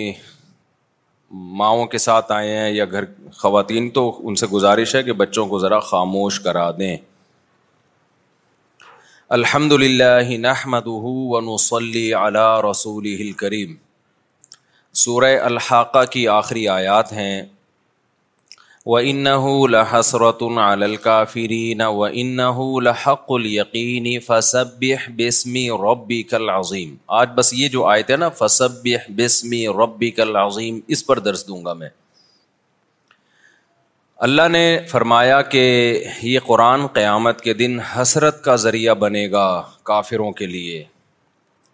[1.60, 3.04] ماؤں کے ساتھ آئے ہیں یا گھر
[3.38, 6.96] خواتین تو ان سے گزارش ہے کہ بچوں کو ذرا خاموش کرا دیں
[9.38, 13.74] الحمد للہ نحمد ونصلی علی رسول کریم
[15.04, 17.42] سورہ الحاقہ کی آخری آیات ہیں
[18.86, 19.44] و انح
[19.98, 24.90] السرتفرین و انح الحق القینی فصبی
[25.84, 28.86] رب کل عظیم آج بس یہ جو آئے تھے نا فصب
[29.80, 31.88] رب کل عظیم اس پر درس دوں گا میں
[34.28, 35.62] اللہ نے فرمایا کہ
[36.22, 39.46] یہ قرآن قیامت کے دن حسرت کا ذریعہ بنے گا
[39.92, 40.82] کافروں کے لیے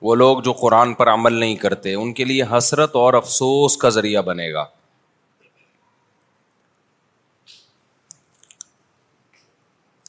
[0.09, 3.88] وہ لوگ جو قرآن پر عمل نہیں کرتے ان کے لیے حسرت اور افسوس کا
[3.99, 4.65] ذریعہ بنے گا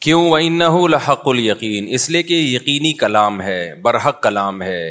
[0.04, 4.62] کیوں وہ نہ ہوں لحق ال یقین اس لیے کہ یقینی کلام ہے برحق کلام
[4.62, 4.84] ہے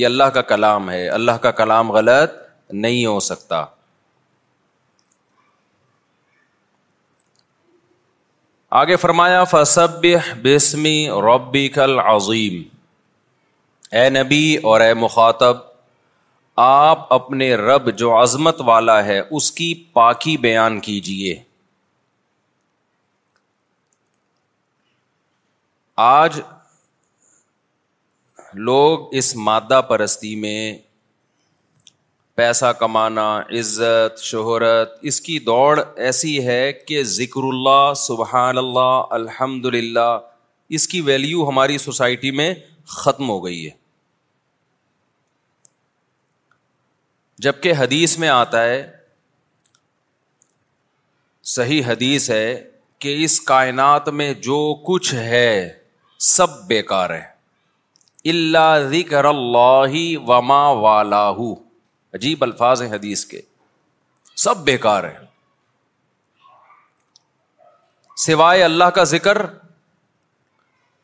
[0.00, 2.38] یہ اللہ کا کلام ہے اللہ کا کلام غلط
[2.84, 3.64] نہیں ہو سکتا
[8.80, 10.06] آگے فرمایا فصب
[10.44, 10.96] بسمی
[11.28, 12.62] ربی کل عظیم
[13.98, 15.56] اے نبی اور اے مخاطب
[16.70, 21.40] آپ اپنے رب جو عظمت والا ہے اس کی پاکی بیان کیجیے
[26.00, 26.40] آج
[28.54, 30.76] لوگ اس مادہ پرستی میں
[32.34, 33.24] پیسہ کمانا
[33.58, 40.18] عزت شہرت اس کی دوڑ ایسی ہے کہ ذکر اللہ سبحان اللہ الحمد للہ
[40.78, 42.52] اس کی ویلیو ہماری سوسائٹی میں
[42.96, 43.70] ختم ہو گئی ہے
[47.44, 48.80] جب کہ حدیث میں آتا ہے
[51.58, 52.62] صحیح حدیث ہے
[52.98, 55.72] کہ اس کائنات میں جو کچھ ہے
[56.26, 59.94] سب بیکار ہے اللہ ذکر اللہ
[60.28, 61.22] وما والا
[62.14, 63.40] عجیب الفاظ ہیں حدیث کے
[64.42, 65.16] سب بیکار ہے
[68.26, 69.36] سوائے اللہ کا ذکر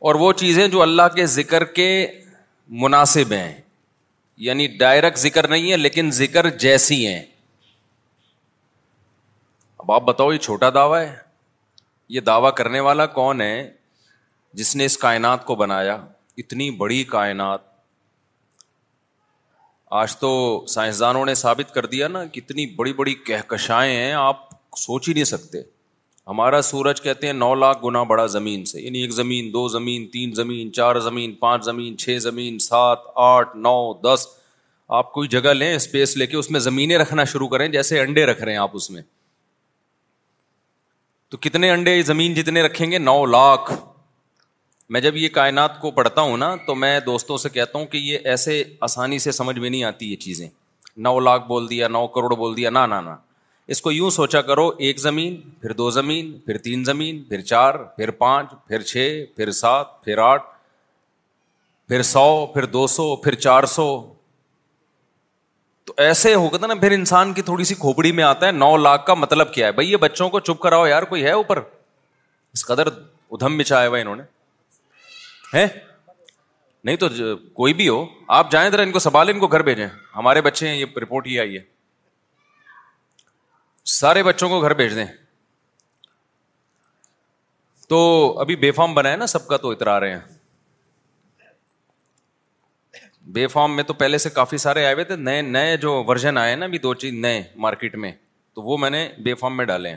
[0.09, 1.88] اور وہ چیزیں جو اللہ کے ذکر کے
[2.82, 3.53] مناسب ہیں
[4.49, 7.23] یعنی ڈائریکٹ ذکر نہیں ہے لیکن ذکر جیسی ہیں
[9.79, 11.15] اب آپ بتاؤ یہ چھوٹا دعویٰ ہے
[12.17, 13.69] یہ دعویٰ کرنے والا کون ہے
[14.56, 15.97] جس نے اس کائنات کو بنایا
[16.39, 17.67] اتنی بڑی کائنات
[20.03, 20.31] آج تو
[20.69, 24.49] سائنسدانوں نے ثابت کر دیا نا کہ اتنی بڑی بڑی کہکشائیں ہیں آپ
[24.79, 25.59] سوچ ہی نہیں سکتے
[26.27, 30.06] ہمارا سورج کہتے ہیں نو لاکھ گنا بڑا زمین سے یعنی ایک زمین دو زمین
[30.12, 34.27] تین زمین چار زمین پانچ زمین چھ زمین سات آٹھ نو دس
[34.99, 38.27] آپ کوئی جگہ لیں اسپیس لے کے اس میں زمینیں رکھنا شروع کریں جیسے انڈے
[38.27, 39.03] رکھ رہے ہیں آپ اس میں
[41.31, 43.73] تو کتنے انڈے زمین جتنے رکھیں گے نو لاکھ
[44.93, 47.99] میں جب یہ کائنات کو پڑھتا ہوں نا تو میں دوستوں سے کہتا ہوں کہ
[48.02, 50.46] یہ ایسے آسانی سے سمجھ میں نہیں آتی یہ چیزیں
[51.06, 53.11] نو لاکھ بول دیا نو کروڑ بول دیا نہ نہ
[53.75, 57.75] اس کو یوں سوچا کرو ایک زمین پھر دو زمین پھر تین زمین پھر چار
[57.96, 60.44] پھر پانچ پھر چھ پھر سات پھر آٹھ
[61.88, 62.25] پھر سو
[62.55, 63.87] پھر دو سو پھر چار سو
[65.87, 68.76] تو ایسے ہو گئے نا پھر انسان کی تھوڑی سی کھوپڑی میں آتا ہے نو
[68.76, 71.61] لاکھ کا مطلب کیا ہے بھائی یہ بچوں کو چپ کراؤ یار کوئی ہے اوپر
[72.52, 72.87] اس قدر
[73.31, 74.23] ادھم بچایا ہوا انہوں نے
[75.55, 75.67] ہے
[76.85, 77.06] نہیں تو
[77.55, 78.05] کوئی بھی ہو
[78.39, 79.87] آپ جائیں ذرا ان کو سنبھالیں ان کو گھر بھیجیں
[80.17, 81.62] ہمارے بچے ہیں یہ رپورٹ ہی آئی ہے
[83.95, 85.06] سارے بچوں کو گھر بھیج دیں
[87.89, 87.99] تو
[88.41, 90.21] ابھی بے فارم بنا ہے نا سب کا تو اترا رہے ہیں
[93.37, 96.39] بے فارم میں تو پہلے سے کافی سارے آئے ہوئے تھے نئے نئے جو ورژن
[96.39, 98.12] آئے ہیں نا ابھی دو چیز نئے مارکیٹ میں
[98.55, 99.97] تو وہ میں نے بے فارم میں ڈالے ہیں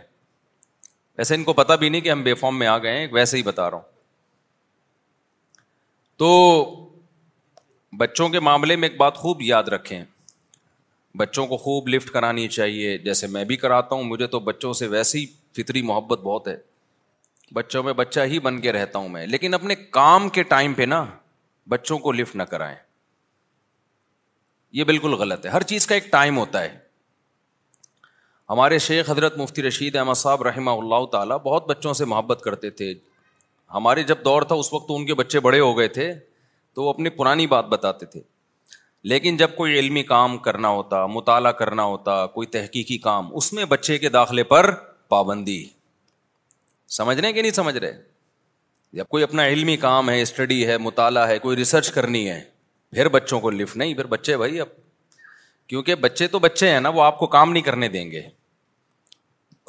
[1.17, 3.37] ویسے ان کو پتا بھی نہیں کہ ہم بے فارم میں آ گئے ہیں ویسے
[3.37, 3.90] ہی بتا رہا ہوں
[6.21, 6.33] تو
[7.99, 10.03] بچوں کے معاملے میں ایک بات خوب یاد رکھیں
[11.17, 14.87] بچوں کو خوب لفٹ کرانی چاہیے جیسے میں بھی کراتا ہوں مجھے تو بچوں سے
[14.87, 15.25] ویسی
[15.57, 16.55] فطری محبت بہت ہے
[17.53, 20.83] بچوں میں بچہ ہی بن کے رہتا ہوں میں لیکن اپنے کام کے ٹائم پہ
[20.93, 21.03] نا
[21.69, 22.75] بچوں کو لفٹ نہ کرائیں
[24.79, 26.77] یہ بالکل غلط ہے ہر چیز کا ایک ٹائم ہوتا ہے
[28.49, 32.69] ہمارے شیخ حضرت مفتی رشید احمد صاحب رحمہ اللہ تعالیٰ بہت بچوں سے محبت کرتے
[32.81, 32.93] تھے
[33.73, 36.11] ہمارے جب دور تھا اس وقت تو ان کے بچے بڑے ہو گئے تھے
[36.75, 38.21] تو وہ اپنی پرانی بات بتاتے تھے
[39.11, 43.65] لیکن جب کوئی علمی کام کرنا ہوتا مطالعہ کرنا ہوتا کوئی تحقیقی کام اس میں
[43.75, 44.71] بچے کے داخلے پر
[45.15, 45.63] پابندی
[46.97, 47.91] سمجھ رہے ہیں کہ نہیں سمجھ رہے
[48.97, 52.39] جب کوئی اپنا علمی کام ہے اسٹڈی ہے مطالعہ ہے کوئی ریسرچ کرنی ہے
[52.95, 54.67] پھر بچوں کو لفٹ نہیں پھر بچے بھائی اب
[55.69, 58.21] کیونکہ بچے تو بچے ہیں نا وہ آپ کو کام نہیں کرنے دیں گے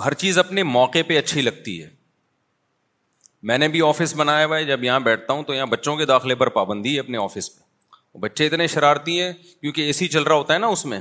[0.04, 1.88] ہر چیز اپنے موقع پہ اچھی لگتی ہے
[3.50, 6.04] میں نے بھی آفس بنایا ہوا ہے جب یہاں بیٹھتا ہوں تو یہاں بچوں کے
[6.06, 10.22] داخلے پر پابندی ہے اپنے آفس پہ بچے اتنے شرارتی ہیں کیونکہ اے سی چل
[10.22, 11.00] رہا ہوتا ہے نا اس میں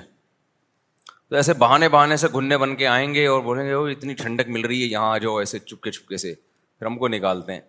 [1.30, 4.14] تو ایسے بہانے بہانے سے گھننے بن کے آئیں گے اور بولیں گے وہ اتنی
[4.22, 6.34] ٹھنڈک مل رہی ہے یہاں آ جاؤ ایسے چپکے چپکے سے
[6.80, 7.62] پھر ہم کو نکالتے ہیں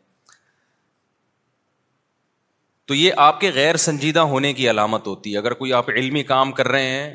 [2.89, 6.23] تو یہ آپ کے غیر سنجیدہ ہونے کی علامت ہوتی ہے اگر کوئی آپ علمی
[6.33, 7.15] کام کر رہے ہیں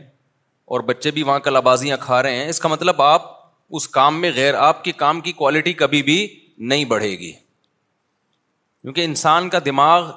[0.75, 3.25] اور بچے بھی وہاں کلابازیاں کھا رہے ہیں اس کا مطلب آپ
[3.79, 6.17] اس کام میں غیر آپ کے کام کی کوالٹی کبھی بھی
[6.71, 7.31] نہیں بڑھے گی
[8.87, 10.09] کیونکہ انسان کا دماغ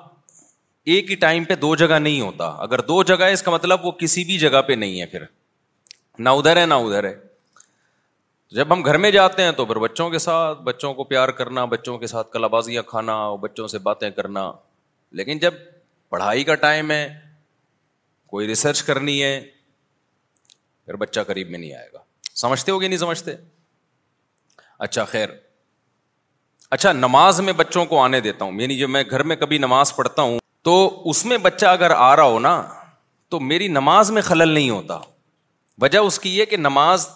[0.92, 3.84] ایک ہی ٹائم پہ دو جگہ نہیں ہوتا اگر دو جگہ ہے اس کا مطلب
[3.84, 5.22] وہ کسی بھی جگہ پہ نہیں ہے پھر
[6.18, 7.14] نہ ادھر ہے نہ ادھر ہے
[8.56, 11.64] جب ہم گھر میں جاتے ہیں تو پھر بچوں کے ساتھ بچوں کو پیار کرنا
[11.74, 14.50] بچوں کے ساتھ کلا بازیاں کھانا بچوں سے باتیں کرنا
[15.20, 15.54] لیکن جب
[16.10, 17.04] پڑھائی کا ٹائم ہے
[18.34, 19.38] کوئی ریسرچ کرنی ہے
[20.84, 22.02] پھر بچہ قریب میں نہیں آئے گا
[22.44, 23.36] سمجھتے ہو گیا نہیں سمجھتے
[24.88, 25.28] اچھا خیر
[26.74, 29.94] اچھا نماز میں بچوں کو آنے دیتا ہوں یعنی جو میں گھر میں کبھی نماز
[29.94, 30.74] پڑھتا ہوں تو
[31.10, 32.52] اس میں بچہ اگر آ رہا ہو نا
[33.30, 34.98] تو میری نماز میں خلل نہیں ہوتا
[35.82, 37.06] وجہ اس کی یہ کہ نماز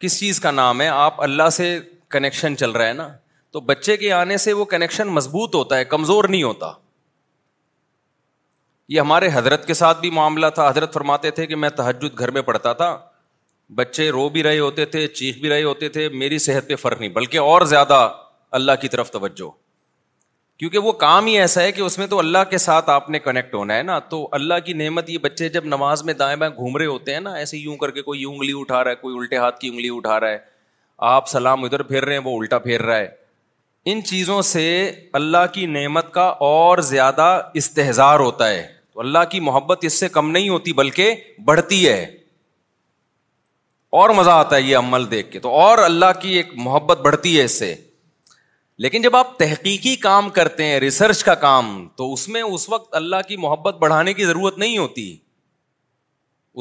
[0.00, 1.66] کس چیز کا نام ہے آپ اللہ سے
[2.14, 3.08] کنیکشن چل رہا ہے نا
[3.52, 6.72] تو بچے کے آنے سے وہ کنیکشن مضبوط ہوتا ہے کمزور نہیں ہوتا
[8.92, 12.30] یہ ہمارے حضرت کے ساتھ بھی معاملہ تھا حضرت فرماتے تھے کہ میں تہجد گھر
[12.36, 12.96] میں پڑھتا تھا
[13.82, 17.00] بچے رو بھی رہے ہوتے تھے چیخ بھی رہے ہوتے تھے میری صحت پہ فرق
[17.00, 18.08] نہیں بلکہ اور زیادہ
[18.58, 19.50] اللہ کی طرف توجہ
[20.58, 23.18] کیونکہ وہ کام ہی ایسا ہے کہ اس میں تو اللہ کے ساتھ آپ نے
[23.18, 26.54] کنیکٹ ہونا ہے نا تو اللہ کی نعمت یہ بچے جب نماز میں دائیں بائیں
[26.54, 28.96] گھوم رہے ہوتے ہیں نا ایسے یوں کر کے کوئی یوں انگلی اٹھا رہا ہے
[29.04, 30.38] کوئی الٹے ہاتھ کی انگلی اٹھا رہا ہے
[31.14, 33.08] آپ سلام ادھر پھیر رہے ہیں وہ الٹا پھیر رہا ہے
[33.90, 34.64] ان چیزوں سے
[35.20, 37.30] اللہ کی نعمت کا اور زیادہ
[37.62, 41.14] استحظار ہوتا ہے تو اللہ کی محبت اس سے کم نہیں ہوتی بلکہ
[41.44, 42.02] بڑھتی ہے
[44.00, 47.38] اور مزہ آتا ہے یہ عمل دیکھ کے تو اور اللہ کی ایک محبت بڑھتی
[47.38, 47.74] ہے اس سے
[48.84, 52.94] لیکن جب آپ تحقیقی کام کرتے ہیں ریسرچ کا کام تو اس میں اس وقت
[53.00, 55.04] اللہ کی محبت بڑھانے کی ضرورت نہیں ہوتی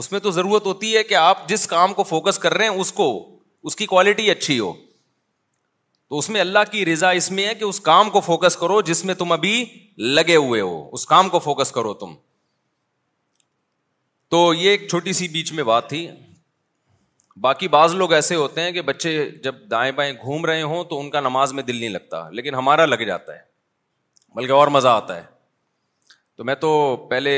[0.01, 2.81] اس میں تو ضرورت ہوتی ہے کہ آپ جس کام کو فوکس کر رہے ہیں
[2.83, 3.07] اس کو
[3.69, 4.71] اس کی کوالٹی اچھی ہو
[6.09, 8.81] تو اس میں اللہ کی رضا اس میں ہے کہ اس کام کو فوکس کرو
[8.91, 9.55] جس میں تم ابھی
[10.19, 12.13] لگے ہوئے ہو اس کام کو فوکس کرو تم
[14.35, 16.07] تو یہ ایک چھوٹی سی بیچ میں بات تھی
[17.41, 19.11] باقی بعض لوگ ایسے ہوتے ہیں کہ بچے
[19.43, 22.55] جب دائیں بائیں گھوم رہے ہوں تو ان کا نماز میں دل نہیں لگتا لیکن
[22.55, 23.39] ہمارا لگ جاتا ہے
[24.35, 25.21] بلکہ اور مزہ آتا ہے
[26.37, 26.71] تو میں تو
[27.09, 27.33] پہلے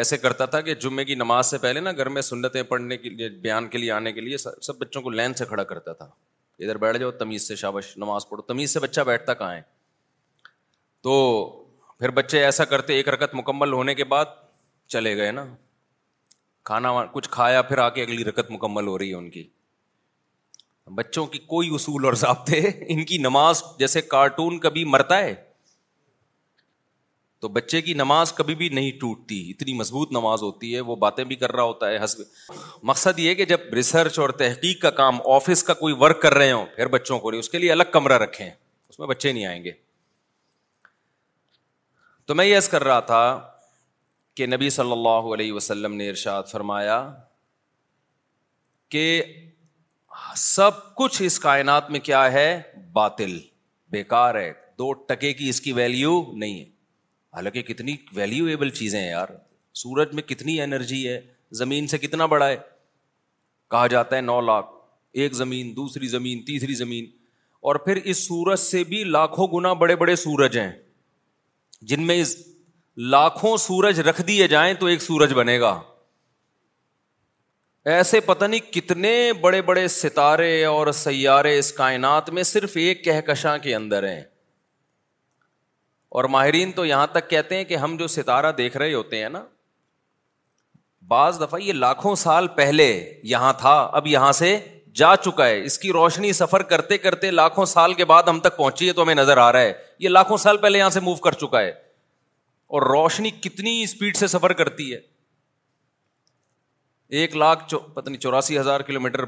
[0.00, 3.08] ایسے کرتا تھا کہ جمعے کی نماز سے پہلے نا گھر میں سنتیں پڑھنے کے
[3.08, 6.08] لیے بیان کے لیے آنے کے لیے سب بچوں کو لین سے کھڑا کرتا تھا
[6.58, 9.60] ادھر بیٹھ جاؤ تمیز سے شابش نماز پڑھو تمیز سے بچہ بیٹھتا کہاں ہے
[11.08, 11.16] تو
[11.98, 14.26] پھر بچے ایسا کرتے ایک رکت مکمل ہونے کے بعد
[14.92, 15.46] چلے گئے نا
[16.64, 19.42] کھانا کچھ کھایا پھر آ کے اگلی رکت مکمل ہو رہی ہے ان کی
[20.96, 22.60] بچوں کی کوئی اصول اور ضابطے
[22.92, 25.34] ان کی نماز جیسے کارٹون کبھی مرتا ہے
[27.40, 31.22] تو بچے کی نماز کبھی بھی نہیں ٹوٹتی اتنی مضبوط نماز ہوتی ہے وہ باتیں
[31.30, 32.52] بھی کر رہا ہوتا ہے حسب
[32.90, 36.52] مقصد یہ کہ جب ریسرچ اور تحقیق کا کام آفس کا کوئی ورک کر رہے
[36.52, 39.46] ہوں پھر بچوں کو نہیں اس کے لیے الگ کمرہ رکھیں اس میں بچے نہیں
[39.46, 39.72] آئیں گے
[42.26, 43.22] تو میں یس کر رہا تھا
[44.36, 46.96] کہ نبی صلی اللہ علیہ وسلم نے ارشاد فرمایا
[48.90, 49.04] کہ
[50.36, 52.46] سب کچھ اس کائنات میں کیا ہے
[52.92, 53.38] باطل
[53.90, 56.64] بیکار ہے دو ٹکے کی اس کی ویلیو نہیں ہے
[57.36, 59.28] حالانکہ کتنی ویلیو ایبل چیزیں ہیں یار
[59.82, 61.20] سورج میں کتنی انرجی ہے
[61.60, 62.56] زمین سے کتنا بڑا ہے
[63.70, 64.66] کہا جاتا ہے نو لاکھ
[65.22, 67.10] ایک زمین دوسری زمین تیسری زمین
[67.68, 70.72] اور پھر اس سورج سے بھی لاکھوں گنا بڑے بڑے سورج ہیں
[71.90, 72.18] جن میں
[73.10, 75.78] لاکھوں سورج رکھ دیے جائیں تو ایک سورج بنے گا
[77.92, 83.56] ایسے پتہ نہیں کتنے بڑے بڑے ستارے اور سیارے اس کائنات میں صرف ایک کہکشاں
[83.62, 84.20] کے اندر ہیں
[86.18, 89.28] اور ماہرین تو یہاں تک کہتے ہیں کہ ہم جو ستارہ دیکھ رہے ہوتے ہیں
[89.28, 89.42] نا
[91.10, 92.92] بعض دفعہ یہ لاکھوں سال پہلے
[93.30, 94.56] یہاں تھا اب یہاں سے
[94.96, 98.56] جا چکا ہے اس کی روشنی سفر کرتے کرتے لاکھوں سال کے بعد ہم تک
[98.56, 101.14] پہنچی ہے تو ہمیں نظر آ رہا ہے یہ لاکھوں سال پہلے یہاں سے موو
[101.28, 101.72] کر چکا ہے
[102.76, 105.00] اور روشنی کتنی اسپیڈ سے سفر کرتی ہے
[107.20, 109.24] ایک لاکھ چو پتہ نہیں چوراسی ہزار کلو میٹر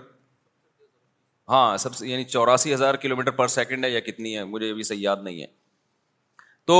[1.48, 4.70] ہاں سب سے یعنی چوراسی ہزار کلو میٹر پر سیکنڈ ہے یا کتنی ہے مجھے
[4.70, 5.46] ابھی صحیح یاد نہیں ہے
[6.70, 6.78] تو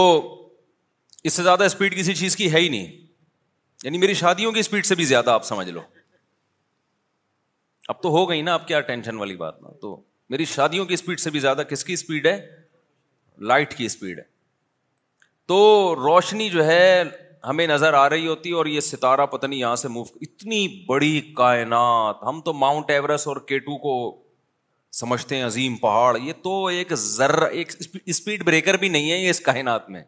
[1.28, 2.96] اس سے زیادہ اسپیڈ کسی چیز کی ہے ہی نہیں
[3.82, 5.80] یعنی میری شادیوں کی اسپیڈ سے بھی زیادہ آپ سمجھ لو
[7.92, 9.96] اب تو ہو گئی نا آپ کیا ٹینشن والی بات نا تو
[10.34, 12.36] میری شادیوں کی اسپیڈ سے بھی زیادہ کس کی اسپیڈ ہے
[13.52, 14.32] لائٹ کی اسپیڈ ہے
[15.48, 17.02] تو روشنی جو ہے
[17.48, 20.66] ہمیں نظر آ رہی ہوتی ہے اور یہ ستارہ پتہ نہیں یہاں سے موو اتنی
[20.86, 23.94] بڑی کائنات ہم تو ماؤنٹ ایوریسٹ اور کیٹو کو
[25.00, 27.72] سمجھتے ہیں عظیم پہاڑ یہ تو ایک ذر ایک
[28.04, 30.02] اسپیڈ بریکر بھی نہیں ہے یہ اس کائنات میں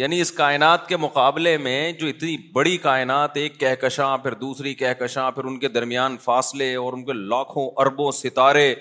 [0.00, 5.30] یعنی اس کائنات کے مقابلے میں جو اتنی بڑی کائنات ایک کہکشاں پھر دوسری کہکشاں
[5.32, 8.74] پھر ان کے درمیان فاصلے اور ان کے لاکھوں اربوں ستارے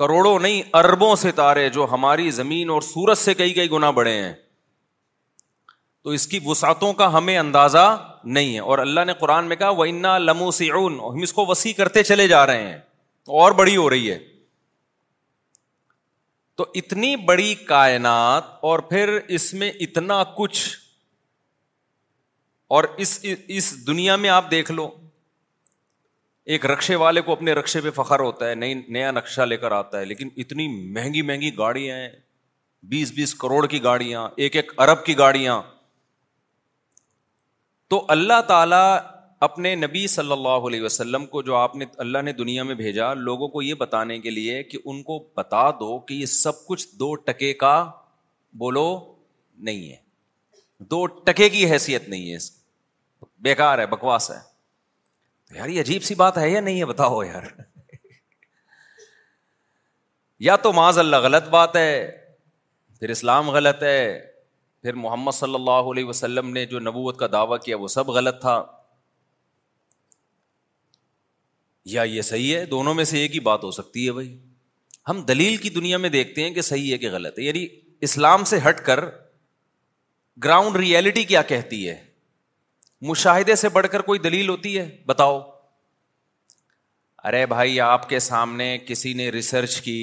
[0.00, 4.12] کروڑوں نہیں اربوں سے تارے جو ہماری زمین اور سورج سے کئی کئی گنا بڑے
[4.20, 4.32] ہیں
[6.04, 7.82] تو اس کی وسعتوں کا ہمیں اندازہ
[8.36, 9.86] نہیں ہے اور اللہ نے قرآن میں کہا وہ
[10.28, 12.78] لمو سیون ہم اس کو وسیع کرتے چلے جا رہے ہیں
[13.40, 14.18] اور بڑی ہو رہی ہے
[16.60, 20.64] تو اتنی بڑی کائنات اور پھر اس میں اتنا کچھ
[22.78, 23.18] اور اس
[23.58, 24.88] اس دنیا میں آپ دیکھ لو
[26.48, 29.72] ایک رکشے والے کو اپنے رکشے پہ فخر ہوتا ہے نئی نیا نقشہ لے کر
[29.72, 32.08] آتا ہے لیکن اتنی مہنگی مہنگی گاڑیاں ہیں
[32.90, 35.60] بیس بیس کروڑ کی گاڑیاں ایک ایک ارب کی گاڑیاں
[37.90, 38.96] تو اللہ تعالیٰ
[39.46, 43.12] اپنے نبی صلی اللہ علیہ وسلم کو جو آپ نے اللہ نے دنیا میں بھیجا
[43.14, 46.86] لوگوں کو یہ بتانے کے لیے کہ ان کو بتا دو کہ یہ سب کچھ
[47.00, 47.74] دو ٹکے کا
[48.58, 48.88] بولو
[49.68, 49.96] نہیں ہے
[50.90, 52.38] دو ٹکے کی حیثیت نہیں ہے
[53.42, 54.38] بیکار ہے بکواس ہے
[55.56, 57.42] یار یہ عجیب سی بات ہے یا نہیں ہے بتاؤ یار
[60.48, 61.88] یا تو معاذ اللہ غلط بات ہے
[62.98, 63.96] پھر اسلام غلط ہے
[64.82, 68.40] پھر محمد صلی اللہ علیہ وسلم نے جو نبوت کا دعویٰ کیا وہ سب غلط
[68.40, 68.62] تھا
[71.94, 74.36] یا یہ صحیح ہے دونوں میں سے ایک ہی بات ہو سکتی ہے بھائی
[75.08, 77.66] ہم دلیل کی دنیا میں دیکھتے ہیں کہ صحیح ہے کہ غلط ہے یعنی
[78.08, 79.04] اسلام سے ہٹ کر
[80.44, 81.96] گراؤنڈ ریئلٹی کیا کہتی ہے
[83.08, 85.38] مشاہدے سے بڑھ کر کوئی دلیل ہوتی ہے بتاؤ
[87.28, 90.00] ارے بھائی آپ کے سامنے کسی نے ریسرچ کی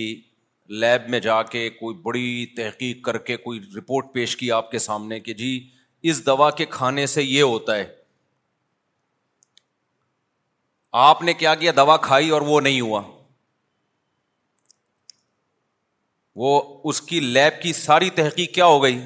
[0.79, 4.79] لیب میں جا کے کوئی بڑی تحقیق کر کے کوئی رپورٹ پیش کی آپ کے
[4.79, 5.51] سامنے کہ جی
[6.09, 7.85] اس دوا کے کھانے سے یہ ہوتا ہے
[11.05, 13.01] آپ نے کیا کیا دوا کھائی اور وہ نہیں ہوا
[16.39, 18.99] وہ اس کی لیب کی ساری تحقیق کیا ہو گئی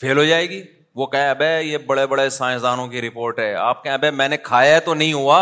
[0.00, 0.62] فیل ہو جائے گی
[0.96, 4.36] وہ کہ اب یہ بڑے بڑے سائنسدانوں کی رپورٹ ہے آپ کہیں اب میں نے
[4.44, 5.38] کھایا تو نہیں ہوا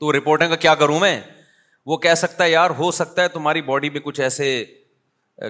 [0.00, 1.18] تو رپورٹیں کا کیا کروں میں
[1.86, 4.46] وہ کہہ سکتا ہے یار ہو سکتا ہے تمہاری باڈی میں کچھ ایسے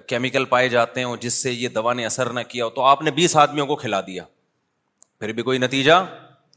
[0.09, 3.11] کیمیکل پائے جاتے ہیں جس سے یہ دوا نے اثر نہ کیا تو آپ نے
[3.19, 4.23] بیس آدمیوں کو کھلا دیا
[5.21, 6.03] پھر بھی کوئی نتیجہ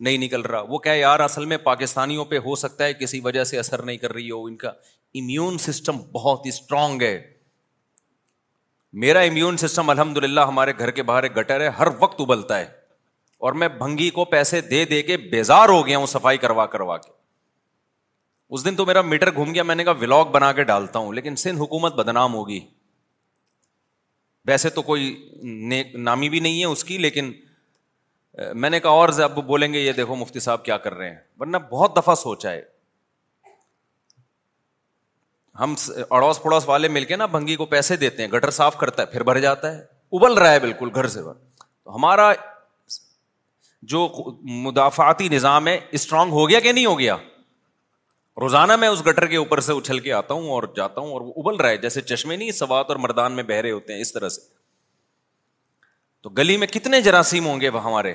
[0.07, 3.43] نہیں نکل رہا وہ کہ یار اصل میں پاکستانیوں پہ ہو سکتا ہے کسی وجہ
[3.43, 4.69] سے اثر نہیں کر رہی ہو ان کا
[5.21, 7.15] امیون سسٹم بہت ہی اسٹرانگ ہے
[9.01, 12.65] میرا امیون سسٹم الحمد للہ ہمارے گھر کے باہر گٹر ہے ہر وقت ابلتا ہے
[13.47, 16.97] اور میں بھنگی کو پیسے دے دے کے بیزار ہو گیا ہوں صفائی کروا کروا
[16.97, 17.11] کے
[18.55, 21.13] اس دن تو میرا میٹر گھوم گیا میں نے کہا ولاگ بنا کے ڈالتا ہوں
[21.13, 22.59] لیکن سندھ حکومت بدنام ہوگی
[24.47, 25.15] ویسے تو کوئی
[26.09, 27.31] نامی بھی نہیں ہے اس کی لیکن
[28.55, 31.17] میں نے کہا اور اب بولیں گے یہ دیکھو مفتی صاحب کیا کر رہے ہیں
[31.39, 32.61] ورنہ بہت دفعہ سوچا ہے
[35.59, 35.73] ہم
[36.09, 39.07] اڑوس پڑوس والے مل کے نا بھنگی کو پیسے دیتے ہیں گٹر صاف کرتا ہے
[39.11, 39.81] پھر بھر جاتا ہے
[40.17, 41.21] ابل رہا ہے بالکل گھر سے
[41.95, 42.31] ہمارا
[43.93, 44.07] جو
[44.67, 47.15] مدافعتی نظام ہے اسٹرانگ ہو گیا کہ نہیں ہو گیا
[48.41, 51.21] روزانہ میں اس گٹر کے اوپر سے اچھل کے آتا ہوں اور جاتا ہوں اور
[51.21, 54.13] وہ ابل رہا ہے جیسے چشمے نہیں سوات اور مردان میں بہرے ہوتے ہیں اس
[54.13, 54.41] طرح سے
[56.23, 58.13] تو گلی میں کتنے جراثیم ہوں گے وہ ہمارے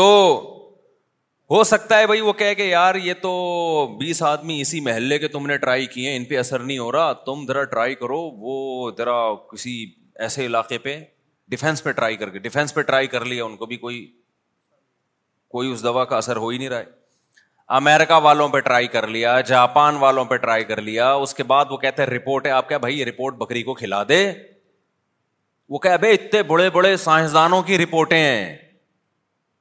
[0.00, 0.08] تو
[1.52, 3.30] ہو سکتا ہے بھائی وہ کہہ کے یار یہ تو
[3.98, 6.92] بیس آدمی اسی محلے کے تم نے ٹرائی کیے ہیں ان پہ اثر نہیں ہو
[6.92, 9.16] رہا تم ذرا ٹرائی کرو وہ ذرا
[9.52, 9.72] کسی
[10.26, 10.96] ایسے علاقے پہ
[11.54, 13.98] ڈیفینس پہ ٹرائی کر کے ڈیفینس پہ ٹرائی کر لیا ان کو بھی کوئی
[15.56, 16.84] کوئی اس دوا کا اثر ہو ہی نہیں رہا ہے
[17.80, 21.64] امیرکا والوں پہ ٹرائی کر لیا جاپان والوں پہ ٹرائی کر لیا اس کے بعد
[21.72, 24.22] وہ کہتے ہیں رپورٹ ہے آپ کیا بھائی یہ رپورٹ بکری کو کھلا دے
[25.74, 28.56] وہ کہ بھائی اتنے بڑے بڑے سائنسدانوں کی رپورٹیں ہیں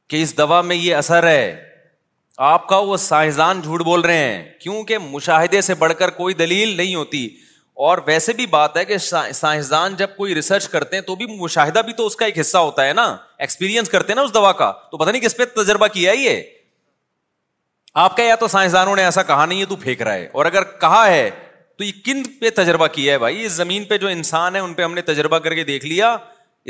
[0.10, 1.44] کہ اس دوا میں یہ اثر ہے
[2.44, 6.76] آپ کا وہ سائنسدان جھوٹ بول رہے ہیں کیونکہ مشاہدے سے بڑھ کر کوئی دلیل
[6.78, 7.26] نہیں ہوتی
[7.88, 11.82] اور ویسے بھی بات ہے کہ سائنسدان جب کوئی ریسرچ کرتے ہیں تو بھی مشاہدہ
[11.86, 13.06] بھی تو اس کا ایک حصہ ہوتا ہے نا
[13.38, 16.42] ایکسپیرینس کرتے ہیں نا اس دوا کا تو پتا نہیں کس پہ تجربہ کیا یہ
[18.06, 20.46] آپ کا یا تو سائنسدانوں نے ایسا کہا نہیں ہے تو پھینک رہا ہے اور
[20.46, 21.30] اگر کہا ہے
[21.78, 24.74] تو یہ کن پہ تجربہ کیا ہے بھائی اس زمین پہ جو انسان ہے ان
[24.74, 26.16] پہ ہم نے تجربہ کر کے دیکھ لیا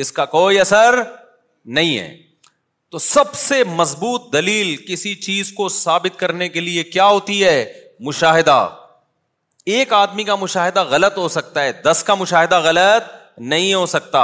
[0.03, 1.01] اس کا کوئی اثر
[1.79, 2.15] نہیں ہے
[2.91, 7.57] تو سب سے مضبوط دلیل کسی چیز کو ثابت کرنے کے لیے کیا ہوتی ہے
[8.07, 8.55] مشاہدہ
[9.75, 13.11] ایک آدمی کا مشاہدہ غلط ہو سکتا ہے دس کا مشاہدہ غلط
[13.53, 14.23] نہیں ہو سکتا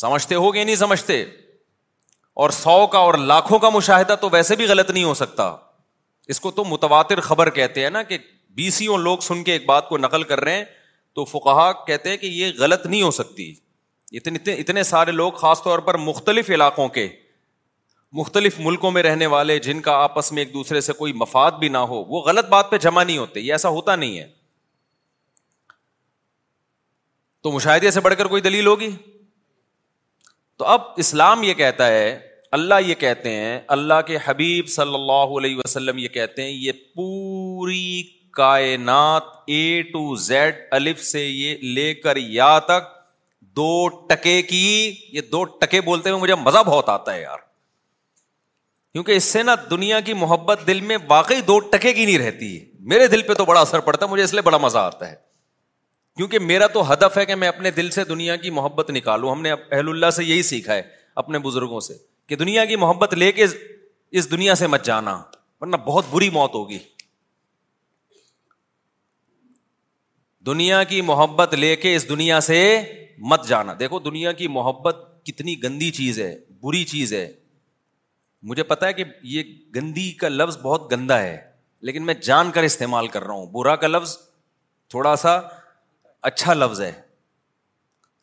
[0.00, 1.20] سمجھتے ہو گئے نہیں سمجھتے
[2.42, 5.44] اور سو کا اور لاکھوں کا مشاہدہ تو ویسے بھی غلط نہیں ہو سکتا
[6.34, 8.18] اس کو تو متواتر خبر کہتے ہیں نا کہ
[8.60, 10.64] بیسوں لوگ سن کے ایک بات کو نقل کر رہے ہیں
[11.14, 13.52] تو فکہ کہتے ہیں کہ یہ غلط نہیں ہو سکتی
[14.18, 17.08] اتنے اتنے سارے لوگ خاص طور پر مختلف علاقوں کے
[18.18, 21.68] مختلف ملکوں میں رہنے والے جن کا آپس میں ایک دوسرے سے کوئی مفاد بھی
[21.74, 24.26] نہ ہو وہ غلط بات پہ جمع نہیں ہوتے یہ ایسا ہوتا نہیں ہے
[27.42, 28.90] تو مشاہدے سے بڑھ کر کوئی دلیل ہوگی
[30.58, 32.10] تو اب اسلام یہ کہتا ہے
[32.58, 36.72] اللہ یہ کہتے ہیں اللہ کے حبیب صلی اللہ علیہ وسلم یہ کہتے ہیں یہ
[36.94, 37.84] پوری
[38.40, 42.98] کائنات اے ٹو زیڈ الف سے یہ لے کر یا تک
[43.56, 44.64] دو ٹکے کی
[45.12, 47.38] یہ دو ٹکے بولتے ہوئے مجھے مزہ بہت آتا ہے یار
[48.92, 52.58] کیونکہ اس سے نا دنیا کی محبت دل میں واقعی دو ٹکے کی نہیں رہتی
[52.92, 55.14] میرے دل پہ تو بڑا اثر پڑتا ہے مجھے اس لیے بڑا مزہ آتا ہے
[56.16, 59.42] کیونکہ میرا تو ہدف ہے کہ میں اپنے دل سے دنیا کی محبت نکالوں ہم
[59.42, 60.82] نے اہل اللہ سے یہی سیکھا ہے
[61.22, 61.94] اپنے بزرگوں سے
[62.28, 63.46] کہ دنیا کی محبت لے کے
[64.18, 65.16] اس دنیا سے مت جانا
[65.60, 66.78] ورنہ بہت بری موت ہوگی
[70.46, 72.60] دنیا کی محبت لے کے اس دنیا سے
[73.28, 77.26] مت جانا دیکھو دنیا کی محبت کتنی گندی چیز ہے بری چیز ہے
[78.50, 79.04] مجھے پتا ہے کہ
[79.34, 79.42] یہ
[79.74, 81.36] گندی کا لفظ بہت گندا ہے
[81.88, 84.16] لیکن میں جان کر استعمال کر رہا ہوں برا کا لفظ
[84.90, 85.36] تھوڑا سا
[86.30, 86.92] اچھا لفظ ہے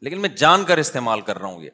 [0.06, 1.70] لیکن میں جان کر استعمال کر رہا ہوں یہ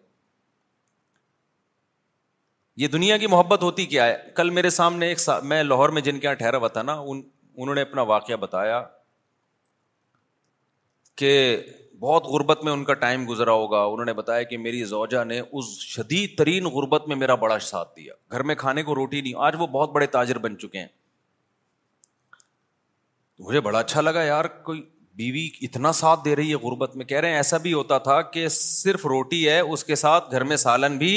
[2.81, 5.39] یہ دنیا کی محبت ہوتی کیا ہے کل میرے سامنے ایک سا...
[5.43, 7.21] میں لاہور میں جن کے یہاں ٹھہرا ہوا تھا نا ان...
[7.55, 8.81] انہوں نے اپنا واقعہ بتایا
[11.17, 11.31] کہ
[12.03, 15.39] بہت غربت میں ان کا ٹائم گزرا ہوگا انہوں نے بتایا کہ میری زوجا نے
[15.59, 19.33] اس شدید ترین غربت میں میرا بڑا ساتھ دیا گھر میں کھانے کو روٹی نہیں
[19.47, 20.87] آج وہ بہت بڑے تاجر بن چکے ہیں
[23.47, 24.81] مجھے بڑا اچھا لگا یار کوئی
[25.21, 28.21] بیوی اتنا ساتھ دے رہی ہے غربت میں کہہ رہے ہیں ایسا بھی ہوتا تھا
[28.35, 31.13] کہ صرف روٹی ہے اس کے ساتھ گھر میں سالن بھی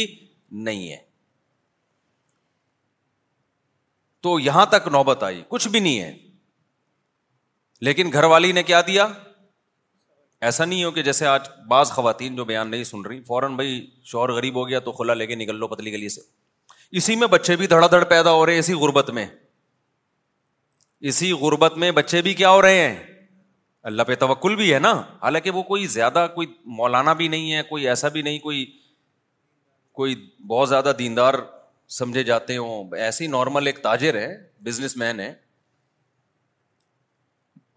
[0.68, 0.96] نہیں ہے
[4.26, 6.16] تو یہاں تک نوبت آئی کچھ بھی نہیں ہے
[7.88, 9.06] لیکن گھر والی نے کیا دیا
[10.44, 13.84] ایسا نہیں ہو کہ جیسے آج بعض خواتین جو بیان نہیں سن رہی فوراً بھائی
[14.10, 16.20] شوہر غریب ہو گیا تو کھلا لے کے نکل لو پتلی گلی سے
[16.98, 19.26] اسی میں بچے بھی دھڑا دھڑ پیدا ہو رہے ہیں اسی غربت میں
[21.12, 22.96] اسی غربت میں بچے بھی کیا ہو رہے ہیں
[23.90, 26.46] اللہ پہ توکل بھی ہے نا حالانکہ وہ کوئی زیادہ کوئی
[26.78, 28.64] مولانا بھی نہیں ہے کوئی ایسا بھی نہیں کوئی
[29.98, 30.14] کوئی
[30.46, 31.34] بہت زیادہ دیندار
[31.98, 34.28] سمجھے جاتے ہوں ایسے نارمل ایک تاجر ہے
[34.64, 35.32] بزنس مین ہے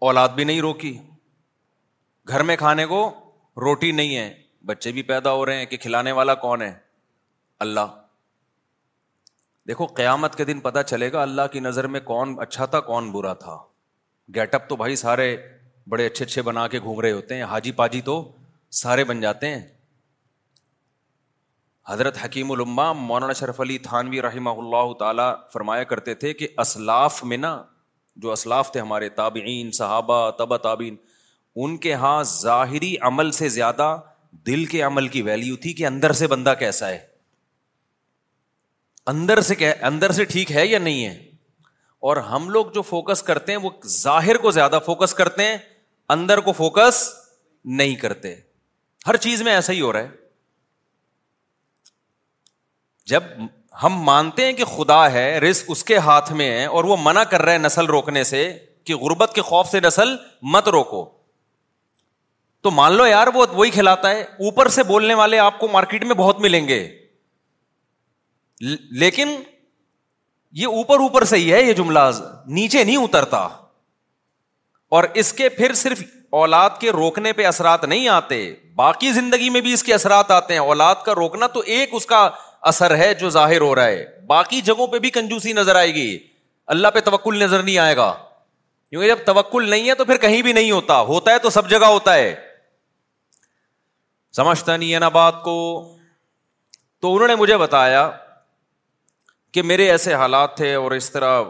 [0.08, 0.96] اولاد بھی نہیں روکی
[2.30, 2.98] گھر میں کھانے کو
[3.64, 4.32] روٹی نہیں ہے
[4.66, 6.72] بچے بھی پیدا ہو رہے ہیں کہ کھلانے والا کون ہے
[7.66, 7.94] اللہ
[9.68, 13.10] دیکھو قیامت کے دن پتا چلے گا اللہ کی نظر میں کون اچھا تھا کون
[13.12, 13.56] برا تھا
[14.34, 15.26] گیٹ اپ تو بھائی سارے
[15.94, 18.16] بڑے اچھے اچھے بنا کے گھوم رہے ہوتے ہیں حاجی پاجی تو
[18.84, 19.60] سارے بن جاتے ہیں
[21.88, 27.22] حضرت حکیم الما مولانا شرف علی تھانوی رحمہ اللہ تعالیٰ فرمایا کرتے تھے کہ اسلاف
[27.32, 27.56] میں نا
[28.24, 30.96] جو اسلاف تھے ہمارے تابعین صحابہ تبا تابین
[31.58, 33.96] ان کے یہاں ظاہری عمل سے زیادہ
[34.46, 36.98] دل کے عمل کی ویلیو تھی کہ اندر سے بندہ کیسا ہے
[39.12, 41.14] اندر سے اندر سے ٹھیک ہے یا نہیں ہے
[42.08, 45.56] اور ہم لوگ جو فوکس کرتے ہیں وہ ظاہر کو زیادہ فوکس کرتے ہیں
[46.14, 47.02] اندر کو فوکس
[47.80, 48.34] نہیں کرتے
[49.06, 50.18] ہر چیز میں ایسا ہی ہو رہا ہے
[53.10, 53.22] جب
[53.82, 57.22] ہم مانتے ہیں کہ خدا ہے رسک اس کے ہاتھ میں ہے اور وہ منع
[57.30, 58.42] کر رہے ہیں نسل روکنے سے
[58.86, 60.14] کہ غربت کے خوف سے نسل
[60.52, 61.04] مت روکو
[62.62, 66.14] تو مان لو یار وہی کھلاتا ہے اوپر سے بولنے والے آپ کو مارکیٹ میں
[66.14, 66.78] بہت ملیں گے
[69.00, 69.28] لیکن
[70.62, 71.98] یہ اوپر اوپر سے ہی ہے یہ جملہ
[72.58, 73.46] نیچے نہیں اترتا
[74.98, 76.02] اور اس کے پھر صرف
[76.40, 78.38] اولاد کے روکنے پہ اثرات نہیں آتے
[78.76, 82.06] باقی زندگی میں بھی اس کے اثرات آتے ہیں اولاد کا روکنا تو ایک اس
[82.12, 82.28] کا
[82.72, 86.08] اثر ہے جو ظاہر ہو رہا ہے باقی جگہوں پہ بھی کنجوسی نظر آئے گی
[86.74, 88.12] اللہ پہ توکل نظر نہیں آئے گا
[88.90, 91.70] کیونکہ جب توکل نہیں ہے تو پھر کہیں بھی نہیں ہوتا ہوتا ہے تو سب
[91.70, 92.34] جگہ ہوتا ہے
[94.36, 95.54] سمجھتا نہیں ہے نا بات کو
[97.02, 98.08] تو انہوں نے مجھے بتایا
[99.52, 101.42] کہ میرے ایسے حالات تھے اور اس طرح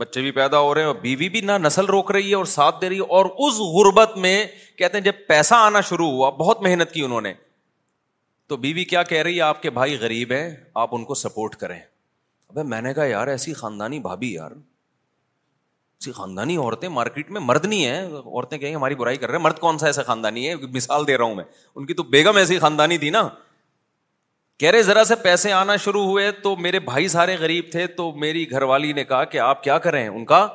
[0.00, 2.44] بچے بھی پیدا ہو رہے ہیں اور بیوی بھی نہ نسل روک رہی ہے اور
[2.54, 4.34] ساتھ دے رہی ہے اور اس غربت میں
[4.78, 7.32] کہتے ہیں جب پیسہ آنا شروع ہوا بہت محنت کی انہوں نے
[8.48, 10.48] تو بیوی کیا کہہ رہی ہے آپ کے بھائی غریب ہیں
[10.82, 14.50] آپ ان کو سپورٹ کریں ابھی میں نے کہا یار ایسی خاندانی بھابھی یار
[16.04, 19.58] جی، خاندانی عورتیں مارکیٹ میں مرد نہیں عورتیں کہیں ہماری برائی کر رہے ہیں مرد
[19.58, 22.58] کون سا ایسا خاندانی ہے مثال دے رہا ہوں میں ان کی تو بیگم ایسی
[22.58, 23.28] خاندانی تھی نا
[24.60, 28.10] کہہ رہے ذرا سے پیسے آنا شروع ہوئے تو میرے بھائی سارے غریب تھے تو
[28.26, 30.46] میری گھر والی نے کہا کہ آپ کیا کریں ان کا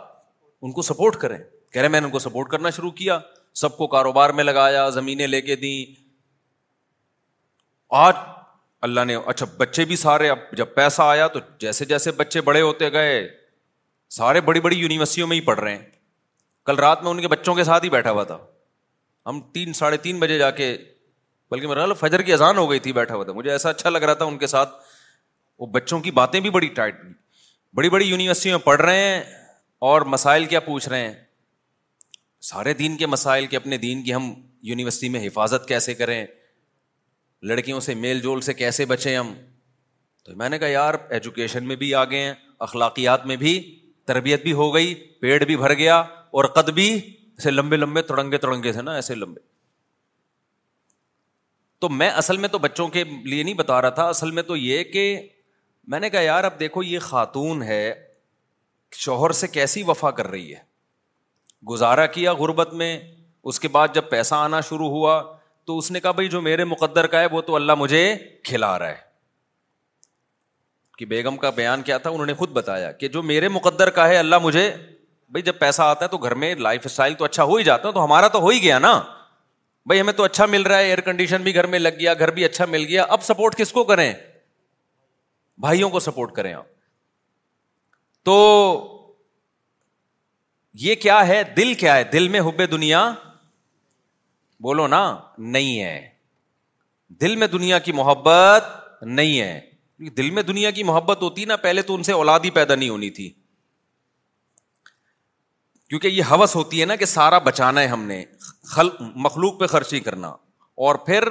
[0.62, 1.38] ان کو سپورٹ کریں
[1.72, 3.20] کہہ رہے میں نے ان کو سپورٹ کرنا شروع کیا
[3.62, 5.86] سب کو کاروبار میں لگایا زمینیں لے کے دیں
[8.02, 8.14] آج
[8.88, 12.62] اللہ نے اچھا بچے بھی سارے اب جب پیسہ آیا تو جیسے جیسے بچے بڑے
[12.62, 13.22] ہوتے گئے
[14.16, 15.86] سارے بڑی بڑی یونیورسٹیوں میں ہی پڑھ رہے ہیں
[16.66, 18.38] کل رات میں ان کے بچوں کے ساتھ ہی بیٹھا ہوا تھا
[19.26, 20.68] ہم تین ساڑھے تین بجے جا کے
[21.52, 24.04] بلکہ میرا فجر کی اذان ہو گئی تھی بیٹھا ہوا تھا مجھے ایسا اچھا لگ
[24.10, 24.74] رہا تھا ان کے ساتھ
[25.60, 27.00] وہ بچوں کی باتیں بھی بڑی ٹائٹ
[27.80, 29.20] بڑی بڑی یونیورسٹیوں میں پڑھ رہے ہیں
[29.90, 31.14] اور مسائل کیا پوچھ رہے ہیں
[32.54, 34.34] سارے دین کے مسائل کے اپنے دین کی ہم
[34.72, 36.26] یونیورسٹی میں حفاظت کیسے کریں
[37.52, 39.34] لڑکیوں سے میل جول سے کیسے بچیں ہم
[40.26, 42.34] تو میں نے کہا یار ایجوکیشن میں بھی آگے ہیں
[42.68, 43.58] اخلاقیات میں بھی
[44.08, 45.98] تربیت بھی ہو گئی پیڑ بھی بھر گیا
[46.40, 49.42] اور قد بھی ایسے لمبے لمبے تڑنگے تڑنگے سے نا ایسے لمبے
[51.82, 54.58] تو میں اصل میں تو بچوں کے لیے نہیں بتا رہا تھا اصل میں تو
[54.58, 55.04] یہ کہ
[55.94, 57.84] میں نے کہا یار اب دیکھو یہ خاتون ہے
[59.06, 60.60] شوہر سے کیسی وفا کر رہی ہے
[61.70, 62.98] گزارا کیا غربت میں
[63.52, 65.22] اس کے بعد جب پیسہ آنا شروع ہوا
[65.68, 68.02] تو اس نے کہا بھائی جو میرے مقدر کا ہے وہ تو اللہ مجھے
[68.50, 69.12] کھلا رہا ہے
[71.10, 74.18] بیگم کا بیان کیا تھا انہوں نے خود بتایا کہ جو میرے مقدر کا ہے
[74.18, 74.70] اللہ مجھے
[75.32, 77.88] بھائی جب پیسہ آتا ہے تو گھر میں لائف اسٹائل تو اچھا ہو ہی جاتا
[77.88, 78.92] ہے تو ہمارا تو ہو ہی گیا نا
[79.88, 82.32] بھائی ہمیں تو اچھا مل رہا ہے ایئر کنڈیشن بھی گھر میں لگ گیا گھر
[82.34, 84.14] بھی اچھا مل گیا اب سپورٹ کس کو کریں
[85.66, 86.66] بھائیوں کو سپورٹ کریں آپ
[88.26, 88.38] تو
[90.86, 93.04] یہ کیا ہے دل کیا ہے دل میں ہوبے دنیا
[94.68, 95.04] بولو نا
[95.56, 96.00] نہیں ہے
[97.22, 98.68] دل میں دنیا کی محبت
[99.04, 99.60] نہیں ہے
[100.18, 102.90] دل میں دنیا کی محبت ہوتی نا پہلے تو ان سے اولاد ہی پیدا نہیں
[102.90, 103.30] ہونی تھی
[105.90, 108.24] کیونکہ یہ حوث ہوتی ہے نا کہ سارا بچانا ہے ہم نے
[109.26, 110.28] مخلوق پہ خرچی کرنا
[110.86, 111.24] اور پھر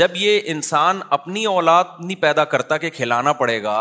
[0.00, 3.78] جب یہ انسان اپنی اولاد نہیں پیدا کرتا کہ کھلانا پڑے گا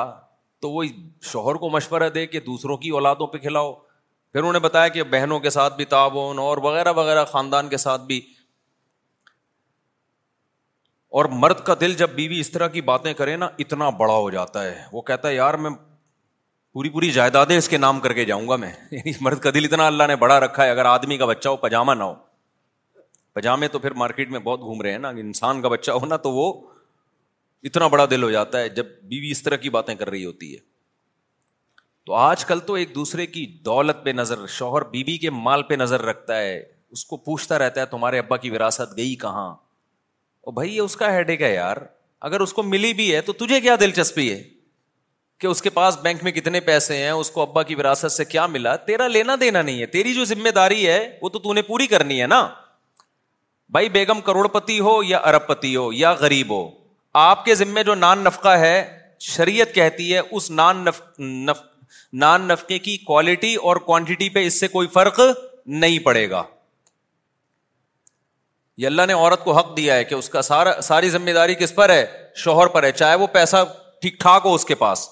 [0.62, 0.84] تو وہ
[1.32, 5.04] شوہر کو مشورہ دے کہ دوسروں کی اولادوں پہ کھلاؤ پھر انہوں نے بتایا کہ
[5.12, 8.20] بہنوں کے ساتھ بھی تعاون اور وغیرہ وغیرہ خاندان کے ساتھ بھی
[11.18, 14.30] اور مرد کا دل جب بیوی اس طرح کی باتیں کرے نا اتنا بڑا ہو
[14.32, 15.70] جاتا ہے وہ کہتا ہے یار میں
[16.74, 19.66] پوری پوری جائیدادیں اس کے نام کر کے جاؤں گا میں یعنی مرد کا دل
[19.66, 22.14] اتنا اللہ نے بڑا رکھا ہے اگر آدمی کا بچہ ہو پاجامہ نہ ہو
[23.34, 26.18] پاجامے تو پھر مارکیٹ میں بہت گھوم رہے ہیں نا انسان کا بچہ ہو نا
[26.28, 26.52] تو وہ
[27.70, 30.54] اتنا بڑا دل ہو جاتا ہے جب بیوی اس طرح کی باتیں کر رہی ہوتی
[30.54, 30.60] ہے
[32.06, 35.76] تو آج کل تو ایک دوسرے کی دولت پہ نظر شوہر بیوی کے مال پہ
[35.84, 36.58] نظر رکھتا ہے
[36.92, 39.54] اس کو پوچھتا رہتا ہے تمہارے ابا کی وراثت گئی کہاں
[40.50, 41.78] بھائی یہ اس کا ایک ہے یار
[42.28, 44.42] اگر اس کو ملی بھی ہے تو تجھے کیا دلچسپی ہے
[45.40, 48.26] کہ اس کے پاس بینک میں کتنے پیسے ہیں اس کو ابا کی وراثت سے
[48.26, 51.88] کیا ملا تیرا لینا دینا نہیں ہے تیری جو ذمہ داری ہے وہ تو پوری
[51.88, 52.48] کرنی ہے نا
[53.78, 56.70] بھائی بیگم کروڑ پتی ہو یا ارب پتی ہو یا غریب ہو
[57.22, 58.76] آپ کے ذمے جو نان نفقہ ہے
[59.34, 61.02] شریعت کہتی ہے اس نان نف...
[61.20, 61.58] نف...
[62.24, 65.20] نان نفقے کی کوالٹی اور کوانٹٹی پہ اس سے کوئی فرق
[65.84, 66.44] نہیں پڑے گا
[68.78, 71.56] یہ اللہ نے عورت کو حق دیا ہے کہ اس کا سارا ساری ذمہ داری
[71.60, 72.06] کس پر ہے
[72.44, 73.64] شوہر پر ہے چاہے وہ پیسہ
[74.02, 75.08] ٹھیک ٹھاک ہو اس کے پاس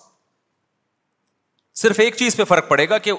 [1.81, 3.11] صرف ایک چیز پہ فرق پڑے گا کہ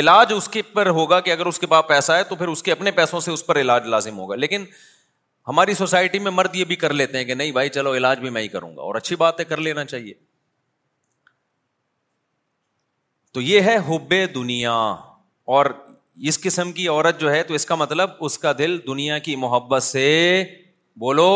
[0.00, 2.62] علاج اس کے پر ہوگا کہ اگر اس کے پاس پیسہ ہے تو پھر اس
[2.62, 4.64] کے اپنے پیسوں سے اس پر علاج لازم ہوگا لیکن
[5.48, 8.30] ہماری سوسائٹی میں مرد یہ بھی کر لیتے ہیں کہ نہیں بھائی چلو علاج بھی
[8.36, 10.12] میں ہی کروں گا اور اچھی بات ہے کر لینا چاہیے
[13.34, 14.72] تو یہ ہے حب دنیا
[15.56, 15.66] اور
[16.28, 19.36] اس قسم کی عورت جو ہے تو اس کا مطلب اس کا دل دنیا کی
[19.44, 20.02] محبت سے
[21.00, 21.28] بولو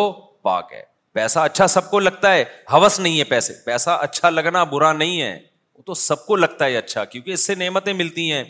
[0.42, 0.82] پاک ہے
[1.14, 5.20] پیسہ اچھا سب کو لگتا ہے ہوس نہیں ہے پیسے پیسہ اچھا لگنا برا نہیں
[5.22, 5.38] ہے
[5.76, 8.44] وہ تو سب کو لگتا ہے اچھا کیونکہ اس سے نعمتیں ملتی ہیں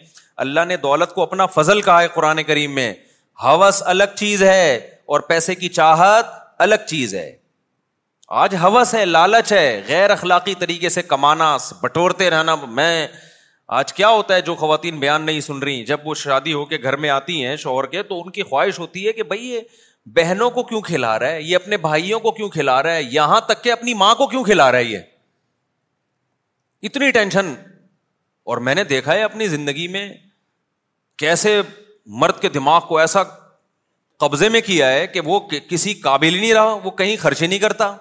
[0.44, 2.92] اللہ نے دولت کو اپنا فضل کہا ہے قرآن کریم میں
[3.44, 4.74] ہوس الگ چیز ہے
[5.14, 6.26] اور پیسے کی چاہت
[6.64, 7.30] الگ چیز ہے
[8.42, 13.06] آج ہوس ہے لالچ ہے غیر اخلاقی طریقے سے کمانا بٹورتے رہنا میں
[13.78, 16.78] آج کیا ہوتا ہے جو خواتین بیان نہیں سن رہی جب وہ شادی ہو کے
[16.82, 19.60] گھر میں آتی ہیں شوہر کے تو ان کی خواہش ہوتی ہے کہ بھائی یہ
[20.16, 23.40] بہنوں کو کیوں کھلا رہا ہے یہ اپنے بھائیوں کو کیوں کھلا رہا ہے یہاں
[23.46, 24.98] تک کہ اپنی ماں کو کیوں کھلا رہا ہے یہ
[26.88, 27.52] اتنی ٹینشن
[28.52, 30.08] اور میں نے دیکھا ہے اپنی زندگی میں
[31.18, 31.60] کیسے
[32.22, 33.22] مرد کے دماغ کو ایسا
[34.24, 35.38] قبضے میں کیا ہے کہ وہ
[35.70, 37.94] کسی قابل نہیں رہا وہ کہیں خرچے نہیں کرتا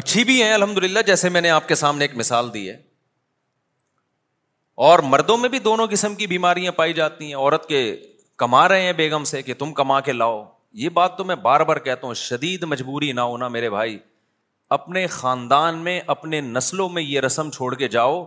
[0.00, 2.76] اچھی بھی ہیں الحمد للہ جیسے میں نے آپ کے سامنے ایک مثال دی ہے
[4.86, 7.82] اور مردوں میں بھی دونوں قسم کی بیماریاں پائی جاتی ہیں عورت کے
[8.42, 10.42] کما رہے ہیں بیگم سے کہ تم کما کے لاؤ
[10.82, 13.98] یہ بات تو میں بار بار کہتا ہوں شدید مجبوری نہ ہونا میرے بھائی
[14.76, 18.24] اپنے خاندان میں اپنے نسلوں میں یہ رسم چھوڑ کے جاؤ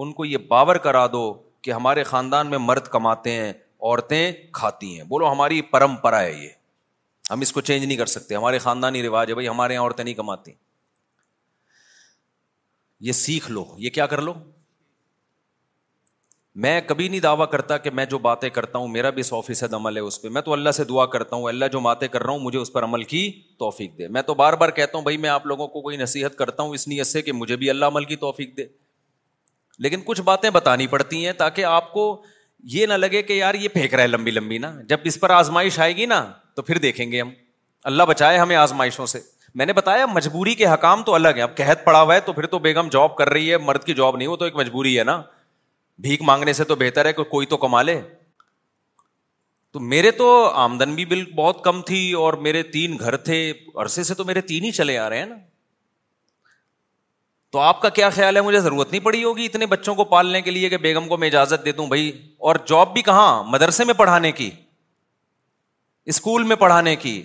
[0.00, 1.32] ان کو یہ باور کرا دو
[1.62, 6.48] کہ ہمارے خاندان میں مرد کماتے ہیں عورتیں کھاتی ہیں بولو ہماری پرمپرا ہے یہ
[7.30, 10.04] ہم اس کو چینج نہیں کر سکتے ہمارے خاندانی رواج ہے بھائی ہمارے یہاں عورتیں
[10.04, 10.52] نہیں کماتی
[13.08, 14.32] یہ سیکھ لو یہ کیا کر لو
[16.62, 19.74] میں کبھی نہیں دعویٰ کرتا کہ میں جو باتیں کرتا ہوں میرا بھی سو فیصد
[19.74, 22.22] عمل ہے اس پہ میں تو اللہ سے دعا کرتا ہوں اللہ جو باتیں کر
[22.22, 23.20] رہا ہوں مجھے اس پر عمل کی
[23.58, 26.34] توفیق دے میں تو بار بار کہتا ہوں بھائی میں آپ لوگوں کو کوئی نصیحت
[26.38, 28.64] کرتا ہوں اس نیت سے کہ مجھے بھی اللہ عمل کی توفیق دے
[29.86, 32.06] لیکن کچھ باتیں بتانی پڑتی ہیں تاکہ آپ کو
[32.74, 35.30] یہ نہ لگے کہ یار یہ پھینک رہا ہے لمبی لمبی نا جب اس پر
[35.38, 36.22] آزمائش آئے گی نا
[36.56, 37.30] تو پھر دیکھیں گے ہم
[37.92, 39.20] اللہ بچائے ہمیں آزمائشوں سے
[39.58, 42.32] میں نے بتایا مجبوری کے حکام تو الگ ہیں اب قحت پڑا ہوا ہے تو
[42.40, 44.98] پھر تو بیگم جاب کر رہی ہے مرد کی جاب نہیں ہو تو ایک مجبوری
[44.98, 45.20] ہے نا
[46.02, 48.00] بھیک مانگنے سے تو بہتر ہے کہ کوئی تو کما لے
[49.72, 50.28] تو میرے تو
[50.64, 53.40] آمدن بھی بالکل بہت کم تھی اور میرے تین گھر تھے
[53.82, 55.34] عرصے سے تو میرے تین ہی چلے آ رہے ہیں نا
[57.52, 60.40] تو آپ کا کیا خیال ہے مجھے ضرورت نہیں پڑی ہوگی اتنے بچوں کو پالنے
[60.42, 62.08] کے لیے کہ بیگم کو میں اجازت دے دوں بھائی
[62.48, 64.50] اور جاب بھی کہاں مدرسے میں پڑھانے کی
[66.12, 67.20] اسکول میں پڑھانے کی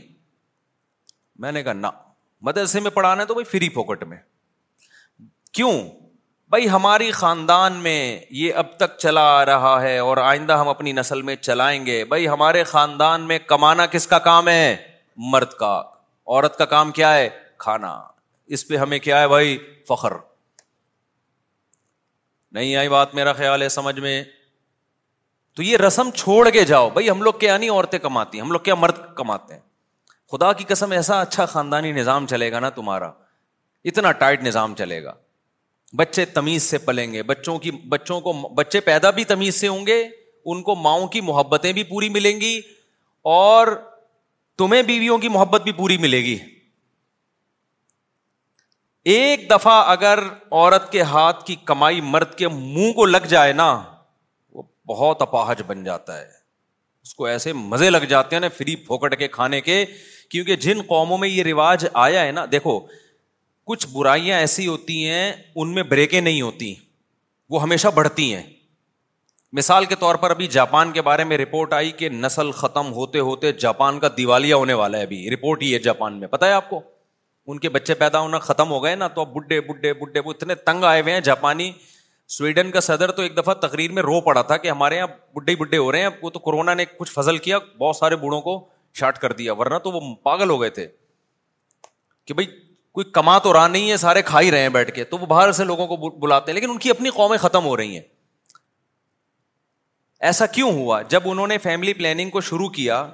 [1.45, 1.87] میں نے کہا نہ
[2.49, 4.17] مدرسے میں پڑھانا تو بھائی فری پوکٹ میں
[5.59, 5.71] کیوں
[6.53, 7.97] بھائی ہماری خاندان میں
[8.39, 11.95] یہ اب تک چلا آ رہا ہے اور آئندہ ہم اپنی نسل میں چلائیں گے
[12.09, 14.75] بھائی ہمارے خاندان میں کمانا کس کا کام ہے
[15.31, 17.27] مرد کا عورت کا کام کیا ہے
[17.65, 17.89] کھانا
[18.57, 20.15] اس پہ ہمیں کیا ہے بھائی فخر
[22.59, 24.15] نہیں آئی بات میرا خیال ہے سمجھ میں
[25.55, 28.61] تو یہ رسم چھوڑ کے جاؤ بھائی ہم لوگ کیا نہیں عورتیں کماتی ہم لوگ
[28.69, 29.61] کیا مرد کماتے ہیں
[30.31, 33.11] خدا کی قسم ایسا اچھا خاندانی نظام چلے گا نا تمہارا
[33.91, 35.13] اتنا ٹائٹ نظام چلے گا
[35.97, 39.85] بچے تمیز سے پلیں گے بچوں کی بچوں کو بچے پیدا بھی تمیز سے ہوں
[39.87, 42.59] گے ان کو ماؤں کی محبتیں بھی پوری ملیں گی
[43.37, 43.67] اور
[44.57, 46.37] تمہیں بیویوں کی محبت بھی پوری ملے گی
[49.13, 50.19] ایک دفعہ اگر
[50.51, 53.67] عورت کے ہاتھ کی کمائی مرد کے منہ کو لگ جائے نا
[54.53, 56.27] وہ بہت اپاہج بن جاتا ہے
[57.03, 59.83] اس کو ایسے مزے لگ جاتے ہیں نا فری پھوکٹ کے کھانے کے
[60.31, 62.79] کیونکہ جن قوموں میں یہ رواج آیا ہے نا دیکھو
[63.67, 66.73] کچھ برائیاں ایسی ہوتی ہیں ان میں بریکیں نہیں ہوتی
[67.49, 68.41] وہ ہمیشہ بڑھتی ہیں
[69.57, 73.19] مثال کے طور پر ابھی جاپان کے بارے میں رپورٹ آئی کہ نسل ختم ہوتے
[73.27, 76.51] ہوتے جاپان کا دیوالیہ ہونے والا ہے ابھی رپورٹ ہی ہے جاپان میں پتا ہے
[76.51, 76.81] آپ کو
[77.51, 80.31] ان کے بچے پیدا ہونا ختم ہو گئے نا تو اب بڈھے بڈھے بڈھے وہ
[80.35, 81.71] اتنے تنگ آئے ہوئے ہیں جاپانی
[82.37, 85.55] سویڈن کا صدر تو ایک دفعہ تقریر میں رو پڑا تھا کہ ہمارے یہاں بڈھے
[85.59, 88.59] بڈھے ہو رہے ہیں وہ تو کورونا نے کچھ فضل کیا بہت سارے بوڑھوں کو
[88.99, 90.87] شارٹ کر دیا ورنہ تو وہ پاگل ہو گئے تھے
[92.27, 92.47] کہ بھائی
[92.95, 95.25] کوئی کما تو رہا نہیں ہے سارے کھا ہی رہے ہیں بیٹھ کے تو وہ
[95.25, 98.01] باہر سے لوگوں کو بلاتے ہیں لیکن ان کی اپنی قومیں ختم ہو رہی ہیں
[100.29, 103.05] ایسا کیوں ہوا جب انہوں نے فیملی پلاننگ کو شروع کیا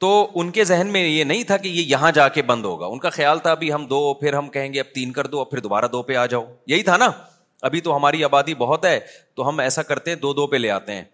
[0.00, 2.86] تو ان کے ذہن میں یہ نہیں تھا کہ یہ یہاں جا کے بند ہوگا
[2.86, 5.40] ان کا خیال تھا ابھی ہم دو پھر ہم کہیں گے اب تین کر دو
[5.40, 7.10] اب پھر دوبارہ دو پہ آ جاؤ یہی تھا نا
[7.70, 8.98] ابھی تو ہماری آبادی بہت ہے
[9.36, 11.04] تو ہم ایسا کرتے ہیں دو دو پہ لے آتے ہیں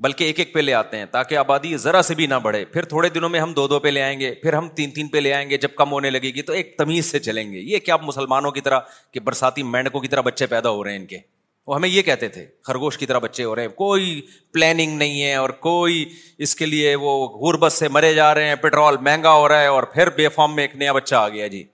[0.00, 2.84] بلکہ ایک ایک پہ لے آتے ہیں تاکہ آبادی ذرا سے بھی نہ بڑھے پھر
[2.84, 5.18] تھوڑے دنوں میں ہم دو دو پہ لے آئیں گے پھر ہم تین تین پہ
[5.18, 7.78] لے آئیں گے جب کم ہونے لگے گی تو ایک تمیز سے چلیں گے یہ
[7.84, 8.80] کیا آپ مسلمانوں کی طرح
[9.12, 11.18] کہ برساتی مینڈکوں کی طرح بچے پیدا ہو رہے ہیں ان کے
[11.66, 14.20] وہ ہمیں یہ کہتے تھے خرگوش کی طرح بچے ہو رہے ہیں کوئی
[14.54, 16.04] پلاننگ نہیں ہے اور کوئی
[16.46, 19.66] اس کے لیے وہ غربت سے مرے جا رہے ہیں پیٹرول مہنگا ہو رہا ہے
[19.76, 21.64] اور پھر بے فارم میں ایک نیا بچہ آ گیا جی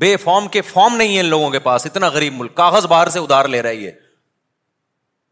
[0.00, 3.08] بے فارم کے فارم نہیں ہے ان لوگوں کے پاس اتنا غریب ملک کاغذ باہر
[3.14, 3.92] سے ادھار لے رہی ہے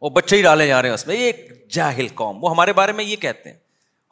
[0.01, 2.73] وہ بچے ہی ڈالے جا رہے ہیں اس میں یہ ایک جاہل قوم وہ ہمارے
[2.73, 3.57] بارے میں یہ کہتے ہیں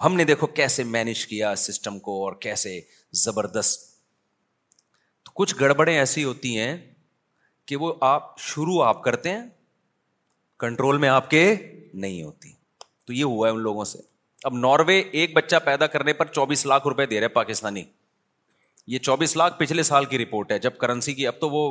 [0.04, 2.80] ہم نے دیکھو کیسے مینج کیا سسٹم کو اور کیسے
[3.24, 3.80] زبردست
[5.24, 6.76] تو کچھ گڑبڑیں ایسی ہوتی ہیں
[7.66, 9.42] کہ وہ آپ شروع آپ کرتے ہیں
[10.60, 11.42] کنٹرول میں آپ کے
[12.04, 12.52] نہیں ہوتی
[13.06, 13.98] تو یہ ہوا ہے ان لوگوں سے
[14.44, 17.82] اب ناروے ایک بچہ پیدا کرنے پر چوبیس لاکھ روپئے دے رہے پاکستانی
[18.94, 21.62] یہ چوبیس لاکھ پچھلے سال کی رپورٹ ہے جب کرنسی کی اب تو وہ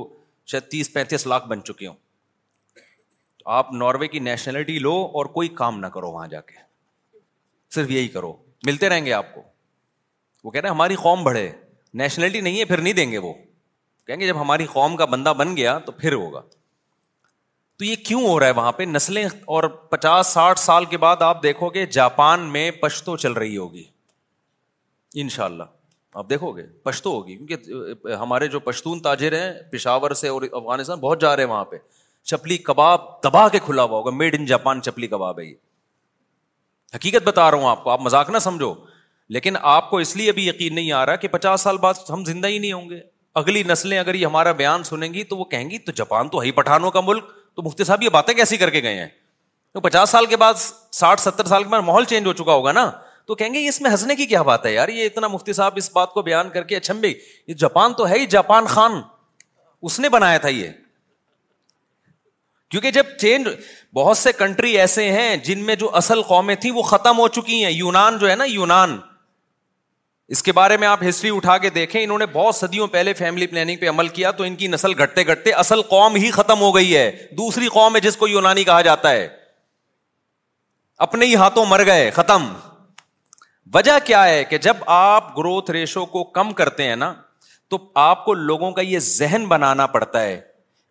[0.52, 1.96] شاید تیس پینتیس لاکھ بن چکے ہوں
[3.56, 6.56] آپ ناروے کی نیشنلٹی لو اور کوئی کام نہ کرو وہاں جا کے
[7.76, 8.32] صرف یہی کرو
[8.66, 9.42] ملتے رہیں گے آپ کو
[10.44, 11.50] وہ کہہ ہیں ہماری قوم بڑھے
[12.02, 13.34] نیشنلٹی نہیں ہے پھر نہیں دیں گے وہ
[14.08, 16.42] کہیں گے جب ہماری قوم کا بندہ بن گیا تو پھر ہوگا
[17.80, 19.24] تو یہ کیوں ہو رہا ہے وہاں پہ نسلیں
[19.56, 23.84] اور پچاس ساٹھ سال کے بعد آپ دیکھو گے جاپان میں پشتو چل رہی ہوگی
[25.22, 25.76] ان شاء اللہ
[26.22, 31.00] آپ دیکھو گے پشتو ہوگی کیونکہ ہمارے جو پشتون تاجر ہیں پشاور سے اور افغانستان
[31.00, 31.78] بہت جا رہے ہیں وہاں پہ
[32.32, 37.24] چپلی کباب دبا کے کھلا ہوا ہوگا made in Japan chapli kebab ہے یہ حقیقت
[37.28, 38.74] بتا رہا ہوں آپ کو آپ مذاق نہ سمجھو
[39.36, 42.24] لیکن آپ کو اس لیے ابھی یقین نہیں آ رہا کہ پچاس سال بعد ہم
[42.26, 43.00] زندہ ہی نہیں ہوں گے
[43.42, 46.42] اگلی نسلیں اگر یہ ہمارا بیان سنیں گی تو وہ کہیں گی تو جاپان تو
[46.44, 49.08] ہے پٹھانوں کا ملک تو مفتی صاحب یہ باتیں کیسی کر کے گئے ہیں
[49.74, 50.54] تو پچاس سال کے بعد
[51.00, 52.90] ساٹھ ستر سال کے بعد ماحول چینج ہو چکا ہوگا نا
[53.28, 55.74] تو کہیں گے اس میں ہنسنے کی کیا بات ہے یار یہ اتنا مفتی صاحب
[55.82, 59.02] اس بات کو بیان کر کے یہ جاپان تو ہے ہی جاپان خان
[59.90, 60.70] اس نے بنایا تھا یہ
[62.70, 63.48] کیونکہ جب چینج
[63.96, 67.64] بہت سے کنٹری ایسے ہیں جن میں جو اصل قومیں تھیں وہ ختم ہو چکی
[67.64, 68.98] ہیں یونان جو ہے نا یونان
[70.36, 73.48] اس کے بارے میں آپ ہسٹری اٹھا کے دیکھیں انہوں نے بہت صدیوں پہلے فیملی
[73.48, 76.76] پلاننگ پہ عمل کیا تو ان کی نسل گھٹتے گھٹتے اصل قوم ہی ختم ہو
[76.76, 79.28] گئی ہے دوسری قوم ہے جس کو یونانی کہا جاتا ہے
[81.06, 82.52] اپنے ہی ہاتھوں مر گئے ختم
[83.74, 87.14] وجہ کیا ہے کہ جب آپ گروتھ ریشو کو کم کرتے ہیں نا
[87.70, 87.78] تو
[88.10, 90.40] آپ کو لوگوں کا یہ ذہن بنانا پڑتا ہے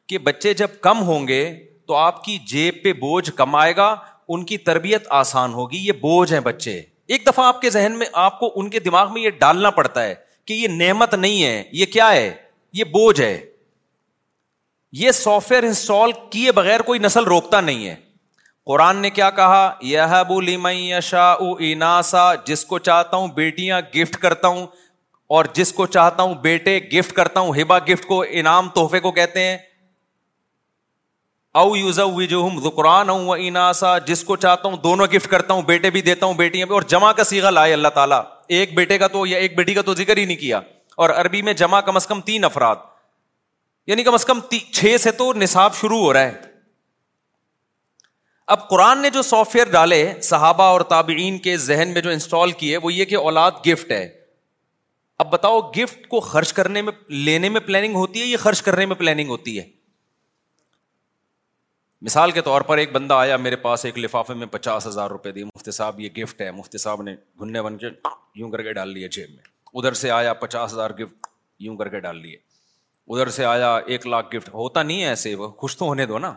[0.09, 1.41] کہ بچے جب کم ہوں گے
[1.87, 3.95] تو آپ کی جیب پہ بوجھ کم آئے گا
[4.35, 6.81] ان کی تربیت آسان ہوگی یہ بوجھ ہے بچے
[7.15, 10.03] ایک دفعہ آپ کے ذہن میں آپ کو ان کے دماغ میں یہ ڈالنا پڑتا
[10.05, 10.15] ہے
[10.47, 12.33] کہ یہ نعمت نہیں ہے یہ کیا ہے
[12.79, 13.39] یہ بوجھ ہے
[15.03, 17.95] یہ سافٹ ویئر انسٹال کیے بغیر کوئی نسل روکتا نہیں ہے
[18.67, 24.67] قرآن نے کیا کہا یہ شا اناسا جس کو چاہتا ہوں بیٹیاں گفٹ کرتا ہوں
[25.37, 29.13] اور جس کو چاہتا ہوں بیٹے گفٹ کرتا ہوں ہبا گفٹ کو انعام تحفے کو
[29.13, 29.57] کہتے ہیں
[31.61, 31.75] او
[32.31, 36.27] جو ذکران ہوں اناسا جس کو چاہتا ہوں دونوں گفٹ کرتا ہوں بیٹے بھی دیتا
[36.27, 38.21] ہوں بیٹیاں بھی اور جمع کا سیگا لائے اللہ تعالیٰ
[38.57, 40.61] ایک بیٹے کا تو یا ایک بیٹی کا تو ذکر ہی نہیں کیا
[41.05, 42.83] اور عربی میں جمع کم از کم تین افراد
[43.87, 46.33] یعنی کم از کم چھ سے تو نصاب شروع ہو رہا ہے
[48.55, 52.53] اب قرآن نے جو سافٹ ویئر ڈالے صحابہ اور تابعین کے ذہن میں جو انسٹال
[52.65, 54.05] کیے وہ یہ کہ اولاد گفٹ ہے
[55.25, 56.93] اب بتاؤ گفٹ کو خرچ کرنے میں
[57.31, 59.65] لینے میں پلاننگ ہوتی ہے یا خرچ کرنے میں پلاننگ ہوتی ہے
[62.05, 65.31] مثال کے طور پر ایک بندہ آیا میرے پاس ایک لفافے میں پچاس ہزار روپے
[65.33, 67.87] دی مفتی صاحب یہ گفٹ ہے مفتی صاحب نے گھننے بن کے
[68.39, 69.43] یوں کر کے ڈال لیے جیب میں
[69.79, 71.27] ادھر سے آیا پچاس ہزار گفٹ
[71.67, 72.37] یوں کر کے ڈال لیے
[73.09, 76.19] ادھر سے آیا ایک لاکھ گفٹ ہوتا نہیں ہے ایسے وہ خوش تو ہونے دو
[76.19, 76.33] نا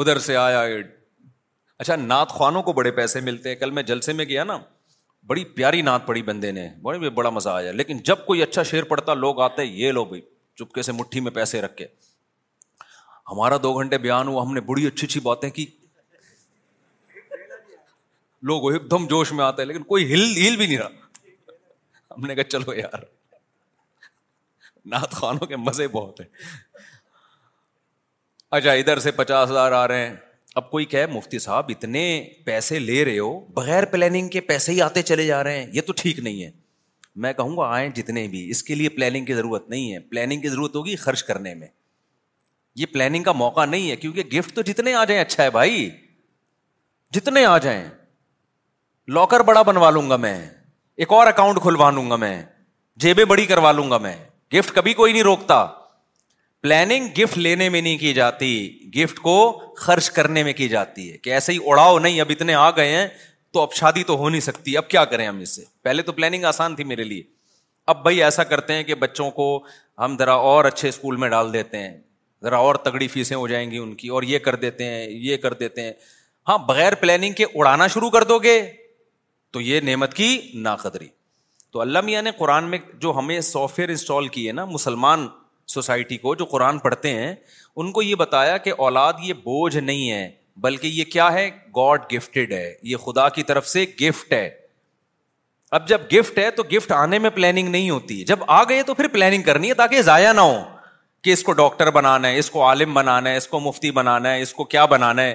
[0.00, 0.62] ادھر سے آیا
[1.78, 4.58] اچھا نعت خوانوں کو بڑے پیسے ملتے ہیں کل میں جلسے میں گیا نا
[5.26, 6.68] بڑی پیاری نعت پڑی بندے نے
[7.14, 10.20] بڑا مزہ آیا لیکن جب کوئی اچھا شعر پڑتا لوگ آتے یہ لو بھائی
[10.58, 11.86] چپکے سے مٹھی میں پیسے رکھ کے
[13.30, 15.66] ہمارا دو گھنٹے بیان ہوا ہم نے بڑی اچھی اچھی باتیں کی
[18.50, 21.54] لوگ ایک دم جوش میں آتے لیکن کوئی ہل ہل بھی نہیں رہا
[22.10, 23.02] ہم نے کہا چلو یار
[24.92, 26.26] نعت خانوں کے مزے بہت ہیں
[28.56, 30.14] اچھا ادھر سے پچاس ہزار آ رہے ہیں
[30.58, 32.04] اب کوئی کہ مفتی صاحب اتنے
[32.44, 35.80] پیسے لے رہے ہو بغیر پلاننگ کے پیسے ہی آتے چلے جا رہے ہیں یہ
[35.86, 36.50] تو ٹھیک نہیں ہے
[37.24, 40.40] میں کہوں گا آئیں جتنے بھی اس کے لیے پلاننگ کی ضرورت نہیں ہے پلاننگ
[40.40, 41.68] کی ضرورت ہوگی خرچ کرنے میں
[42.80, 45.88] یہ پلاننگ کا موقع نہیں ہے کیونکہ گفٹ تو جتنے آ جائیں اچھا ہے بھائی
[47.14, 47.84] جتنے آ جائیں
[49.14, 50.36] لاکر بڑا بنوا لوں گا میں
[51.04, 52.40] ایک اور اکاؤنٹ کھلوا لوں گا میں
[53.04, 54.16] جیبیں بڑی کروا لوں گا میں
[54.54, 55.64] گفٹ کبھی کوئی نہیں روکتا
[56.62, 58.52] پلاننگ گفٹ لینے میں نہیں کی جاتی
[58.96, 59.34] گفٹ کو
[59.76, 62.96] خرچ کرنے میں کی جاتی ہے کہ ایسے ہی اڑاؤ نہیں اب اتنے آ گئے
[62.96, 63.06] ہیں
[63.56, 66.12] تو اب شادی تو ہو نہیں سکتی اب کیا کریں ہم اس سے پہلے تو
[66.12, 67.22] پلاننگ آسان تھی میرے لیے
[67.92, 69.46] اب بھائی ایسا کرتے ہیں کہ بچوں کو
[69.98, 73.70] ہم ذرا ذرا اور اور اچھے اسکول میں ڈال دیتے ہیں تگڑی فیسیں ہو جائیں
[73.70, 75.92] گی ان کی اور یہ کر دیتے ہیں یہ کر دیتے ہیں
[76.48, 78.60] ہاں بغیر پلاننگ کے اڑانا شروع کر دو گے
[79.52, 80.28] تو یہ نعمت کی
[80.66, 81.08] نا قدری
[81.72, 85.26] تو اللہ میاں نے قرآن میں جو ہمیں سافٹ ویئر انسٹال کیے نا مسلمان
[85.76, 87.34] سوسائٹی کو جو قرآن پڑھتے ہیں
[87.76, 90.28] ان کو یہ بتایا کہ اولاد یہ بوجھ نہیں ہے
[90.64, 94.48] بلکہ یہ کیا ہے گاڈ گفٹیڈ ہے یہ خدا کی طرف سے گفٹ ہے
[95.76, 98.94] اب جب گفٹ ہے تو گفٹ آنے میں پلاننگ نہیں ہوتی جب آ گئے تو
[98.94, 100.56] پھر پلاننگ کرنی ہے تاکہ ضائع نہ ہو
[101.24, 104.32] کہ اس کو ڈاکٹر بنانا ہے اس کو عالم بنانا ہے اس کو مفتی بنانا
[104.34, 105.34] ہے اس کو کیا بنانا ہے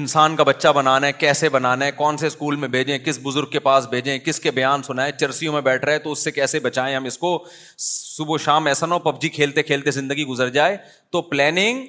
[0.00, 3.50] انسان کا بچہ بنانا ہے کیسے بنانا ہے کون سے اسکول میں بھیجیں کس بزرگ
[3.52, 6.60] کے پاس بھیجیں کس کے بیان سنائیں چرسیوں میں بیٹھ رہے تو اس سے کیسے
[6.66, 7.32] بچائیں ہم اس کو
[7.86, 10.76] صبح شام ایسا نہ ہو پب جی کھیلتے کھیلتے زندگی گزر جائے
[11.12, 11.84] تو پلاننگ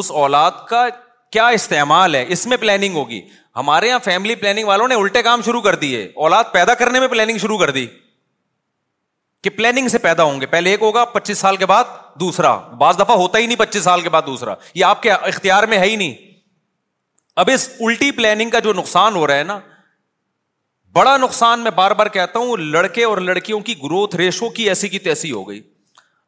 [0.00, 0.86] اس اولاد کا
[1.32, 3.20] کیا استعمال ہے اس میں پلاننگ ہوگی
[3.56, 7.08] ہمارے یہاں فیملی پلاننگ والوں نے الٹے کام شروع کر دیے اولاد پیدا کرنے میں
[7.08, 7.86] پلاننگ شروع کر دی
[9.44, 11.84] کہ پلاننگ سے پیدا ہوں گے پہلے ایک ہوگا پچیس سال کے بعد
[12.20, 15.62] دوسرا بعض دفعہ ہوتا ہی نہیں پچیس سال کے بعد دوسرا یہ آپ کے اختیار
[15.72, 16.14] میں ہے ہی نہیں
[17.42, 19.58] اب اس الٹی پلاننگ کا جو نقصان ہو رہا ہے نا
[20.96, 24.88] بڑا نقصان میں بار بار کہتا ہوں لڑکے اور لڑکیوں کی گروتھ ریشو کی ایسی
[24.88, 25.60] کی تیسی ہو گئی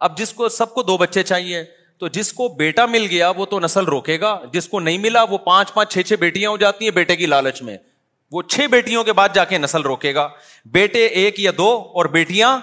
[0.09, 1.63] اب جس کو سب کو دو بچے چاہیے
[2.01, 5.23] تو جس کو بیٹا مل گیا وہ تو نسل روکے گا جس کو نہیں ملا
[5.31, 7.77] وہ پانچ پانچ چھ چھ بیٹیاں ہو جاتی ہیں بیٹے کی لالچ میں
[8.33, 10.29] وہ چھ بیٹیوں کے بعد جا کے نسل روکے گا
[10.73, 11.69] بیٹے ایک یا دو
[12.01, 12.59] اور بیٹیاں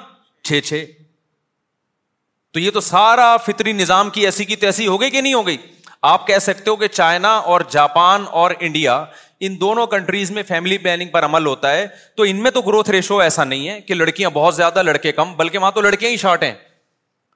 [0.48, 0.84] چھ چھ
[2.54, 5.46] تو یہ تو سارا فطری نظام کی ایسی کی تیسی ہو گئی کہ نہیں ہو
[5.48, 5.58] گئی
[6.12, 9.04] آپ کہہ سکتے ہو کہ چائنا اور جاپان اور انڈیا
[9.46, 11.86] ان دونوں کنٹریز میں فیملی پلاننگ پر عمل ہوتا ہے
[12.18, 15.34] تو ان میں تو گروتھ ریشو ایسا نہیں ہے کہ لڑکیاں بہت زیادہ لڑکے کم
[15.38, 16.54] بلکہ وہاں تو لڑکیاں ہی شارٹ ہیں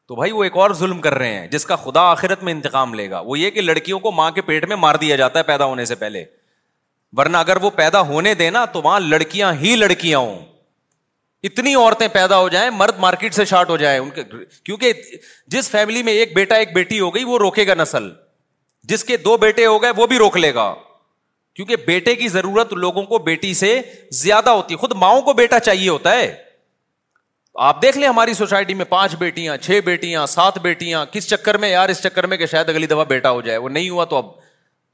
[0.07, 2.93] تو بھائی وہ ایک اور ظلم کر رہے ہیں جس کا خدا آخرت میں انتقام
[2.93, 5.43] لے گا وہ یہ کہ لڑکیوں کو ماں کے پیٹ میں مار دیا جاتا ہے
[5.43, 6.23] پیدا ہونے سے پہلے
[7.17, 10.35] ورنہ اگر وہ پیدا ہونے دے نا تو وہاں لڑکیاں ہی لڑکیاں ہوں
[11.49, 14.23] اتنی عورتیں پیدا ہو جائیں مرد مارکیٹ سے شارٹ ہو جائیں ان کے
[14.63, 14.93] کیونکہ
[15.55, 18.09] جس فیملی میں ایک بیٹا ایک بیٹی ہو گئی وہ روکے گا نسل
[18.91, 20.73] جس کے دو بیٹے ہو گئے وہ بھی روک لے گا
[21.55, 23.79] کیونکہ بیٹے کی ضرورت لوگوں کو بیٹی سے
[24.23, 26.33] زیادہ ہوتی ہے خود ماؤں کو بیٹا چاہیے ہوتا ہے
[27.63, 31.69] آپ دیکھ لیں ہماری سوسائٹی میں پانچ بیٹیاں چھ بیٹیاں سات بیٹیاں کس چکر میں
[31.69, 34.15] یار اس چکر میں کہ شاید اگلی دفعہ بیٹا ہو جائے وہ نہیں ہوا تو
[34.15, 34.25] اب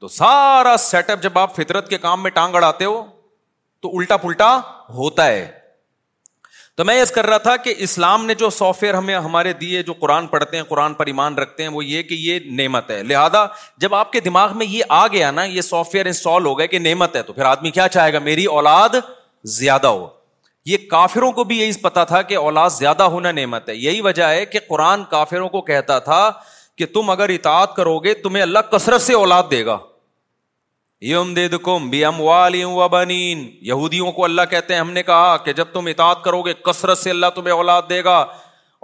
[0.00, 3.02] تو سارا سیٹ اپ جب آپ فطرت کے کام میں ٹانگ اڑاتے ہو
[3.82, 4.56] تو الٹا پلٹا
[4.96, 5.46] ہوتا ہے
[6.76, 9.82] تو میں یس کر رہا تھا کہ اسلام نے جو سافٹ ویئر ہمیں ہمارے دیے
[9.82, 13.02] جو قرآن پڑھتے ہیں قرآن پر ایمان رکھتے ہیں وہ یہ کہ یہ نعمت ہے
[13.02, 13.44] لہٰذا
[13.84, 16.66] جب آپ کے دماغ میں یہ آ گیا نا یہ سافٹ ویئر انسٹال ہو گئے
[16.68, 18.94] کہ نعمت ہے تو پھر آدمی کیا چاہے گا میری اولاد
[19.58, 20.06] زیادہ ہو
[20.66, 24.24] یہ کافروں کو بھی یہی پتا تھا کہ اولاد زیادہ ہونا نعمت ہے یہی وجہ
[24.30, 26.28] ہے کہ قرآن کافروں کو کہتا تھا
[26.78, 29.78] کہ تم اگر اطاعت کرو گے تمہیں اللہ کثرت سے اولاد دے گا
[32.90, 36.52] بنین یہودیوں کو اللہ کہتے ہیں ہم نے کہا کہ جب تم اطاعت کرو گے
[36.64, 38.18] کثرت سے اللہ تمہیں اولاد دے گا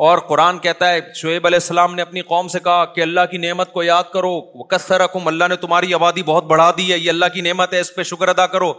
[0.07, 3.39] اور قرآن کہتا ہے شعیب علیہ السلام نے اپنی قوم سے کہا کہ اللہ کی
[3.47, 6.99] نعمت کو یاد کرو وہ کس طرح اللہ نے تمہاری آبادی بہت بڑھا دی ہے
[6.99, 8.73] یہ اللہ کی نعمت ہے اس پہ شکر ادا کرو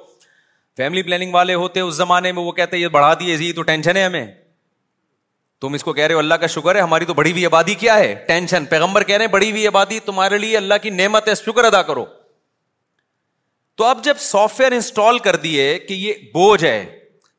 [0.79, 3.61] فیملی پلاننگ والے ہوتے اس زمانے میں وہ کہتے ہیں یہ بڑھا دیے جی، تو
[3.69, 4.25] ٹینشن ہے ہمیں
[5.61, 7.73] تم اس کو کہہ رہے ہو اللہ کا شکر ہے ہماری تو بڑی ہوئی آبادی
[7.81, 11.27] کیا ہے ٹینشن پیغمبر کہہ رہے ہیں بڑی ہوئی آبادی تمہارے لیے اللہ کی نعمت
[11.29, 12.05] ہے شکر ادا کرو
[13.77, 16.77] تو اب جب سافٹ ویئر انسٹال کر دیے کہ یہ بوجھ ہے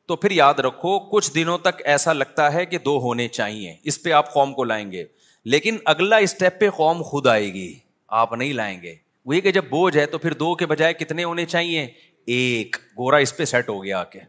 [0.07, 4.01] تو پھر یاد رکھو کچھ دنوں تک ایسا لگتا ہے کہ دو ہونے چاہیے اس
[4.03, 5.03] پہ آپ قوم کو لائیں گے
[5.53, 7.69] لیکن اگلا اسٹیپ پہ قوم خود آئے گی
[8.21, 8.95] آپ نہیں لائیں گے
[9.29, 11.87] وہی کہ جب بوجھ ہے تو پھر دو کے بجائے کتنے ہونے چاہیے
[12.35, 14.19] ایک گورا اس پہ سیٹ ہو گیا آ کے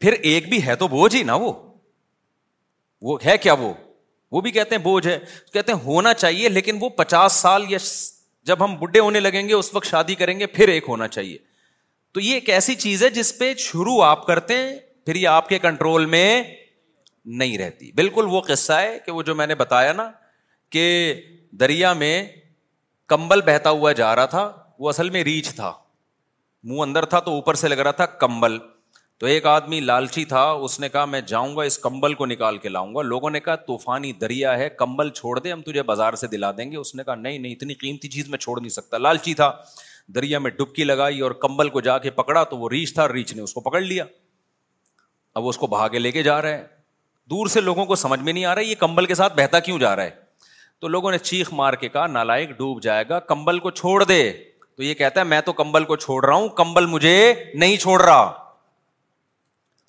[0.00, 1.52] پھر ایک بھی ہے تو بوجھ ہی نا وہ
[3.02, 3.72] وہ ہے کیا وہ
[4.32, 5.18] وہ بھی کہتے ہیں بوجھ ہے
[5.52, 7.78] کہتے ہیں ہونا چاہیے لیکن وہ پچاس سال یا
[8.48, 11.38] جب ہم بڈھے ہونے لگیں گے اس وقت شادی کریں گے پھر ایک ہونا چاہیے
[12.14, 15.48] تو یہ ایک ایسی چیز ہے جس پہ شروع آپ کرتے ہیں پھر یہ آپ
[15.48, 16.42] کے کنٹرول میں
[17.40, 20.10] نہیں رہتی بالکل وہ قصہ ہے کہ وہ جو میں نے بتایا نا
[20.72, 20.84] کہ
[21.60, 22.12] دریا میں
[23.08, 24.46] کمبل بہتا ہوا جا رہا تھا
[24.78, 25.72] وہ اصل میں ریچھ تھا
[26.70, 28.58] منہ اندر تھا تو اوپر سے لگ رہا تھا کمبل
[29.20, 32.58] تو ایک آدمی لالچی تھا اس نے کہا میں جاؤں گا اس کمبل کو نکال
[32.64, 36.12] کے لاؤں گا لوگوں نے کہا طوفانی دریا ہے کمبل چھوڑ دے ہم تجھے بازار
[36.20, 38.70] سے دلا دیں گے اس نے کہا نہیں نہیں اتنی قیمتی چیز میں چھوڑ نہیں
[38.74, 39.50] سکتا لالچی تھا
[40.14, 43.34] دریا میں ڈبکی لگائی اور کمبل کو جا کے پکڑا تو وہ ریچھ تھا ریچھ
[43.36, 44.04] نے اس کو پکڑ لیا
[45.34, 46.66] اب وہ اس کو بہا کے لے کے جا رہا ہے
[47.30, 49.58] دور سے لوگوں کو سمجھ میں نہیں آ رہا ہے یہ کمبل کے ساتھ بہتا
[49.68, 50.10] کیوں جا رہا ہے
[50.80, 54.20] تو لوگوں نے چیخ مار کے کہا نالائک ڈوب جائے گا کمبل کو چھوڑ دے
[54.78, 57.14] تو یہ کہتا ہے میں تو کمبل کو چھوڑ رہا ہوں کمبل مجھے
[57.60, 58.30] نہیں چھوڑ رہا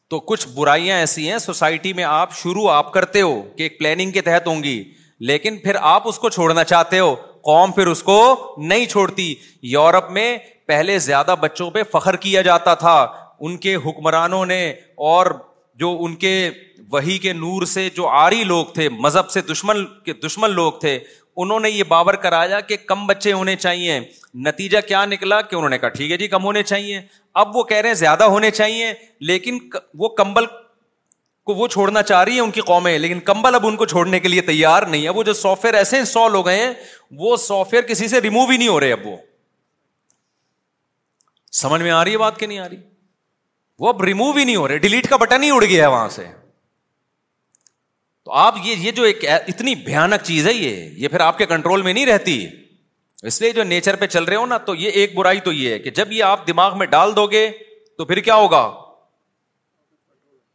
[0.10, 4.12] تو کچھ برائیاں ایسی ہیں سوسائٹی میں آپ شروع آپ کرتے ہو کہ ایک پلاننگ
[4.12, 4.82] کے تحت ہوں گی
[5.32, 7.14] لیکن پھر آپ اس کو چھوڑنا چاہتے ہو
[7.50, 8.18] قوم پھر اس کو
[8.58, 9.34] نہیں چھوڑتی
[9.76, 10.38] یورپ میں
[10.68, 12.98] پہلے زیادہ بچوں پہ فخر کیا جاتا تھا
[13.48, 14.68] ان کے حکمرانوں نے
[15.12, 15.26] اور
[15.80, 16.34] جو ان کے
[16.92, 20.98] وہی کے نور سے جو آری لوگ تھے مذہب سے دشمن کے دشمن لوگ تھے
[21.44, 24.00] انہوں نے یہ باور کرایا کہ کم بچے ہونے چاہیے
[24.48, 27.02] نتیجہ کیا نکلا کہ انہوں نے کہا ٹھیک ہے جی کم ہونے چاہیے
[27.44, 28.92] اب وہ کہہ رہے ہیں زیادہ ہونے چاہیے
[29.30, 29.58] لیکن
[30.04, 30.46] وہ کمبل
[31.50, 34.20] کو وہ چھوڑنا چاہ رہی ہے ان کی قومیں لیکن کمبل اب ان کو چھوڑنے
[34.20, 36.74] کے لیے تیار نہیں ہے وہ جو سافٹ ویئر ایسے انسٹال ہو گئے ہیں
[37.24, 39.16] وہ سافٹ ویئر کسی سے ریمو ہی نہیں ہو رہے اب وہ
[41.62, 42.78] سمجھ میں آ رہی ہے بات کہ نہیں آ رہی
[43.84, 46.10] وہ اب ریمو ہی نہیں ہو رہے ڈیلیٹ کا بٹن ہی اڑ گیا ہے وہاں
[46.20, 46.26] سے
[48.30, 51.46] تو آپ یہ یہ جو ایک اتنی بھیانک چیز ہے یہ یہ پھر آپ کے
[51.52, 52.36] کنٹرول میں نہیں رہتی
[53.28, 55.72] اس لیے جو نیچر پہ چل رہے ہو نا تو یہ ایک برائی تو یہ
[55.74, 57.48] ہے کہ جب یہ آپ دماغ میں ڈال دو گے
[57.98, 58.62] تو پھر کیا ہوگا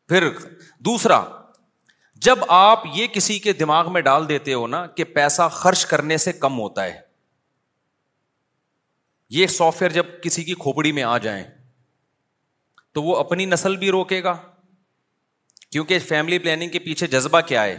[0.09, 0.29] پھر
[0.89, 1.21] دوسرا
[2.29, 6.17] جب آپ یہ کسی کے دماغ میں ڈال دیتے ہو نا کہ پیسہ خرچ کرنے
[6.27, 6.99] سے کم ہوتا ہے
[9.41, 11.45] یہ سافٹ ویئر جب کسی کی کھوپڑی میں آ جائیں
[12.95, 14.37] تو وہ اپنی نسل بھی روکے گا
[15.75, 17.77] کیونکہ فیملی پلاننگ کے پیچھے جذبہ کیا ہے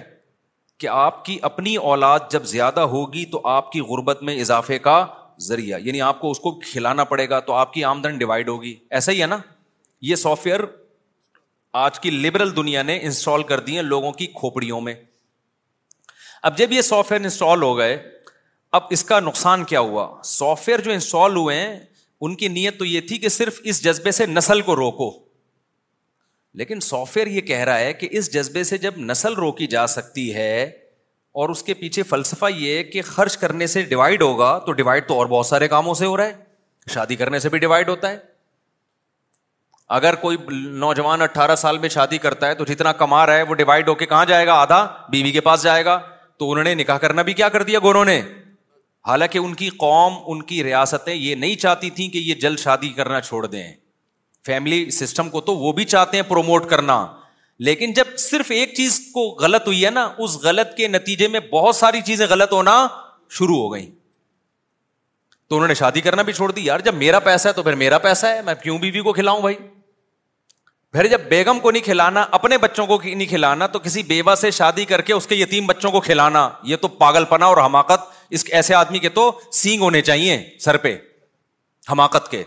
[0.80, 4.96] کہ آپ کی اپنی اولاد جب زیادہ ہوگی تو آپ کی غربت میں اضافے کا
[5.42, 8.74] ذریعہ یعنی آپ کو اس کو کھلانا پڑے گا تو آپ کی آمدن ڈیوائڈ ہوگی
[9.00, 9.38] ایسا ہی ہے نا
[10.10, 10.62] یہ سافٹ ویئر
[11.84, 14.94] آج کی لبرل دنیا نے انسٹال کر دی ہیں لوگوں کی کھوپڑیوں میں
[16.50, 17.98] اب جب یہ سافٹ ویئر انسٹال ہو گئے
[18.72, 21.80] اب اس کا نقصان کیا ہوا سافٹ ویئر جو انسٹال ہوئے ہیں
[22.22, 25.10] ان کی نیت تو یہ تھی کہ صرف اس جذبے سے نسل کو روکو
[26.58, 29.86] لیکن سافٹ ویئر یہ کہہ رہا ہے کہ اس جذبے سے جب نسل روکی جا
[29.94, 30.62] سکتی ہے
[31.42, 35.18] اور اس کے پیچھے فلسفہ یہ کہ خرچ کرنے سے ڈیوائڈ ہوگا تو ڈیوائڈ تو
[35.18, 38.18] اور بہت سارے کاموں سے ہو رہا ہے شادی کرنے سے بھی ڈیوائڈ ہوتا ہے
[39.98, 40.38] اگر کوئی
[40.84, 43.96] نوجوان اٹھارہ سال میں شادی کرتا ہے تو جتنا کما رہا ہے وہ ڈیوائڈ ہو
[43.96, 44.82] کے کہاں جائے گا آدھا
[45.12, 46.00] بیوی کے پاس جائے گا
[46.40, 48.20] تو انہوں نے نکاح کرنا بھی کیا کر دیا گوروں نے
[49.08, 52.90] حالانکہ ان کی قوم ان کی ریاستیں یہ نہیں چاہتی تھیں کہ یہ جلد شادی
[53.00, 53.72] کرنا چھوڑ دیں
[54.46, 57.06] فیملی سسٹم کو تو وہ بھی چاہتے ہیں پروموٹ کرنا
[57.68, 61.40] لیکن جب صرف ایک چیز کو غلط ہوئی ہے نا اس غلط کے نتیجے میں
[61.52, 62.76] بہت ساری چیزیں غلط ہونا
[63.38, 63.76] شروع ہو
[65.50, 67.76] تو انہوں نے شادی کرنا بھی چھوڑ دی یار جب میرا پیسہ ہے تو پھر
[67.82, 69.56] میرا پیسہ ہے میں کیوں بیوی بی کو کھلاؤں بھائی
[70.94, 74.52] پھر جب بیگم کو نہیں کھلانا اپنے بچوں کو نہیں کھلانا تو کسی بیوہ سے
[74.60, 78.08] شادی کر کے اس کے یتیم بچوں کو کھلانا یہ تو پاگل پنا اور حماقت
[78.38, 79.32] اس ایسے آدمی کے تو
[79.62, 80.96] سینگ ہونے چاہیے سر پہ
[81.92, 82.44] حماقت کے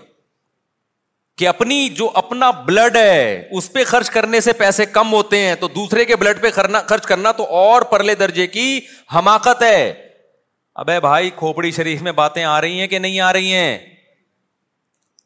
[1.39, 5.55] کہ اپنی جو اپنا بلڈ ہے اس پہ خرچ کرنے سے پیسے کم ہوتے ہیں
[5.61, 6.51] تو دوسرے کے بلڈ پہ
[6.89, 8.65] خرچ کرنا تو اور پرلے درجے کی
[9.15, 9.85] حماقت ہے
[10.83, 13.79] اب ہے بھائی کھوپڑی شریف میں باتیں آ رہی ہیں کہ نہیں آ رہی ہیں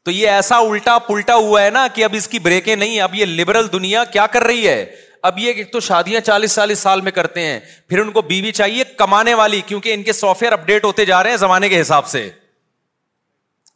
[0.05, 3.15] تو یہ ایسا الٹا پلٹا ہوا ہے نا کہ اب اس کی بریکیں نہیں اب
[3.15, 4.85] یہ لبرل دنیا کیا کر رہی ہے
[5.31, 7.59] اب یہ تو شادیاں چالیس چالیس سال میں کرتے ہیں
[7.89, 11.23] پھر ان کو بیوی چاہیے کمانے والی کیونکہ ان کے سافٹ ویئر اپڈیٹ ہوتے جا
[11.23, 12.29] رہے ہیں زمانے کے حساب سے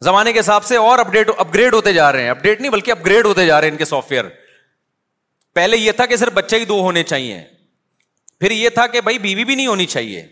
[0.05, 2.91] زمانے کے حساب سے اور اپڈیٹ اپ گریڈ ہوتے جا رہے ہیں اپڈیٹ نہیں بلکہ
[2.91, 4.25] اپ گریڈ ہوتے جا رہے ہیں ان کے سافٹ ویئر
[5.55, 7.41] پہلے یہ تھا کہ صرف بچے ہی دو ہونے چاہیے
[8.39, 10.25] پھر یہ تھا کہ بھائی بیوی بھی نہیں ہونی چاہیے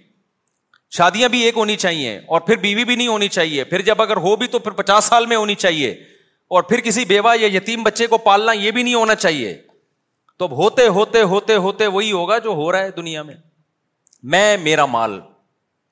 [0.98, 4.18] شادیاں بھی ایک ہونی چاہیے اور پھر بیوی بھی نہیں ہونی چاہیے پھر جب اگر
[4.26, 5.90] ہو بھی تو پھر پچاس سال میں ہونی چاہیے
[6.56, 9.56] اور پھر کسی بیوہ یا یتیم بچے کو پالنا یہ بھی نہیں ہونا چاہیے
[10.40, 13.36] تو اب ہوتے ہوتے ہوتے ہوتے وہی ہوگا جو ہو رہا ہے دنیا میں
[14.36, 15.20] میں میرا مال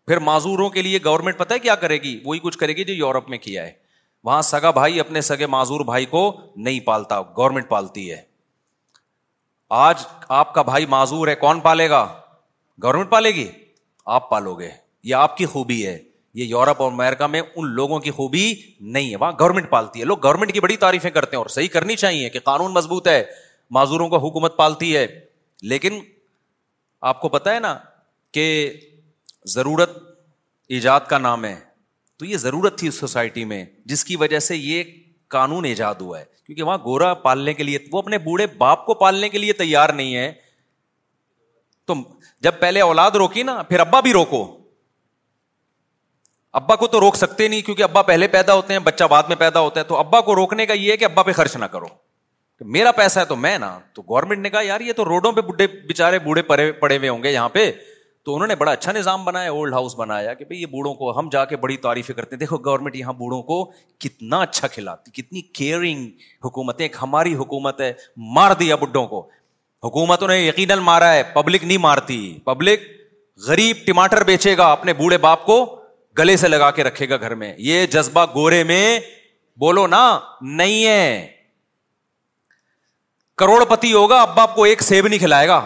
[0.07, 2.93] پھر معذوروں کے لیے گورنمنٹ پتا ہے کیا کرے گی وہی کچھ کرے گی جو
[2.93, 3.71] یورپ میں کیا ہے
[4.23, 6.21] وہاں سگا بھائی اپنے سگے معذور بھائی کو
[6.65, 8.21] نہیں پالتا گورنمنٹ پالتی ہے
[9.79, 10.03] آج
[10.39, 12.05] آپ کا بھائی معذور ہے کون پالے گا
[12.83, 13.47] گورنمنٹ پالے گی
[14.17, 14.69] آپ پالو گے
[15.09, 15.97] یہ آپ کی خوبی ہے
[16.39, 18.45] یہ یورپ اور امیرکا میں ان لوگوں کی خوبی
[18.81, 21.67] نہیں ہے وہاں گورنمنٹ پالتی ہے لوگ گورنمنٹ کی بڑی تعریفیں کرتے ہیں اور صحیح
[21.73, 23.23] کرنی چاہیے کہ قانون مضبوط ہے
[23.77, 25.05] معذوروں کو حکومت پالتی ہے
[25.73, 25.99] لیکن
[27.11, 27.77] آپ کو پتا ہے نا
[28.33, 28.43] کہ
[29.51, 29.97] ضرورت
[30.75, 31.55] ایجاد کا نام ہے
[32.19, 34.83] تو یہ ضرورت تھی اس سوسائٹی میں جس کی وجہ سے یہ
[35.35, 38.93] قانون ایجاد ہوا ہے کیونکہ وہاں گورا پالنے کے لیے وہ اپنے بوڑھے باپ کو
[38.93, 40.31] پالنے کے لیے تیار نہیں ہے
[41.87, 41.93] تو
[42.43, 44.41] جب پہلے اولاد روکی نا پھر ابا بھی روکو
[46.59, 49.35] ابا کو تو روک سکتے نہیں کیونکہ ابا پہلے پیدا ہوتے ہیں بچہ بعد میں
[49.35, 51.65] پیدا ہوتا ہے تو ابا کو روکنے کا یہ ہے کہ ابا پہ خرچ نہ
[51.75, 51.85] کرو
[52.75, 55.41] میرا پیسہ ہے تو میں نا تو گورنمنٹ نے کہا یار یہ تو روڈوں پہ
[55.47, 56.41] بڑھے بےچارے بوڑھے
[56.81, 57.71] پڑے ہوئے ہوں گے یہاں پہ
[58.25, 61.17] تو انہوں نے بڑا اچھا نظام بنایا اولڈ ہاؤس بنایا کہ بھائی یہ بوڑھوں کو
[61.19, 63.57] ہم جا کے بڑی تعریفیں کرتے ہیں دیکھو گورنمنٹ یہاں بوڑھوں کو
[64.05, 66.07] کتنا اچھا کھلاتی کتنی کیئرنگ
[67.39, 67.91] حکومت ہے
[68.37, 69.27] مار دیا بڈھوں کو
[69.83, 72.87] حکومتوں نے یقیناً مارا ہے پبلک نہیں مارتی پبلک
[73.47, 75.59] غریب ٹماٹر بیچے گا اپنے بوڑھے باپ کو
[76.19, 78.99] گلے سے لگا کے رکھے گا گھر میں یہ جذبہ گورے میں
[79.61, 80.01] بولو نا
[80.41, 81.27] نہیں ہے
[83.43, 85.59] کروڑ پتی ہوگا اب باپ کو ایک سیب نہیں کھلائے گا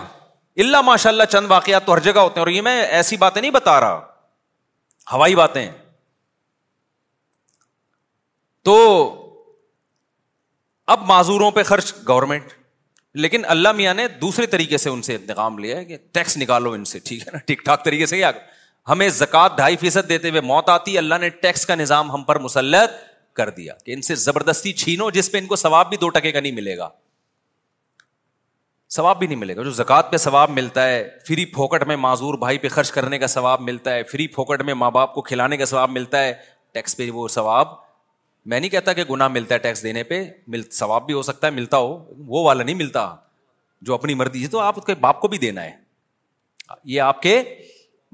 [0.64, 3.42] اللہ ماشاء اللہ چند واقعات تو ہر جگہ ہوتے ہیں اور یہ میں ایسی باتیں
[3.42, 4.00] نہیں بتا رہا
[5.12, 5.66] ہوائی باتیں
[8.70, 8.76] تو
[10.96, 12.54] اب معذوروں پہ خرچ گورنمنٹ
[13.26, 16.72] لیکن اللہ میاں نے دوسرے طریقے سے ان سے انتقام لیا ہے کہ ٹیکس نکالو
[16.74, 18.32] ان سے ٹھیک ہے نا ٹھیک ٹھاک طریقے سے کیا
[18.90, 22.40] ہمیں زکات ڈھائی فیصد دیتے ہوئے موت آتی اللہ نے ٹیکس کا نظام ہم پر
[22.40, 23.00] مسلط
[23.38, 26.32] کر دیا کہ ان سے زبردستی چھینو جس پہ ان کو ثواب بھی دو ٹکے
[26.32, 26.90] کا نہیں ملے گا
[28.98, 32.38] ثواب بھی نہیں ملے گا جو زکوٰۃ پہ ثواب ملتا ہے فری پھوکٹ میں معذور
[32.44, 35.58] بھائی پہ خرچ کرنے کا ثواب ملتا ہے فری پھوکٹ میں ماں باپ کو کھلانے
[35.62, 36.32] کا ثواب ملتا ہے
[36.78, 37.68] ٹیکس پہ وہ ثواب
[38.54, 40.20] میں نہیں کہتا کہ گناہ ملتا ہے ٹیکس دینے پہ
[40.56, 41.92] مل ثواب بھی ہو سکتا ہے ملتا ہو
[42.32, 43.04] وہ والا نہیں ملتا
[43.88, 45.72] جو اپنی مرضی ہے تو آپ کے باپ کو بھی دینا ہے
[46.94, 47.36] یہ آپ کے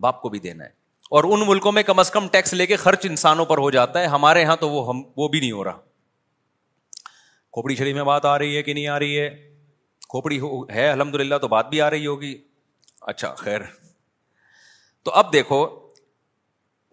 [0.07, 0.69] باپ کو بھی دینا ہے
[1.17, 4.01] اور ان ملکوں میں کم از کم ٹیکس لے کے خرچ انسانوں پر ہو جاتا
[4.03, 7.03] ہے ہمارے یہاں تو وہ ہم وہ بھی نہیں ہو رہا
[7.57, 9.29] کھوپڑی شریف میں بات آ رہی ہے کہ نہیں آ رہی ہے
[10.13, 10.37] کھوپڑی
[10.73, 12.33] ہے الحمد للہ تو بات بھی آ رہی ہوگی
[13.11, 13.61] اچھا خیر
[15.05, 15.61] تو اب دیکھو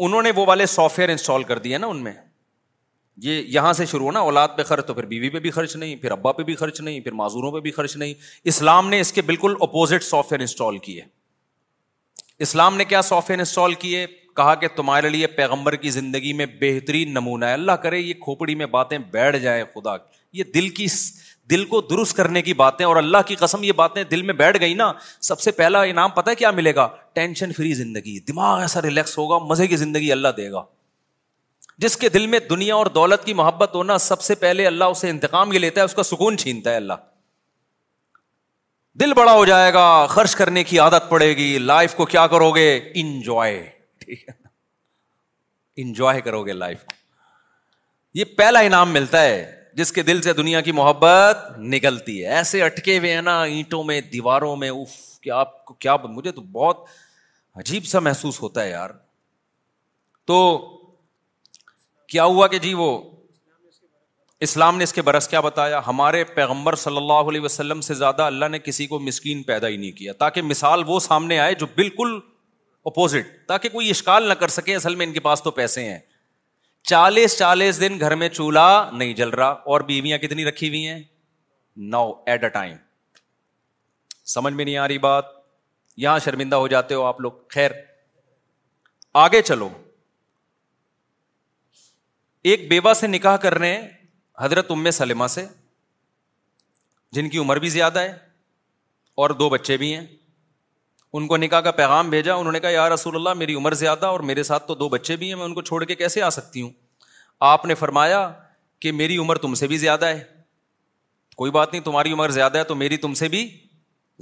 [0.07, 2.13] انہوں نے وہ والے سافٹ ویئر انسٹال کر دیے نا ان میں
[3.25, 4.93] یہ یہاں سے شروع ہو نا اولاد پہ
[5.43, 8.15] بھی خرچ نہیں پھر ابا پہ بھی خرچ نہیں پھر معذوروں پہ بھی خرچ نہیں
[8.53, 11.03] اسلام نے اس کے بالکل اپوزٹ سافٹ ویئر انسٹال کیے
[12.49, 14.07] اسلام نے کیا سافٹ ویئر انسٹال کیے
[14.37, 18.55] کہا کہ تمہارے لیے پیغمبر کی زندگی میں بہترین نمونہ ہے اللہ کرے یہ کھوپڑی
[18.63, 19.97] میں باتیں بیٹھ جائے خدا
[20.39, 20.87] یہ دل کی
[21.51, 24.61] دل کو درست کرنے کی باتیں اور اللہ کی قسم یہ باتیں دل میں بیٹھ
[24.61, 24.93] گئی نا
[25.29, 26.87] سب سے پہلا پتا ہے کیا ملے گا
[27.19, 30.63] ٹینشن فری زندگی دماغ ایسا ریلیکس ہوگا مزے کی زندگی اللہ دے گا
[31.85, 35.11] جس کے دل میں دنیا اور دولت کی محبت ہونا سب سے پہلے اللہ اسے
[35.11, 37.03] انتقام یہ لیتا ہے اس کا سکون چھینتا ہے اللہ
[39.01, 39.87] دل بڑا ہو جائے گا
[40.17, 42.69] خرچ کرنے کی عادت پڑے گی لائف کو کیا کرو گے
[43.03, 43.59] انجوائے
[45.85, 46.85] انجوائے کرو گے لائف
[48.21, 49.39] یہ پہلا انعام ملتا ہے
[49.77, 53.83] جس کے دل سے دنیا کی محبت نکلتی ہے ایسے اٹکے ہوئے ہیں نا اینٹوں
[53.85, 56.85] میں دیواروں میں اف کیا آپ کو کیا مجھے تو بہت
[57.61, 58.91] عجیب سا محسوس ہوتا ہے یار
[60.27, 60.39] تو
[62.09, 62.87] کیا ہوا کہ جی وہ
[64.49, 68.23] اسلام نے اس کے برس کیا بتایا ہمارے پیغمبر صلی اللہ علیہ وسلم سے زیادہ
[68.23, 71.67] اللہ نے کسی کو مسکین پیدا ہی نہیں کیا تاکہ مثال وہ سامنے آئے جو
[71.77, 72.19] بالکل
[72.87, 75.99] اپوزٹ تاکہ کوئی اشکال نہ کر سکے اصل میں ان کے پاس تو پیسے ہیں
[76.89, 81.01] چالیس چالیس دن گھر میں چولہا نہیں جل رہا اور بیویاں کتنی رکھی ہوئی ہیں
[81.95, 82.77] نو ایٹ اے ٹائم
[84.35, 85.25] سمجھ میں نہیں آ رہی بات
[86.03, 87.71] یہاں شرمندہ ہو جاتے ہو آپ لوگ خیر
[89.25, 89.69] آگے چلو
[92.51, 93.89] ایک بیوہ سے نکاح کر رہے ہیں
[94.43, 95.45] حضرت ام سلیما سے
[97.13, 98.13] جن کی عمر بھی زیادہ ہے
[99.23, 100.07] اور دو بچے بھی ہیں
[101.19, 104.07] ان کو نکاح کا پیغام بھیجا انہوں نے کہا یار رسول اللہ میری عمر زیادہ
[104.07, 106.29] اور میرے ساتھ تو دو بچے بھی ہیں میں ان کو چھوڑ کے کیسے آ
[106.31, 106.71] سکتی ہوں
[107.53, 108.21] آپ نے فرمایا
[108.81, 110.21] کہ میری عمر تم سے بھی زیادہ ہے
[111.37, 113.47] کوئی بات نہیں تمہاری عمر زیادہ ہے تو میری تم سے بھی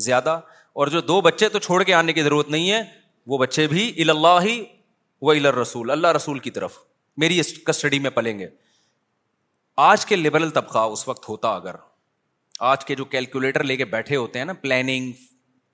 [0.07, 0.39] زیادہ
[0.81, 2.83] اور جو دو بچے تو چھوڑ کے آنے کی ضرورت نہیں ہے
[3.33, 4.63] وہ بچے بھی الا اللہ ہی
[5.23, 6.79] و الا رسول اللہ رسول کی طرف
[7.23, 8.49] میری اس کسٹڈی میں پلیں گے
[9.91, 11.75] آج کے لبرل طبقہ اس وقت ہوتا اگر
[12.71, 15.11] آج کے جو کیلکولیٹر لے کے بیٹھے ہوتے ہیں نا پلاننگ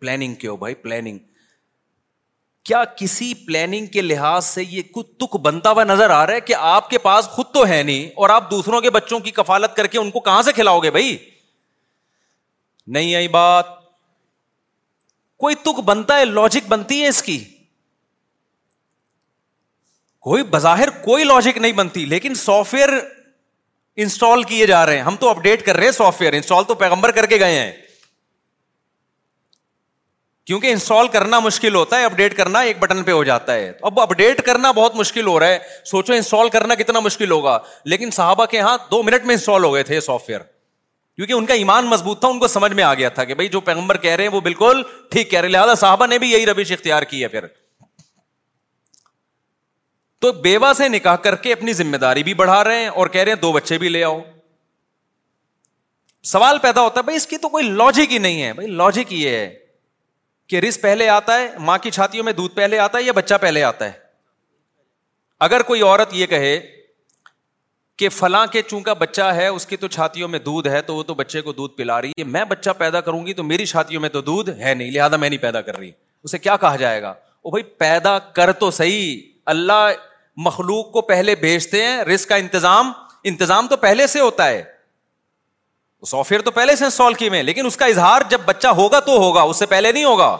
[0.05, 0.82] پلاننگ پلاننگ
[1.18, 1.32] بھائی
[2.68, 4.82] کیا کسی پلاننگ کے لحاظ سے یہ
[5.20, 8.07] تک بنتا ہوا نظر آ رہا ہے کہ آپ کے پاس خود تو ہے نہیں
[8.22, 10.90] اور آپ دوسروں کے بچوں کی کفالت کر کے ان کو کہاں سے کھلاؤ گے
[10.96, 11.16] بھائی
[12.96, 13.66] نہیں آئی بات
[15.44, 17.38] کوئی تک بنتا ہے لاجک بنتی ہے اس کی
[20.28, 22.88] کوئی بظاہر کوئی لاجک نہیں بنتی لیکن سافٹ ویئر
[24.05, 26.74] انسٹال کیے جا رہے ہیں ہم تو اپڈیٹ کر رہے ہیں سافٹ ویئر انسٹال تو
[26.84, 27.70] پیغمبر کر کے گئے ہیں
[30.47, 34.01] کیونکہ انسٹال کرنا مشکل ہوتا ہے اپڈیٹ کرنا ایک بٹن پہ ہو جاتا ہے اب
[34.01, 35.59] اپڈیٹ کرنا بہت مشکل ہو رہا ہے
[35.90, 37.59] سوچو انسٹال کرنا کتنا مشکل ہوگا
[37.92, 40.40] لیکن صحابہ کے یہاں دو منٹ میں انسٹال ہو گئے تھے سافٹ ویئر
[41.16, 43.49] کیونکہ ان کا ایمان مضبوط تھا ان کو سمجھ میں آ گیا تھا کہ بھائی
[43.49, 46.47] جو پیغمبر کہہ رہے ہیں وہ بالکل ٹھیک کہہ رہے لہٰذا صاحبہ نے بھی یہی
[46.47, 47.47] ربیش اختیار کی ہے پھر
[50.24, 53.20] تو بیوہ سے نکاح کر کے اپنی ذمہ داری بھی بڑھا رہے ہیں اور کہہ
[53.22, 54.20] رہے ہیں دو بچے بھی لے آؤ
[56.32, 59.12] سوال پیدا ہوتا ہے بھائی اس کی تو کوئی لاجک ہی نہیں ہے بھائی لاجک
[59.12, 59.53] یہ ہے
[60.49, 63.34] کہ رس پہلے آتا ہے ماں کی چھاتیوں میں دودھ پہلے آتا ہے یا بچہ
[63.40, 63.92] پہلے آتا ہے
[65.47, 66.59] اگر کوئی عورت یہ کہے
[67.99, 71.03] کہ فلاں کے چونکہ بچہ ہے اس کی تو چھاتیوں میں دودھ ہے تو وہ
[71.11, 74.01] تو بچے کو دودھ پلا رہی ہے میں بچہ پیدا کروں گی تو میری چھاتیوں
[74.03, 75.90] میں تو دودھ ہے نہیں لہٰذا میں نہیں پیدا کر رہی
[76.24, 77.14] اسے کیا کہا جائے گا
[77.45, 79.20] وہ بھائی پیدا کر تو صحیح
[79.55, 79.88] اللہ
[80.47, 82.92] مخلوق کو پہلے بھیجتے ہیں رسک کا انتظام
[83.32, 84.62] انتظام تو پہلے سے ہوتا ہے
[86.07, 89.16] سافٹ ویئر تو پہلے سے انسٹال کیے لیکن اس کا اظہار جب بچہ ہوگا تو
[89.20, 90.36] ہوگا اس سے پہلے نہیں ہوگا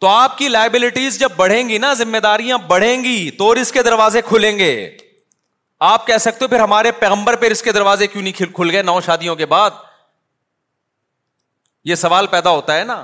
[0.00, 3.82] تو آپ کی لائبلٹیز جب بڑھیں گی نا ذمہ داریاں بڑھیں گی تو رس کے
[3.82, 4.72] دروازے کھلیں گے
[5.90, 8.82] آپ کہہ سکتے ہو پھر ہمارے پیغمبر پہ رس کے دروازے کیوں نہیں کھل گئے
[8.82, 9.70] نو شادیوں کے بعد
[11.90, 13.02] یہ سوال پیدا ہوتا ہے نا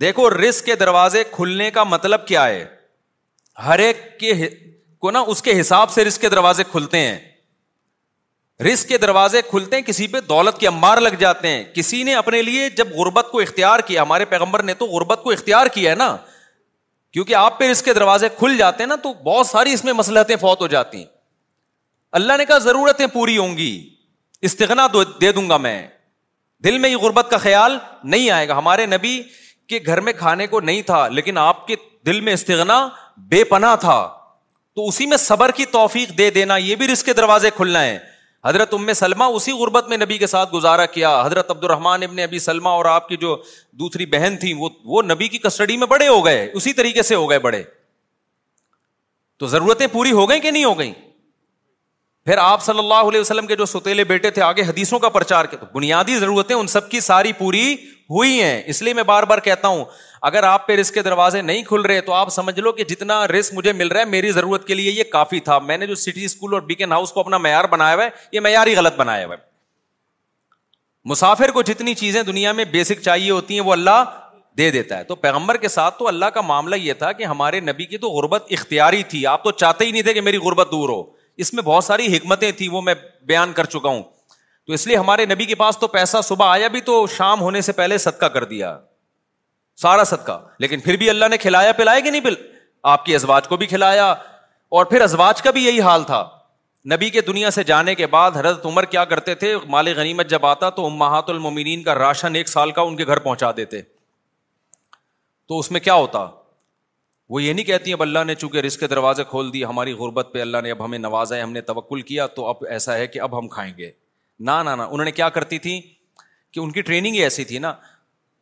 [0.00, 2.64] دیکھو رسک کے دروازے کھلنے کا مطلب کیا ہے
[3.66, 4.32] ہر ایک کے
[5.00, 7.18] کو نا اس کے حساب سے رسک کے دروازے کھلتے ہیں
[8.72, 12.14] رسک کے دروازے کھلتے ہیں کسی پہ دولت کے امبار لگ جاتے ہیں کسی نے
[12.14, 15.90] اپنے لیے جب غربت کو اختیار کیا ہمارے پیغمبر نے تو غربت کو اختیار کیا
[15.90, 16.16] ہے نا
[17.12, 19.92] کیونکہ آپ پہ رسک کے دروازے کھل جاتے ہیں نا تو بہت ساری اس میں
[19.92, 21.04] مسلحتیں فوت ہو جاتی ہیں
[22.20, 23.72] اللہ نے کہا ضرورتیں پوری ہوں گی
[24.48, 24.86] استغنا
[25.20, 25.80] دے دوں گا میں
[26.64, 27.76] دل میں یہ غربت کا خیال
[28.10, 29.22] نہیں آئے گا ہمارے نبی
[29.68, 31.74] کے گھر میں کھانے کو نہیں تھا لیکن آپ کے
[32.06, 32.86] دل میں استغنا
[33.30, 33.96] بے پناہ تھا
[34.76, 37.98] تو اسی میں صبر کی توفیق دے دینا یہ بھی رسک کے دروازے کھلنا ہے
[38.46, 38.88] حضرت ام
[39.34, 42.38] اسی غربت میں نبی کے ساتھ گزارا کیا حضرت عبد الرحمان ابن ابی
[42.68, 43.36] اور آپ کی جو
[43.82, 47.14] دوسری بہن تھی وہ وہ نبی کی کسٹڈی میں بڑے ہو گئے اسی طریقے سے
[47.14, 47.62] ہو گئے بڑے
[49.42, 50.92] تو ضرورتیں پوری ہو گئیں کہ نہیں ہو گئیں
[52.26, 55.44] پھر آپ صلی اللہ علیہ وسلم کے جو ستےلے بیٹے تھے آگے حدیثوں کا پرچار
[55.52, 57.64] کے تو بنیادی ضرورتیں ان سب کی ساری پوری
[58.16, 59.84] ہوئی ہیں اس لیے میں بار بار کہتا ہوں
[60.28, 63.26] اگر آپ پہ رسک کے دروازے نہیں کھل رہے تو آپ سمجھ لو کہ جتنا
[63.28, 65.94] رسک مجھے مل رہا ہے میری ضرورت کے لیے یہ کافی تھا میں نے جو
[66.02, 68.96] سٹی اسکول اور بیکن ہاؤس کو اپنا معیار بنایا ہوا ہے یہ معیار ہی غلط
[68.96, 69.40] بنایا ہوا ہے
[71.10, 74.04] مسافر کو جتنی چیزیں دنیا میں بیسک چاہیے ہوتی ہیں وہ اللہ
[74.58, 77.60] دے دیتا ہے تو پیغمبر کے ساتھ تو اللہ کا معاملہ یہ تھا کہ ہمارے
[77.70, 80.68] نبی کی تو غربت اختیاری تھی آپ تو چاہتے ہی نہیں تھے کہ میری غربت
[80.72, 81.02] دور ہو
[81.44, 82.94] اس میں بہت ساری حکمتیں تھیں وہ میں
[83.32, 84.02] بیان کر چکا ہوں
[84.66, 87.60] تو اس لیے ہمارے نبی کے پاس تو پیسہ صبح آیا بھی تو شام ہونے
[87.60, 88.74] سے پہلے صدقہ کر دیا
[89.82, 92.34] سارا سد کا لیکن پھر بھی اللہ نے کھلایا پلایا کہ نہیں پل
[92.94, 94.06] آپ کی ازواج کو بھی کھلایا
[94.78, 96.22] اور پھر ازواج کا بھی یہی حال تھا
[96.92, 100.46] نبی کے دنیا سے جانے کے بعد حضرت عمر کیا کرتے تھے مال غنیمت جب
[100.46, 103.80] آتا تو امہات المومنین کا راشن ایک سال کا ان کے گھر پہنچا دیتے
[105.52, 106.24] تو اس میں کیا ہوتا
[107.34, 110.30] وہ یہ نہیں کہتی اب اللہ نے چونکہ رزق کے دروازے کھول دیے ہماری غربت
[110.32, 113.06] پہ اللہ نے اب ہمیں نوازا ہے ہم نے توقل کیا تو اب ایسا ہے
[113.14, 113.90] کہ اب ہم کھائیں گے
[114.48, 115.80] نہ انہوں نے کیا کرتی تھی
[116.52, 117.72] کہ ان کی ٹریننگ ہی ایسی تھی نا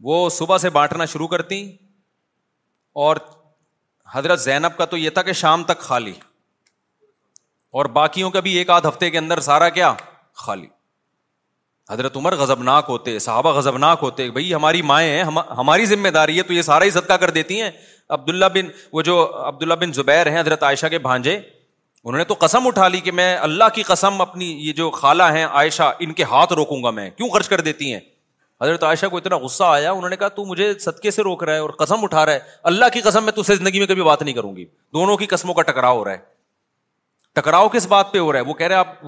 [0.09, 1.61] وہ صبح سے بانٹنا شروع کرتی
[3.05, 3.17] اور
[4.13, 6.13] حضرت زینب کا تو یہ تھا کہ شام تک خالی
[7.79, 9.93] اور باقیوں کا بھی ایک آدھ ہفتے کے اندر سارا کیا
[10.45, 10.67] خالی
[11.91, 15.23] حضرت عمر غزب ناک ہوتے صحابہ غضبناک ہوتے بھائی ہماری مائیں ہیں
[15.59, 17.71] ہماری ذمہ داری ہے تو یہ سارا ہی صدقہ کر دیتی ہیں
[18.17, 22.35] عبداللہ بن وہ جو عبداللہ بن زبیر ہیں حضرت عائشہ کے بھانجے انہوں نے تو
[22.41, 26.13] قسم اٹھا لی کہ میں اللہ کی قسم اپنی یہ جو خالہ ہیں عائشہ ان
[26.21, 28.01] کے ہاتھ روکوں گا میں کیوں خرچ کر دیتی ہیں
[28.63, 31.53] حضرت عائشہ کو اتنا غصہ آیا انہوں نے کہا تو مجھے صدقے سے روک رہا
[31.55, 32.39] ہے اور قسم اٹھا رہا ہے
[32.71, 35.63] اللہ کی قسم میں زندگی میں کبھی بات نہیں کروں گی دونوں کی قسموں کا
[35.71, 36.29] ٹکراؤ ہو رہا ہے
[37.35, 38.45] ٹکراؤ کس بات پہ ہو رہا ہے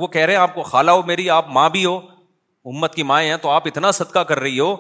[0.00, 1.96] وہ کہہ رہے ہیں آپ کو خالہ ہو میری آپ ماں بھی ہو
[2.72, 4.74] امت کی مائیں ہیں تو آپ اتنا صدقہ کر رہی ہو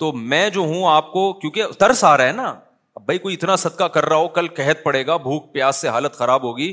[0.00, 2.48] تو میں جو ہوں آپ کو کیونکہ ترس آ رہا ہے نا
[2.96, 5.88] اب بھائی کوئی اتنا صدقہ کر رہا ہو کل قحت پڑے گا بھوک پیاس سے
[5.96, 6.72] حالت خراب ہوگی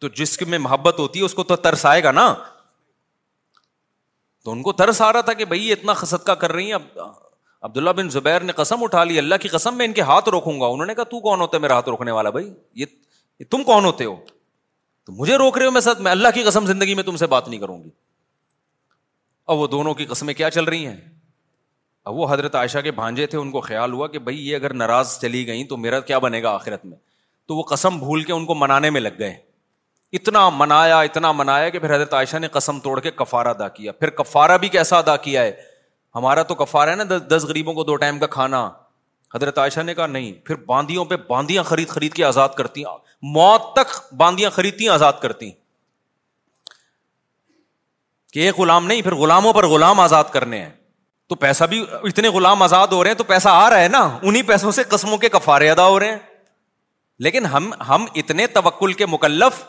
[0.00, 2.32] تو جس میں محبت ہوتی ہے اس کو تو ترس آئے گا نا
[4.44, 6.66] تو ان کو ترس آ رہا تھا کہ بھائی یہ اتنا خسد کا کر رہی
[6.72, 7.00] ہیں اب
[7.66, 10.60] عبداللہ بن زبیر نے قسم اٹھا لی اللہ کی قسم میں ان کے ہاتھ روکوں
[10.60, 12.50] گا انہوں نے کہا تو کون ہوتا ہے میرا ہاتھ روکنے والا بھائی
[12.82, 14.14] یہ تم کون ہوتے ہو
[15.06, 17.26] تو مجھے روک رہے ہو میں ساتھ میں اللہ کی قسم زندگی میں تم سے
[17.36, 17.90] بات نہیں کروں گی
[19.52, 20.96] اب وہ دونوں کی قسمیں کیا چل رہی ہیں
[22.10, 24.72] اب وہ حضرت عائشہ کے بھانجے تھے ان کو خیال ہوا کہ بھائی یہ اگر
[24.82, 26.96] ناراض چلی گئیں تو میرا کیا بنے گا آخرت میں
[27.48, 29.34] تو وہ قسم بھول کے ان کو منانے میں لگ گئے
[30.16, 33.92] اتنا منایا اتنا منایا کہ پھر حضرت عائشہ نے قسم توڑ کے کفارہ ادا کیا
[34.02, 35.52] پھر کفارہ بھی کیسا ادا کیا ہے
[36.14, 38.60] ہمارا تو کفارا ہے نا دس غریبوں کو دو ٹائم کا کھانا
[39.34, 42.82] حضرت عائشہ نے کہا نہیں پھر باندیوں پہ باندیاں خرید خرید کے آزاد کرتی
[43.38, 45.50] موت تک باندیاں خریدتی آزاد کرتی
[48.32, 50.70] کہ ایک غلام نہیں پھر غلاموں پر غلام آزاد کرنے ہیں
[51.28, 54.06] تو پیسہ بھی اتنے غلام آزاد ہو رہے ہیں تو پیسہ آ رہا ہے نا
[54.22, 56.18] انہیں پیسوں سے قسموں کے کفارے ادا ہو رہے ہیں
[57.26, 59.64] لیکن ہم ہم اتنے توکل کے مکلف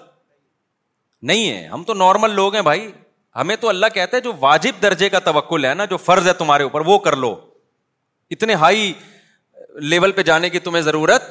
[1.29, 2.89] نہیں ہے ہم تو نارمل لوگ ہیں بھائی
[3.35, 6.33] ہمیں تو اللہ کہتے ہیں جو واجب درجے کا توکل ہے نا جو فرض ہے
[6.41, 7.33] تمہارے اوپر وہ کر لو
[8.35, 8.91] اتنے ہائی
[9.93, 11.23] لیول پہ جانے کی تمہیں ضرورت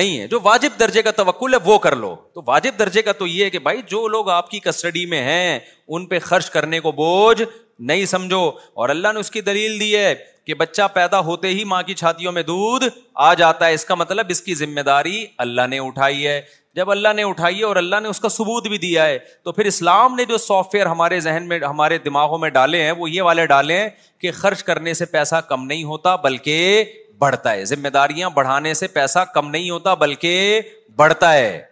[0.00, 3.12] نہیں ہے جو واجب درجے کا توکل ہے وہ کر لو تو واجب درجے کا
[3.20, 6.50] تو یہ ہے کہ بھائی جو لوگ آپ کی کسٹڈی میں ہیں ان پہ خرچ
[6.56, 7.42] کرنے کو بوجھ
[7.90, 8.40] نہیں سمجھو
[8.82, 10.14] اور اللہ نے اس کی دلیل دی ہے
[10.46, 12.84] کہ بچہ پیدا ہوتے ہی ماں کی چھاتیوں میں دودھ
[13.28, 16.40] آ جاتا ہے اس کا مطلب اس کی ذمہ داری اللہ نے اٹھائی ہے
[16.76, 19.52] جب اللہ نے اٹھائی ہے اور اللہ نے اس کا ثبوت بھی دیا ہے تو
[19.52, 23.10] پھر اسلام نے جو سافٹ ویئر ہمارے ذہن میں ہمارے دماغوں میں ڈالے ہیں وہ
[23.10, 23.88] یہ والے ڈالے ہیں
[24.20, 26.84] کہ خرچ کرنے سے پیسہ کم نہیں ہوتا بلکہ
[27.20, 30.60] بڑھتا ہے ذمہ داریاں بڑھانے سے پیسہ کم نہیں ہوتا بلکہ
[30.96, 31.62] بڑھتا ہے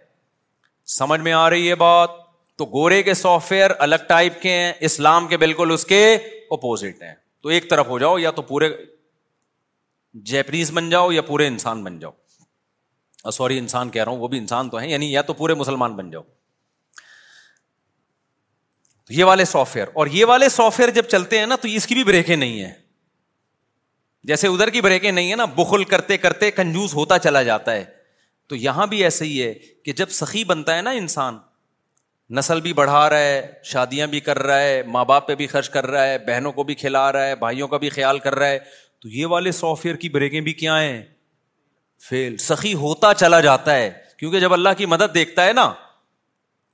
[0.98, 2.10] سمجھ میں آ رہی ہے بات
[2.58, 6.02] تو گورے کے سافٹ ویئر الگ ٹائپ کے ہیں اسلام کے بالکل اس کے
[6.58, 7.14] اپوزٹ ہیں
[7.44, 8.68] تو ایک طرف ہو جاؤ یا تو پورے
[10.30, 14.38] جیپنیز بن جاؤ یا پورے انسان بن جاؤ سوری انسان کہہ رہا ہوں وہ بھی
[14.38, 16.22] انسان تو ہے یعنی یا تو پورے مسلمان بن جاؤ
[19.18, 21.86] یہ والے سافٹ ویئر اور یہ والے سافٹ ویئر جب چلتے ہیں نا تو اس
[21.86, 22.72] کی بھی بریکیں نہیں ہے
[24.30, 27.84] جیسے ادھر کی بریکیں نہیں ہے نا بخل کرتے کرتے کنجوز ہوتا چلا جاتا ہے
[28.48, 29.52] تو یہاں بھی ایسے ہی ہے
[29.84, 31.38] کہ جب سخی بنتا ہے نا انسان
[32.36, 35.68] نسل بھی بڑھا رہا ہے شادیاں بھی کر رہا ہے ماں باپ پہ بھی خرچ
[35.70, 38.46] کر رہا ہے بہنوں کو بھی کھلا رہا ہے بھائیوں کا بھی خیال کر رہا
[38.48, 38.58] ہے
[39.02, 41.02] تو یہ والے سافٹ ویئر کی بریکیں بھی کیا ہیں
[42.08, 45.72] فیل سخی ہوتا چلا جاتا ہے کیونکہ جب اللہ کی مدد دیکھتا ہے نا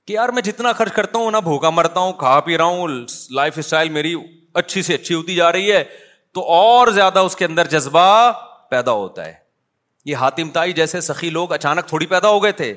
[0.07, 2.88] کہ یار میں جتنا خرچ کرتا ہوں نہ بھوکا مرتا ہوں کھا پی رہا ہوں
[3.36, 4.14] لائف اسٹائل میری
[4.62, 5.82] اچھی سے اچھی ہوتی جا رہی ہے
[6.34, 8.05] تو اور زیادہ اس کے اندر جذبہ
[8.70, 9.34] پیدا ہوتا ہے
[10.05, 12.72] یہ تائی جیسے سخی لوگ اچانک تھوڑی پیدا ہو گئے تھے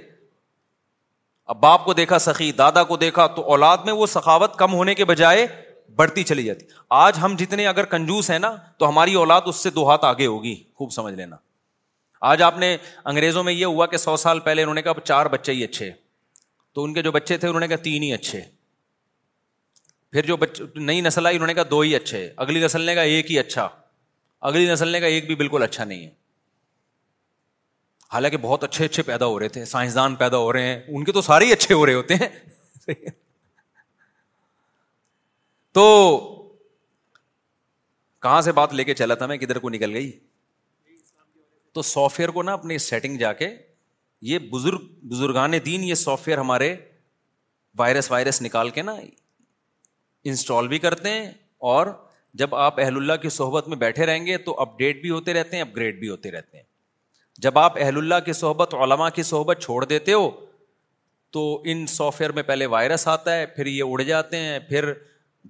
[1.52, 4.94] اب باپ کو دیکھا سخی دادا کو دیکھا تو اولاد میں وہ سخاوت کم ہونے
[4.96, 5.46] کے بجائے
[5.96, 6.66] بڑھتی چلی جاتی
[6.98, 10.26] آج ہم جتنے اگر کنجوس ہیں نا تو ہماری اولاد اس سے دو ہاتھ آگے
[10.26, 11.36] ہوگی خوب سمجھ لینا
[12.30, 12.76] آج آپ نے
[13.06, 15.92] انگریزوں میں یہ ہوا کہ سو سال پہلے انہوں نے کہا چار بچے ہی اچھے
[16.76, 18.42] تو ان کے جو بچے تھے انہوں نے کہا تین ہی اچھے
[20.12, 22.94] پھر جو بچ نئی نسل آئی انہوں نے کہا دو ہی اچھے اگلی نسل نے
[22.96, 23.68] کہا ایک ہی اچھا
[24.52, 26.10] اگلی نسل نے کہا ایک بھی بالکل اچھا نہیں ہے
[28.14, 31.12] حالانکہ بہت اچھے اچھے پیدا ہو رہے تھے سائنسدان پیدا ہو رہے ہیں ان کے
[31.12, 32.28] تو سارے ہی اچھے ہو رہے ہوتے ہیں
[35.78, 35.86] تو
[38.22, 40.12] کہاں سے بات لے کے چلا تھا میں کدھر کو نکل گئی
[41.78, 43.48] تو سافٹ ویئر کو نا اپنی سیٹنگ جا کے
[44.32, 46.76] یہ بزرگ بزرگان دین یہ سافٹ ویئر ہمارے
[47.80, 48.96] وائرس وائرس نکال کے نا
[50.32, 51.26] انسٹال بھی کرتے ہیں
[51.72, 51.88] اور
[52.42, 55.56] جب آپ اہل اللہ کی صحبت میں بیٹھے رہیں گے تو اپڈیٹ بھی ہوتے رہتے
[55.56, 56.64] ہیں اپ گریڈ بھی ہوتے رہتے ہیں
[57.42, 60.30] جب آپ اہل اللہ کی صحبت علماء کی صحبت چھوڑ دیتے ہو
[61.34, 64.92] تو ان سافٹ ویئر میں پہلے وائرس آتا ہے پھر یہ اڑ جاتے ہیں پھر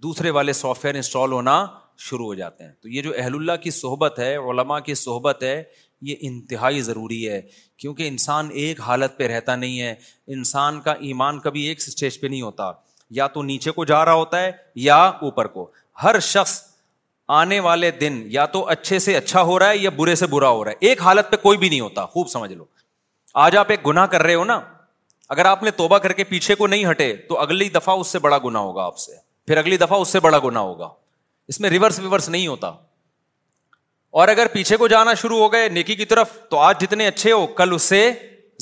[0.04, 1.66] دوسرے والے سافٹ ویئر انسٹال ہونا
[2.10, 5.44] شروع ہو جاتے ہیں تو یہ جو اہل اللہ کی صحبت ہے علماء کی صحبت
[5.44, 5.62] ہے
[6.06, 7.42] یہ انتہائی ضروری ہے
[7.80, 9.94] کیونکہ انسان ایک حالت پہ رہتا نہیں ہے
[10.38, 12.72] انسان کا ایمان کبھی ایک اسٹیج پہ نہیں ہوتا
[13.18, 14.52] یا تو نیچے کو جا رہا ہوتا ہے
[14.90, 15.72] یا اوپر کو
[16.04, 16.62] ہر شخص
[17.38, 20.48] آنے والے دن یا تو اچھے سے اچھا ہو رہا ہے یا برے سے برا
[20.50, 22.66] ہو رہا ہے ایک حالت پہ کوئی بھی نہیں ہوتا خوب سمجھ لو
[23.44, 24.60] آج آپ ایک گنا کر رہے ہو نا
[25.36, 28.20] اگر آپ نے توبہ کر کے پیچھے کو نہیں ہٹے تو اگلی دفعہ اس سے
[28.20, 29.12] بڑا گنا ہوگا آپ سے
[29.48, 30.90] پھر اگلی دفعہ اس سے بڑا گنا ہوگا
[31.50, 32.72] اس میں ریورس ویورس نہیں ہوتا
[34.22, 37.32] اور اگر پیچھے کو جانا شروع ہو گئے نیکی کی طرف تو آج جتنے اچھے
[37.32, 38.10] ہو کل اس سے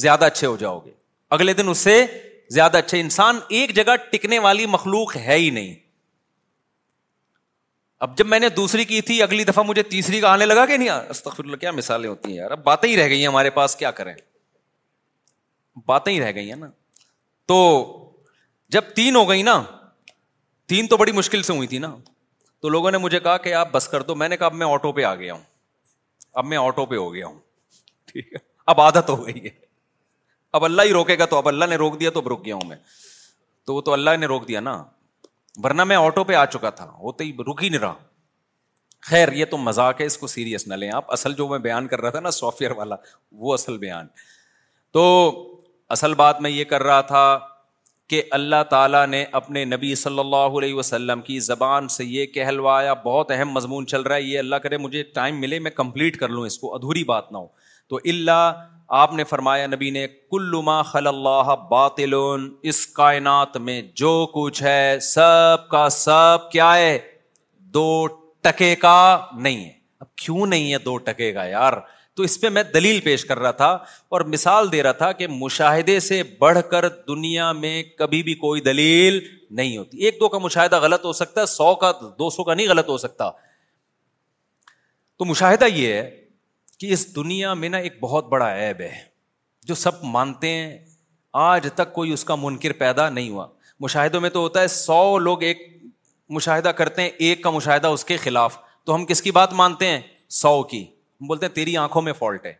[0.02, 0.92] زیادہ اچھے ہو جاؤ گے
[1.38, 2.06] اگلے دن اس سے
[2.54, 5.74] زیادہ اچھے انسان ایک جگہ ٹکنے والی مخلوق ہے ہی نہیں
[8.06, 10.78] اب جب میں نے دوسری کی تھی اگلی دفعہ مجھے تیسری کا آنے لگا کہ
[10.78, 13.76] نہیں اللہ کیا مثالیں ہوتی ہیں یار اب باتیں ہی رہ گئی ہیں ہمارے پاس
[13.82, 14.14] کیا کریں
[15.88, 16.70] باتیں ہی رہ گئی ہیں نا
[17.52, 17.58] تو
[18.76, 19.56] جب تین ہو گئی نا
[20.74, 21.96] تین تو بڑی مشکل سے ہوئی تھی نا
[22.62, 24.68] تو لوگوں نے مجھے کہا کہ آپ بس کر دو میں نے کہا اب میں
[24.70, 25.42] آٹو پہ آ گیا ہوں
[26.42, 27.40] اب میں آٹو پہ ہو گیا ہوں
[28.12, 28.38] ٹھیک ہے
[28.74, 29.50] اب عادت ہو گئی ہے
[30.58, 32.56] اب اللہ ہی روکے گا تو اب اللہ نے روک دیا تو اب رک گیا
[32.56, 32.76] ہوں میں
[33.66, 34.76] تو وہ تو اللہ نے روک دیا نا
[35.64, 37.24] ورنہ میں آٹو پہ آ چکا تھا وہ تو
[37.62, 37.94] نہیں رہا
[39.10, 42.02] خیر یہ تو مزاق اس کو سیریس نہ لیں آپ اصل جو میں بیان کر
[42.02, 42.96] رہا تھا نا سافٹ ویئر والا
[43.46, 44.08] وہ اصل بیان
[44.94, 45.02] تو
[45.96, 47.24] اصل بات میں یہ کر رہا تھا
[48.10, 52.94] کہ اللہ تعالیٰ نے اپنے نبی صلی اللہ علیہ وسلم کی زبان سے یہ کہلوایا
[53.04, 56.30] بہت اہم مضمون چل رہا ہے یہ اللہ کرے مجھے ٹائم ملے میں کمپلیٹ کر
[56.30, 57.46] لوں اس کو ادھوری بات نہ ہو
[57.90, 58.52] تو اللہ
[59.00, 62.14] آپ نے فرمایا نبی نے کلا خل اللہ باطل
[62.72, 66.98] اس کائنات میں جو کچھ ہے سب کا سب کیا ہے
[67.74, 67.86] دو
[68.44, 68.96] ٹکے کا
[69.38, 71.74] نہیں ہے اب کیوں نہیں ہے دو ٹکے کا یار
[72.16, 73.70] تو اس پہ میں دلیل پیش کر رہا تھا
[74.18, 78.62] اور مثال دے رہا تھا کہ مشاہدے سے بڑھ کر دنیا میں کبھی بھی کوئی
[78.62, 79.20] دلیل
[79.60, 82.54] نہیں ہوتی ایک دو کا مشاہدہ غلط ہو سکتا ہے سو کا دو سو کا
[82.54, 83.30] نہیں غلط ہو سکتا
[85.20, 86.10] تو مشاہدہ یہ ہے
[86.82, 88.92] کہ اس دنیا میں نا ایک بہت بڑا ایب ہے
[89.68, 90.78] جو سب مانتے ہیں
[91.42, 93.46] آج تک کوئی اس کا منکر پیدا نہیں ہوا
[93.80, 95.62] مشاہدوں میں تو ہوتا ہے سو لوگ ایک
[96.38, 99.88] مشاہدہ کرتے ہیں ایک کا مشاہدہ اس کے خلاف تو ہم کس کی بات مانتے
[99.88, 100.00] ہیں
[100.42, 102.54] سو کی ہم بولتے ہیں تیری آنکھوں میں فالٹ ہے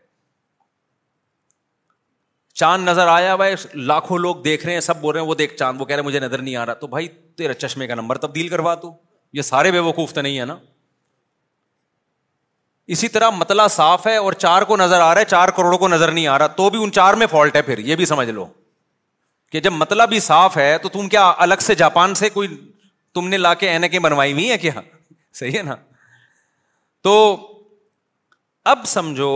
[2.62, 3.54] چاند نظر آیا بھائی
[3.86, 6.02] لاکھوں لوگ دیکھ رہے ہیں سب بول رہے ہیں وہ دیکھ چاند وہ کہہ رہے
[6.02, 7.08] ہیں مجھے نظر نہیں آ رہا تو بھائی
[7.38, 8.92] تیرا چشمے کا نمبر تبدیل کروا تو
[9.32, 10.56] یہ سارے بے وقوف تو نہیں ہے نا
[12.94, 15.88] اسی طرح متلا صاف ہے اور چار کو نظر آ رہا ہے چار کروڑوں کو
[15.88, 18.28] نظر نہیں آ رہا تو بھی ان چار میں فالٹ ہے پھر یہ بھی سمجھ
[18.30, 18.46] لو
[19.52, 22.48] کہ جب متلا بھی صاف ہے تو تم کیا الگ سے جاپان سے کوئی
[23.14, 24.72] تم نے لا کے اینکیں بنوائی ہوئی ہے کیا
[25.40, 25.74] صحیح ہے نا
[27.02, 27.14] تو
[28.72, 29.32] اب سمجھو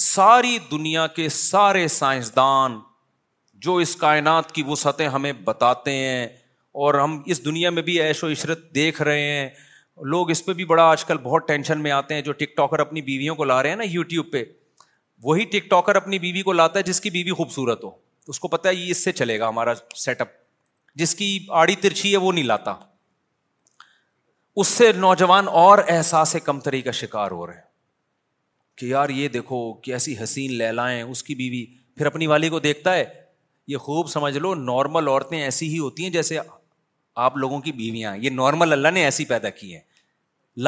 [0.00, 2.78] ساری دنیا کے سارے سائنسدان
[3.66, 6.24] جو اس کائنات کی وسعتیں ہمیں بتاتے ہیں
[6.82, 9.48] اور ہم اس دنیا میں بھی ایش و عشرت دیکھ رہے ہیں
[10.10, 12.78] لوگ اس پہ بھی بڑا آج کل بہت ٹینشن میں آتے ہیں جو ٹک ٹاکر
[12.80, 14.42] اپنی بیویوں کو لا رہے ہیں نا یوٹیوب پہ
[15.24, 17.90] وہی ٹک ٹاکر اپنی بیوی کو لاتا ہے جس کی بیوی خوبصورت ہو
[18.28, 19.74] اس کو پتا ہے یہ اس سے چلے گا ہمارا
[20.04, 20.28] سیٹ اپ
[20.98, 22.74] جس کی آڑی ترچھی ہے وہ نہیں لاتا
[24.60, 27.60] اس سے نوجوان اور احساس کمتری کا شکار ہو رہے ہیں
[28.78, 31.64] کہ یار یہ دیکھو کہ ایسی حسین لے لائیں اس کی بیوی
[31.96, 33.04] پھر اپنی والی کو دیکھتا ہے
[33.68, 36.38] یہ خوب سمجھ لو نارمل عورتیں ایسی ہی ہوتی ہیں جیسے
[37.24, 39.80] آپ لوگوں کی بیویاں یہ نارمل اللہ نے ایسی پیدا کی ہیں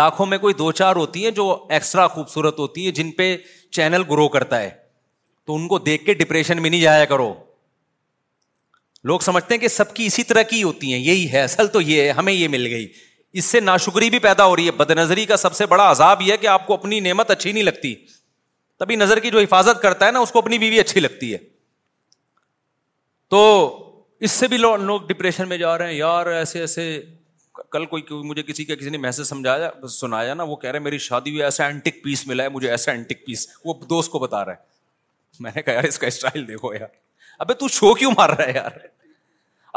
[0.00, 1.44] لاکھوں میں کوئی دو چار ہوتی ہیں جو
[1.76, 3.36] ایکسٹرا خوبصورت ہوتی ہے جن پہ
[3.76, 4.70] چینل گرو کرتا ہے
[5.46, 7.32] تو ان کو دیکھ کے ڈپریشن میں نہیں جایا کرو
[9.10, 11.80] لوگ سمجھتے ہیں کہ سب کی اسی طرح کی ہوتی ہیں یہی ہے اصل تو
[11.80, 12.86] یہ ہے ہمیں یہ مل گئی
[13.40, 16.22] اس سے ناشکری بھی پیدا ہو رہی ہے بد نظری کا سب سے بڑا عذاب
[16.22, 17.94] یہ ہے کہ آپ کو اپنی نعمت اچھی نہیں لگتی
[18.78, 21.38] تبھی نظر کی جو حفاظت کرتا ہے نا اس کو اپنی بیوی اچھی لگتی ہے
[23.30, 23.42] تو
[24.22, 26.82] اس سے بھی لوگ ڈپریشن میں جا رہے ہیں یار ایسے ایسے
[27.72, 30.84] کل کوئی مجھے کسی کا کسی نے میسج سمجھایا سنایا نا وہ کہہ رہے ہیں
[30.84, 34.18] میری شادی ہوئی ایسا اینٹک پیس ملا ہے مجھے ایسا اینٹک پیس وہ دوست کو
[34.18, 34.72] بتا رہا ہے
[35.40, 36.88] میں نے کہا یار اس کا اسٹائل دیکھو یار
[37.38, 38.70] ابھی تو شو کیوں مار رہا ہے یار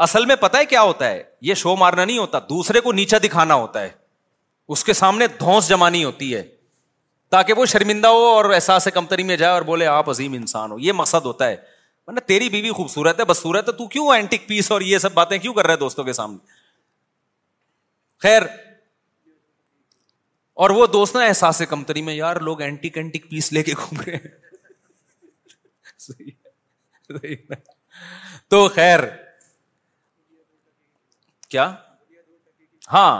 [0.06, 3.18] اصل میں پتا ہے کیا ہوتا ہے یہ شو مارنا نہیں ہوتا دوسرے کو نیچا
[3.24, 3.88] دکھانا ہوتا ہے
[4.74, 6.42] اس کے سامنے دھوس جمانی ہوتی ہے
[7.30, 10.78] تاکہ وہ شرمندہ ہو اور احساس کمتری میں جائے اور بولے آپ عظیم انسان ہو
[10.78, 11.56] یہ مقصد ہوتا ہے
[12.08, 15.36] ورنہ مطلب تیری بیوی خوبصورت ہے بس صورت ہے اینٹک پیس اور یہ سب باتیں
[15.38, 16.58] کیوں کر رہا ہے دوستوں کے سامنے
[18.22, 18.42] خیر
[20.64, 24.00] اور وہ دوست نا احساس کمتری میں یار لوگ اینٹک اینٹک پیس لے کے گھوم
[24.00, 24.38] رہے ہیں
[28.50, 29.00] تو خیر
[31.54, 31.68] کیا
[32.92, 33.12] ہاں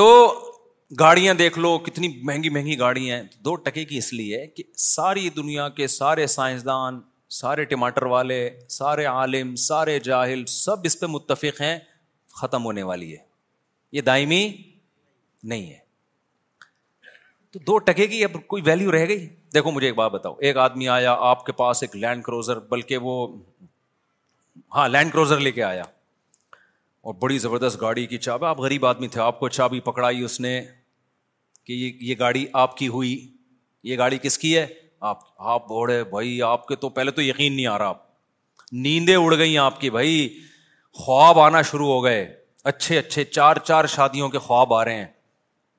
[0.00, 0.06] تو
[1.00, 5.68] گاڑیاں دیکھ لو کتنی مہنگی مہنگی گاڑیاں دو ٹکے کی اس لیے کہ ساری دنیا
[5.80, 7.00] کے سارے سائنسدان
[7.36, 8.38] سارے ٹماٹر والے
[8.70, 11.78] سارے عالم سارے جاہل سب اس پہ متفق ہیں
[12.40, 13.22] ختم ہونے والی ہے
[13.92, 14.46] یہ دائمی
[15.52, 15.78] نہیں ہے
[17.52, 20.56] تو دو ٹکے گی اب کوئی ویلو رہ گئی دیکھو مجھے ایک بات بتاؤ ایک
[20.66, 23.14] آدمی آیا آپ کے پاس ایک لینڈ کروزر بلکہ وہ
[24.74, 25.82] ہاں لینڈ کروزر لے کے آیا
[27.08, 30.40] اور بڑی زبردست گاڑی کی چابی آپ غریب آدمی تھے آپ کو چابی پکڑائی اس
[30.40, 30.60] نے
[31.66, 33.14] کہ یہ گاڑی آپ کی ہوئی
[33.88, 34.66] یہ گاڑی کس کی ہے
[35.06, 35.18] آپ
[35.50, 38.06] آپ بوڑھے بھائی آپ کے تو پہلے تو یقین نہیں آ رہا آپ
[38.86, 40.28] نیندیں اڑ گئی آپ کی بھائی
[41.04, 42.24] خواب آنا شروع ہو گئے
[42.72, 45.06] اچھے اچھے چار چار شادیوں کے خواب آ رہے ہیں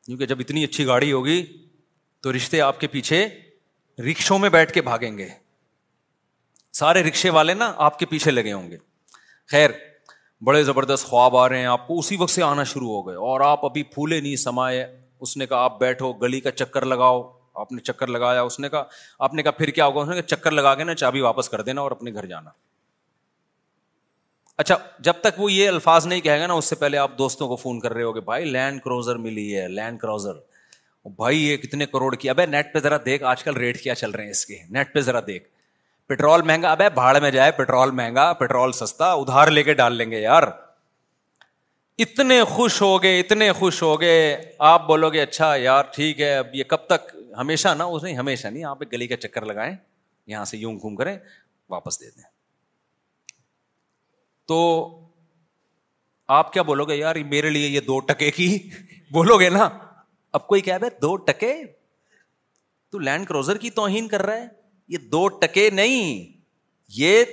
[0.06, 1.44] کیونکہ جب اتنی اچھی گاڑی ہوگی
[2.24, 3.28] تو رشتے آپ کے پیچھے
[4.10, 5.28] رکشوں میں بیٹھ کے بھاگیں گے
[6.80, 8.78] سارے رکشے والے نا آپ کے پیچھے لگے ہوں گے
[9.52, 9.70] خیر
[10.46, 13.16] بڑے زبردست خواب آ رہے ہیں آپ کو اسی وقت سے آنا شروع ہو گئے
[13.30, 14.86] اور آپ ابھی پھولے نہیں سمائے
[15.22, 17.22] اس نے کہا آپ بیٹھو گلی کا چکر لگاؤ
[17.62, 18.84] آپ نے چکر لگایا اس نے کہا
[19.28, 21.50] آپ نے کہا پھر کیا ہوگا اس نے کہا چکر لگا کے نا چابی واپس
[21.56, 22.50] کر دینا اور اپنے گھر جانا
[24.64, 24.76] اچھا
[25.08, 27.56] جب تک وہ یہ الفاظ نہیں کہے گا نا اس سے پہلے آپ دوستوں کو
[27.66, 32.14] فون کر رہے ہو بھائی بھائی لینڈ لینڈ کروزر کروزر ملی ہے یہ کتنے کروڑ
[32.24, 34.94] کی نیٹ پہ ذرا دیکھ آج کل ریٹ کیا چل رہے ہیں اس کے نیٹ
[34.94, 35.48] پہ ذرا دیکھ
[36.12, 40.10] پیٹرول مہنگا ابے بھاڑ میں جائے پیٹرول مہنگا پیٹرول سستا ادھار لے کے ڈال لیں
[40.12, 40.44] گے یار
[42.06, 44.20] اتنے خوش ہو گئے اتنے خوش ہو گئے
[44.74, 48.14] آپ بولو گے اچھا یار ٹھیک ہے اب یہ کب تک ہمیشہ نہ اس نے
[48.14, 49.74] ہمیشہ نہیں آپ ایک گلی کا چکر لگائیں
[50.32, 51.18] یہاں سے یوں گھوم کریں
[51.70, 52.24] واپس دے دیں
[54.48, 54.58] تو
[56.38, 58.48] آپ کیا بولو گے یار میرے لیے یہ دو ٹکے کی
[59.14, 59.68] بولو گے نا
[60.38, 61.54] اب کوئی کہہ بھائی دو ٹکے
[62.92, 64.48] تو لینڈ کروزر کی توہین کر رہا ہے
[64.94, 66.26] یہ دو ٹکے نہیں
[66.98, 67.24] یہ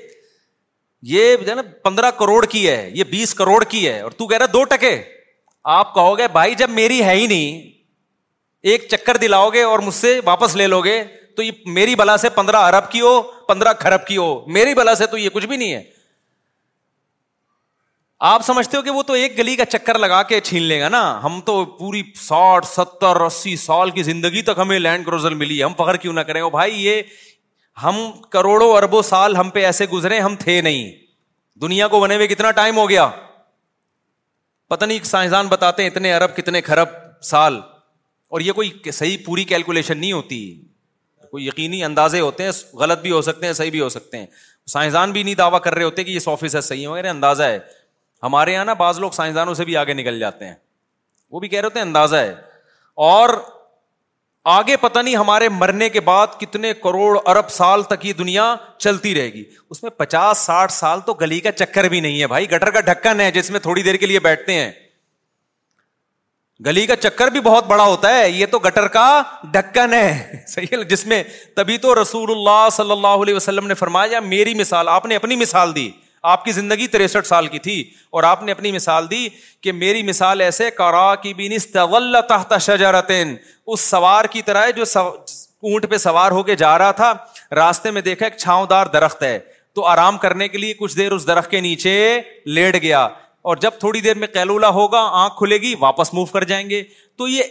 [1.15, 4.47] یہ نا پندرہ کروڑ کی ہے یہ بیس کروڑ کی ہے اور تو کہہ رہا
[4.53, 4.97] دو ٹکے
[5.79, 7.75] آپ کہو گے بھائی جب میری ہے ہی نہیں
[8.71, 11.03] ایک چکر دلاؤ گے اور مجھ سے واپس لے لو گے
[11.37, 13.11] تو یہ میری بلا سے پندرہ ارب کی ہو
[13.49, 15.83] پندرہ کھرب کی ہو میری بلا سے تو یہ کچھ بھی نہیں ہے
[18.29, 20.89] آپ سمجھتے ہو کہ وہ تو ایک گلی کا چکر لگا کے چھین لے گا
[20.95, 25.63] نا ہم تو پوری ساٹھ ستر اسی سال کی زندگی تک ہمیں لینڈ کروزل ملی
[25.63, 27.03] ہم فخر کیوں نہ کریں بھائی یہ
[27.83, 27.97] ہم
[28.39, 30.91] کروڑوں اربوں سال ہم پہ ایسے گزرے ہم تھے نہیں
[31.67, 33.09] دنیا کو بنے ہوئے کتنا ٹائم ہو گیا
[34.75, 36.89] پتہ نہیں سائنسدان بتاتے ہیں اتنے ارب کتنے کھرب
[37.33, 37.61] سال
[38.33, 40.39] اور یہ کوئی صحیح پوری کیلکولیشن نہیں ہوتی
[41.31, 42.51] کوئی یقینی اندازے ہوتے ہیں
[42.81, 44.27] غلط بھی ہو سکتے ہیں صحیح بھی ہو سکتے ہیں
[44.73, 47.59] سائنسدان بھی نہیں دعویٰ کر رہے ہوتے کہ یہ سو فیصد صحیح ہے اندازہ ہے
[48.23, 50.55] ہمارے یہاں نا بعض لوگ سائنسدانوں سے بھی آگے نکل جاتے ہیں
[51.31, 52.35] وہ بھی کہہ رہے ہوتے ہیں اندازہ ہے
[53.11, 53.29] اور
[54.55, 58.55] آگے پتہ نہیں ہمارے مرنے کے بعد کتنے کروڑ ارب سال تک یہ دنیا
[58.87, 62.27] چلتی رہے گی اس میں پچاس ساٹھ سال تو گلی کا چکر بھی نہیں ہے
[62.35, 64.71] بھائی گٹر کا ڈھکن ہے جس میں تھوڑی دیر کے لیے بیٹھتے ہیں
[66.65, 69.07] گلی کا چکر بھی بہت بڑا ہوتا ہے یہ تو گٹر کا
[69.53, 71.23] ڈھکن ہے صحیح جس میں
[71.57, 75.37] تبھی تو رسول اللہ صلی اللہ علیہ وسلم نے فرمایا میری مثال آپ نے اپنی
[75.37, 75.91] مثال دی
[76.29, 77.83] آپ کی زندگی تریسٹھ سال کی تھی
[78.13, 79.29] اور آپ نے اپنی مثال دی
[79.63, 81.33] کہ میری مثال ایسے کرا کی
[82.29, 83.35] تحت شجرتین
[83.67, 87.13] اس سوار کی طرح جو اونٹ پہ سوار ہو کے جا رہا تھا
[87.57, 89.39] راستے میں دیکھا ایک چھاؤں دار درخت ہے
[89.75, 91.95] تو آرام کرنے کے لیے کچھ دیر اس درخت کے نیچے
[92.47, 93.07] لیٹ گیا
[93.51, 96.83] اور جب تھوڑی دیر میں کیلولا ہوگا آنکھ کھلے گی واپس موو کر جائیں گے
[97.19, 97.43] تو یہ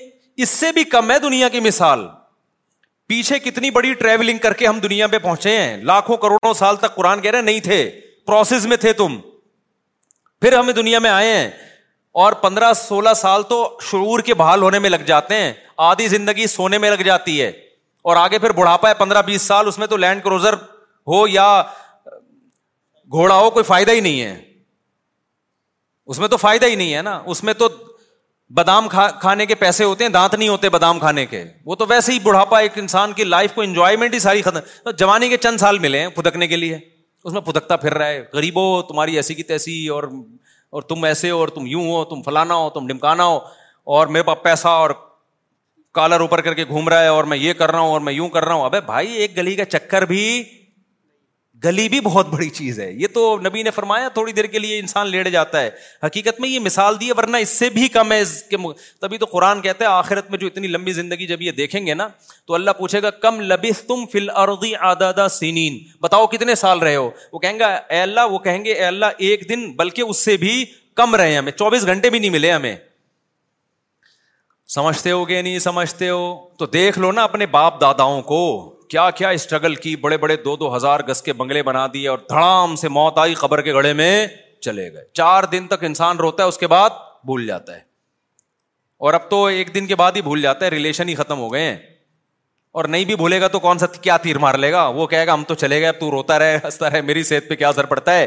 [0.45, 1.99] اس سے بھی کم ہے دنیا کی مثال
[3.09, 6.95] پیچھے کتنی بڑی ٹریولنگ کر کے ہم دنیا میں پہنچے ہیں لاکھوں کروڑوں سال تک
[6.95, 7.77] قرآن کہہ رہے نہیں تھے
[8.27, 9.15] پروسیس میں تھے تم
[10.41, 11.47] پھر ہم دنیا میں آئے ہیں
[12.23, 13.59] اور پندرہ سولہ سال تو
[13.91, 15.53] شعور کے بحال ہونے میں لگ جاتے ہیں
[15.91, 17.47] آدھی زندگی سونے میں لگ جاتی ہے
[18.09, 20.53] اور آگے پھر بڑھاپا ہے پندرہ بیس سال اس میں تو لینڈ کروزر
[21.13, 21.47] ہو یا
[23.11, 24.35] گھوڑا ہو کوئی فائدہ ہی نہیں ہے
[26.11, 27.67] اس میں تو فائدہ ہی نہیں ہے نا اس میں تو
[28.57, 28.87] بادام
[29.21, 32.19] کھانے کے پیسے ہوتے ہیں دانت نہیں ہوتے بادام کھانے کے وہ تو ویسے ہی
[32.23, 34.37] بڑھاپا ایک انسان کی لائف کو انجوائے
[34.99, 36.77] جوانی کے چند سال ملے ہیں پھدکنے کے لیے
[37.23, 40.03] اس میں پھدکتا پھر رہا ہے غریب ہو تمہاری ایسی کی تیسی اور
[40.77, 43.37] اور تم ایسے ہو اور تم یوں ہو تم فلانا ہو تم ڈمکانا ہو
[43.97, 44.89] اور میرے پاس پیسہ اور
[45.93, 48.13] کالر اوپر کر کے گھوم رہا ہے اور میں یہ کر رہا ہوں اور میں
[48.13, 50.23] یوں کر رہا ہوں ابے بھائی ایک گلی کا چکر بھی
[51.63, 54.79] گلی بھی بہت بڑی چیز ہے یہ تو نبی نے فرمایا تھوڑی دیر کے لیے
[54.79, 55.69] انسان لیٹ جاتا ہے
[56.05, 58.71] حقیقت میں یہ مثال دی ہے ورنہ اس سے بھی کم ہے اس کے مغ...
[59.01, 61.93] تبھی تو قرآن کہتا ہے آخرت میں جو اتنی لمبی زندگی جب یہ دیکھیں گے
[61.93, 62.07] نا
[62.47, 64.73] تو اللہ پوچھے گا کم لبس تم فل اردی
[65.39, 68.85] سینین بتاؤ کتنے سال رہے ہو وہ کہیں گا اے اللہ وہ کہیں گے اے
[68.85, 70.63] اللہ ایک دن بلکہ اس سے بھی
[71.01, 72.75] کم رہے ہمیں چوبیس گھنٹے بھی نہیں ملے ہمیں
[74.75, 76.23] سمجھتے ہو گے نہیں سمجھتے ہو
[76.59, 78.43] تو دیکھ لو نا اپنے باپ داداؤں کو
[78.89, 82.17] کیا کیا اسٹرگل کی بڑے بڑے دو دو ہزار گز کے بنگلے بنا دیے اور
[82.29, 84.15] دھڑام سے موت آئی کے کے میں
[84.65, 86.89] چلے گئے چار دن تک انسان روتا ہے ہے اس بعد
[87.25, 87.71] بھول جاتا
[89.05, 91.51] اور اب تو ایک دن کے بعد ہی بھول جاتا ہے ریلیشن ہی ختم ہو
[91.53, 91.75] گئے ہیں
[92.79, 95.25] اور نہیں بھی بھولے گا تو کون سا کیا تیر مار لے گا وہ کہے
[95.27, 97.69] گا ہم تو چلے گئے اب تو روتا رہے ہنستا رہے میری صحت پہ کیا
[97.69, 98.25] اثر پڑتا ہے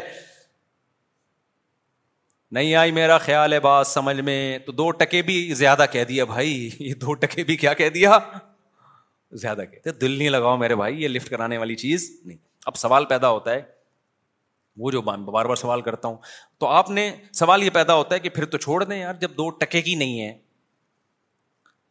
[2.56, 4.36] نہیں آئی میرا خیال ہے بات سمجھ میں
[4.66, 8.18] تو دو ٹکے بھی زیادہ کہہ دیا بھائی یہ دو ٹکے بھی کیا کہہ دیا
[9.42, 13.04] زیادہ کہتے دل نہیں لگاؤ میرے بھائی یہ لفٹ کرانے والی چیز نہیں اب سوال
[13.08, 13.62] پیدا ہوتا ہے
[14.80, 16.16] وہ جو بار بار سوال کرتا ہوں
[16.60, 19.30] تو آپ نے سوال یہ پیدا ہوتا ہے کہ پھر تو چھوڑ دیں یار جب
[19.38, 20.32] دو ٹکے کی نہیں ہے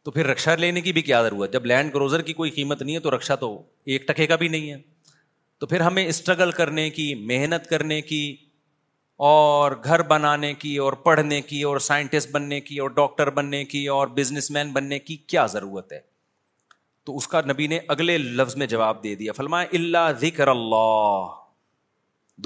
[0.04, 2.94] تو پھر رکشا لینے کی بھی کیا ضرورت جب لینڈ کروزر کی کوئی قیمت نہیں
[2.94, 3.62] ہے تو رکشا تو
[3.92, 4.76] ایک ٹکے کا بھی نہیں ہے
[5.60, 8.20] تو پھر ہمیں اسٹرگل کرنے کی محنت کرنے کی
[9.30, 13.86] اور گھر بنانے کی اور پڑھنے کی اور سائنٹسٹ بننے کی اور ڈاکٹر بننے کی
[13.96, 16.00] اور بزنس مین بننے کی کیا ضرورت ہے
[17.08, 21.26] تو اس کا نبی نے اگلے لفظ میں جواب دے دیا فلمائے اللہ ذکر اللہ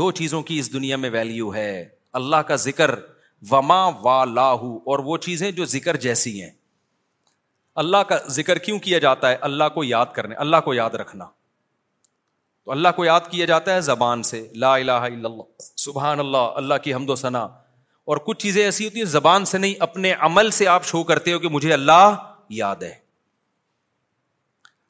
[0.00, 1.72] دو چیزوں کی اس دنیا میں ویلیو ہے
[2.20, 2.90] اللہ کا ذکر
[3.56, 3.60] و
[4.04, 6.50] وا لاہو اور وہ چیزیں جو ذکر جیسی ہیں
[7.84, 11.26] اللہ کا ذکر کیوں کیا جاتا ہے اللہ کو یاد کرنے اللہ کو یاد رکھنا
[12.64, 15.42] تو اللہ کو یاد کیا جاتا ہے زبان سے لا الہ الا اللہ
[15.88, 17.42] سبحان اللہ اللہ کی حمد و ثنا
[18.12, 21.32] اور کچھ چیزیں ایسی ہوتی ہیں زبان سے نہیں اپنے عمل سے آپ شو کرتے
[21.32, 22.14] ہو کہ مجھے اللہ
[22.62, 23.00] یاد ہے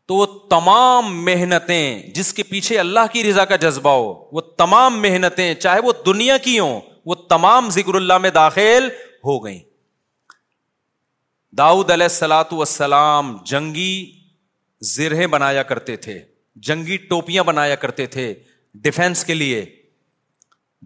[0.09, 5.01] تو وہ تمام محنتیں جس کے پیچھے اللہ کی رضا کا جذبہ ہو وہ تمام
[5.03, 8.89] محنتیں چاہے وہ دنیا کی ہوں وہ تمام ذکر اللہ میں داخل
[9.27, 9.59] ہو گئیں
[11.59, 13.95] داؤد علیہ السلاۃ والسلام جنگی
[14.95, 16.19] زرہے بنایا کرتے تھے
[16.69, 18.33] جنگی ٹوپیاں بنایا کرتے تھے
[18.85, 19.65] ڈیفینس کے لیے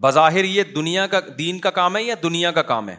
[0.03, 2.95] بظاہر یہ دنیا کا دین کا کام ہے یا دنیا کا کام ہے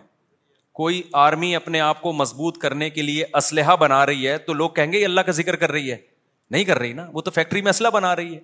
[0.79, 4.71] کوئی آرمی اپنے آپ کو مضبوط کرنے کے لیے اسلحہ بنا رہی ہے تو لوگ
[4.75, 5.97] کہیں گے یہ اللہ کا ذکر کر رہی ہے
[6.51, 8.41] نہیں کر رہی نا وہ تو فیکٹری میں اسلحہ بنا رہی ہے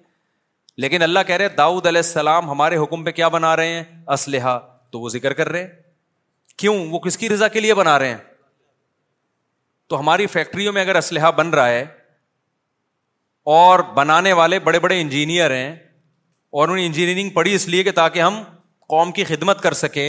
[0.85, 3.83] لیکن اللہ کہہ رہے داؤد علیہ السلام ہمارے حکم پہ کیا بنا رہے ہیں
[4.17, 4.59] اسلحہ
[4.93, 5.69] تو وہ ذکر کر رہے ہیں
[6.59, 8.19] کیوں وہ کس کی رضا کے لیے بنا رہے ہیں
[9.89, 11.85] تو ہماری فیکٹریوں میں اگر اسلحہ بن رہا ہے
[13.61, 15.73] اور بنانے والے بڑے بڑے انجینئر ہیں
[16.57, 18.43] اور انہوں نے انجینئرنگ پڑھی اس لیے کہ تاکہ ہم
[18.95, 20.09] قوم کی خدمت کر سکیں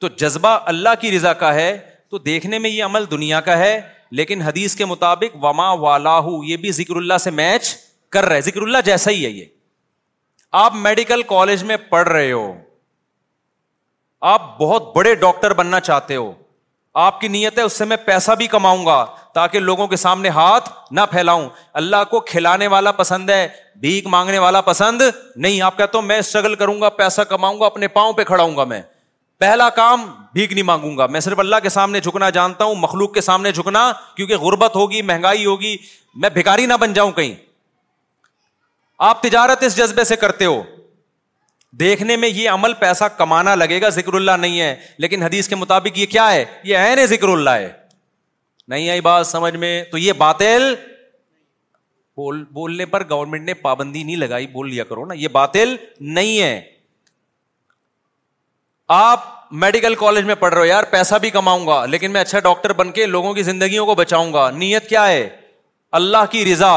[0.00, 1.76] تو جذبہ اللہ کی رضا کا ہے
[2.10, 3.80] تو دیکھنے میں یہ عمل دنیا کا ہے
[4.18, 7.74] لیکن حدیث کے مطابق وما و لاہو یہ بھی ذکر اللہ سے میچ
[8.12, 9.44] کر رہے ذکر اللہ جیسا ہی ہے یہ
[10.64, 12.52] آپ میڈیکل کالج میں پڑھ رہے ہو
[14.34, 16.32] آپ بہت بڑے ڈاکٹر بننا چاہتے ہو
[17.06, 20.28] آپ کی نیت ہے اس سے میں پیسہ بھی کماؤں گا تاکہ لوگوں کے سامنے
[20.36, 21.48] ہاتھ نہ پھیلاؤں
[21.80, 23.46] اللہ کو کھلانے والا پسند ہے
[23.80, 25.02] بھیک مانگنے والا پسند
[25.36, 28.56] نہیں آپ کہتے ہو میں اسٹرگل کروں گا پیسہ کماؤں گا اپنے پاؤں پہ ہوں
[28.56, 28.80] گا میں
[29.40, 30.00] پہلا کام
[30.32, 33.52] بھیک نہیں مانگوں گا میں صرف اللہ کے سامنے جھکنا جانتا ہوں مخلوق کے سامنے
[33.52, 35.76] جھکنا کیونکہ غربت ہوگی مہنگائی ہوگی
[36.24, 37.34] میں بھکاری نہ بن جاؤں کہیں
[39.08, 40.62] آپ تجارت اس جذبے سے کرتے ہو
[41.80, 44.74] دیکھنے میں یہ عمل پیسہ کمانا لگے گا ذکر اللہ نہیں ہے
[45.04, 47.72] لیکن حدیث کے مطابق یہ کیا ہے یہ ہے نا ذکر اللہ ہے
[48.72, 50.74] نہیں آئی بات سمجھ میں تو یہ باطل
[52.16, 55.74] بول بولنے پر گورنمنٹ نے پابندی نہیں لگائی بول لیا کرو نا یہ باطل
[56.18, 56.60] نہیں ہے
[58.94, 59.24] آپ
[59.62, 62.72] میڈیکل کالج میں پڑھ رہے ہو یار پیسہ بھی کماؤں گا لیکن میں اچھا ڈاکٹر
[62.76, 65.28] بن کے لوگوں کی زندگیوں کو بچاؤں گا نیت کیا ہے
[66.00, 66.72] اللہ کی رضا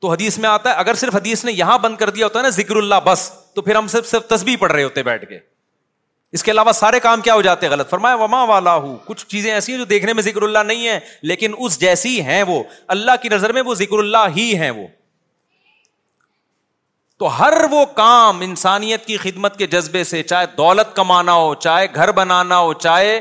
[0.00, 2.42] تو حدیث میں آتا ہے اگر صرف حدیث نے یہاں بند کر دیا ہوتا ہے
[2.42, 5.38] نا ذکر اللہ بس تو پھر ہم صرف صرف تسبیح پڑھ رہے ہوتے بیٹھ کے
[6.36, 9.26] اس کے علاوہ سارے کام کیا ہو جاتے ہیں غلط فرمایا وما والا ہوں کچھ
[9.26, 10.98] چیزیں ایسی ہیں جو دیکھنے میں ذکر اللہ نہیں ہے
[11.30, 12.62] لیکن اس جیسی ہیں وہ
[12.96, 14.86] اللہ کی نظر میں وہ ذکر اللہ ہی ہیں وہ
[17.18, 21.86] تو ہر وہ کام انسانیت کی خدمت کے جذبے سے چاہے دولت کمانا ہو چاہے
[21.94, 23.18] گھر بنانا ہو چاہے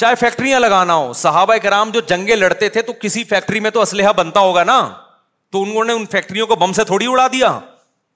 [0.00, 3.80] چاہے فیکٹریاں لگانا ہو صحابہ کرام جو جنگیں لڑتے تھے تو کسی فیکٹری میں تو
[3.82, 4.78] اسلحہ بنتا ہوگا نا
[5.52, 7.58] تو انہوں نے ان فیکٹریوں کو بم سے تھوڑی اڑا دیا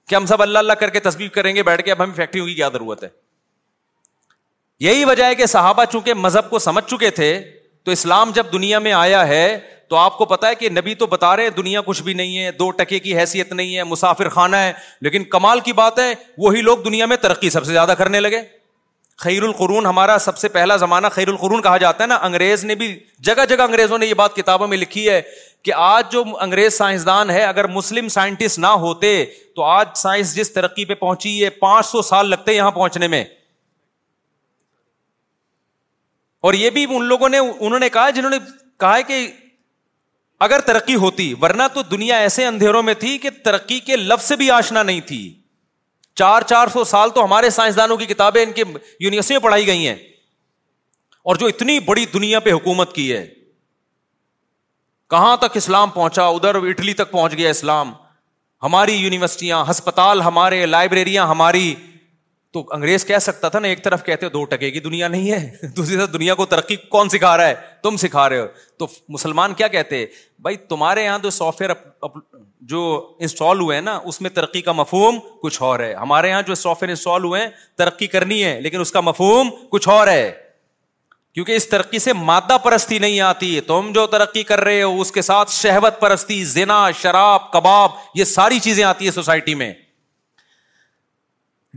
[0.07, 2.45] کہ ہم سب اللہ اللہ کر کے تصویر کریں گے بیٹھ کے اب ہمیں فیکٹریوں
[2.47, 3.09] کی کیا ضرورت ہے
[4.87, 7.29] یہی وجہ ہے کہ صحابہ چونکہ مذہب کو سمجھ چکے تھے
[7.85, 9.43] تو اسلام جب دنیا میں آیا ہے
[9.89, 12.37] تو آپ کو پتا ہے کہ نبی تو بتا رہے ہیں دنیا کچھ بھی نہیں
[12.37, 14.73] ہے دو ٹکے کی حیثیت نہیں ہے مسافر خانہ ہے
[15.07, 16.11] لیکن کمال کی بات ہے
[16.45, 18.41] وہی لوگ دنیا میں ترقی سب سے زیادہ کرنے لگے
[19.23, 22.75] خیر القرون ہمارا سب سے پہلا زمانہ خیر القرون کہا جاتا ہے نا انگریز نے
[22.81, 22.87] بھی
[23.29, 25.21] جگہ جگہ انگریزوں نے یہ بات کتابوں میں لکھی ہے
[25.63, 29.11] کہ آج جو انگریز سائنسدان ہے اگر مسلم سائنٹسٹ نہ ہوتے
[29.55, 33.23] تو آج سائنس جس ترقی پہ پہنچی ہے پانچ سو سال لگتے یہاں پہنچنے میں
[36.47, 38.37] اور یہ بھی ان لوگوں نے انہوں نے کہا جنہوں نے
[38.79, 39.17] کہا ہے کہ
[40.45, 44.35] اگر ترقی ہوتی ورنہ تو دنیا ایسے اندھیروں میں تھی کہ ترقی کے لفظ سے
[44.41, 45.21] بھی آشنا نہیں تھی
[46.19, 48.63] چار چار سو سال تو ہمارے سائنسدانوں کی کتابیں ان کے
[48.99, 49.95] یونیورسٹی میں پڑھائی گئی ہیں
[51.29, 53.25] اور جو اتنی بڑی دنیا پہ حکومت کی ہے
[55.09, 57.91] کہاں تک اسلام پہنچا ادھر اٹلی تک پہنچ گیا اسلام
[58.63, 61.73] ہماری یونیورسٹیاں ہسپتال ہمارے لائبریریاں ہماری
[62.53, 65.31] تو انگریز کہہ سکتا تھا نا ایک طرف کہتے ہو دو ٹکے کی دنیا نہیں
[65.31, 67.53] ہے دوسری طرف دنیا کو ترقی کون سکھا رہا ہے
[67.83, 68.45] تم سکھا رہے ہو
[68.77, 70.05] تو مسلمان کیا کہتے
[70.47, 71.73] بھائی تمہارے یہاں جو سافٹ ویئر
[72.71, 72.79] جو
[73.25, 76.55] انسٹال ہوئے ہیں نا اس میں ترقی کا مفہوم کچھ اور ہے ہمارے یہاں جو
[76.55, 77.49] سافٹ ویئر انسٹال ہوئے ہیں
[77.79, 80.31] ترقی کرنی ہے لیکن اس کا مفہوم کچھ اور ہے
[81.33, 85.11] کیونکہ اس ترقی سے مادہ پرستی نہیں آتی تم جو ترقی کر رہے ہو اس
[85.11, 89.71] کے ساتھ شہوت پرستی زنا شراب کباب یہ ساری چیزیں آتی ہے سوسائٹی میں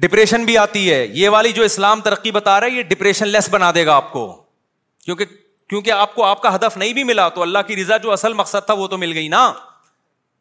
[0.01, 3.48] ڈپریشن بھی آتی ہے یہ والی جو اسلام ترقی بتا رہا ہے یہ ڈپریشن لیس
[3.52, 4.27] بنا دے گا آپ کو
[5.05, 5.24] کیونکہ
[5.69, 8.32] کیونکہ آپ کو آپ کا ہدف نہیں بھی ملا تو اللہ کی رضا جو اصل
[8.35, 9.51] مقصد تھا وہ تو مل گئی نا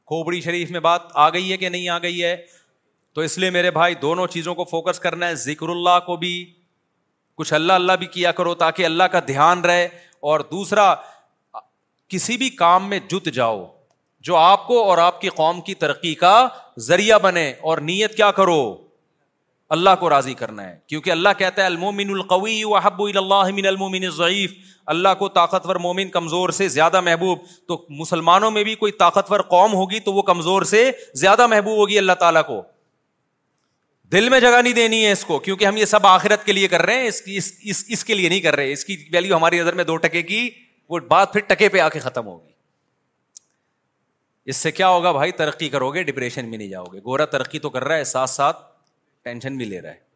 [0.07, 2.35] کھوبڑی شریف میں بات آ گئی ہے کہ نہیں آ گئی ہے
[3.13, 6.31] تو اس لیے میرے بھائی دونوں چیزوں کو فوکس کرنا ہے ذکر اللہ کو بھی
[7.37, 9.85] کچھ اللہ اللہ بھی کیا کرو تاکہ اللہ کا دھیان رہے
[10.31, 10.93] اور دوسرا
[12.09, 13.63] کسی بھی کام میں جت جاؤ
[14.29, 16.47] جو آپ کو اور آپ کی قوم کی ترقی کا
[16.87, 18.61] ذریعہ بنے اور نیت کیا کرو
[19.75, 24.05] اللہ کو راضی کرنا ہے کیونکہ اللہ کہتا ہے المومن القوی وحب اللہ من المومن
[24.15, 24.51] ضعیف
[24.93, 29.73] اللہ کو طاقتور مومن کمزور سے زیادہ محبوب تو مسلمانوں میں بھی کوئی طاقتور قوم
[29.73, 30.81] ہوگی تو وہ کمزور سے
[31.21, 32.61] زیادہ محبوب ہوگی اللہ تعالیٰ کو
[34.11, 36.67] دل میں جگہ نہیں دینی ہے اس کو کیونکہ ہم یہ سب آخرت کے لیے
[36.73, 38.95] کر رہے ہیں اس کی اس, اس, اس کے لیے نہیں کر رہے اس کی
[39.13, 40.49] ویلیو ہماری نظر میں دو ٹکے کی
[40.89, 42.49] وہ بات پھر ٹکے پہ آ کے ختم ہوگی
[44.51, 47.59] اس سے کیا ہوگا بھائی ترقی کرو گے ڈپریشن میں نہیں جاؤ گے گورا ترقی
[47.67, 48.59] تو کر رہا ہے ساتھ ساتھ
[49.23, 50.09] ٹینشن بھی لے رہا ہے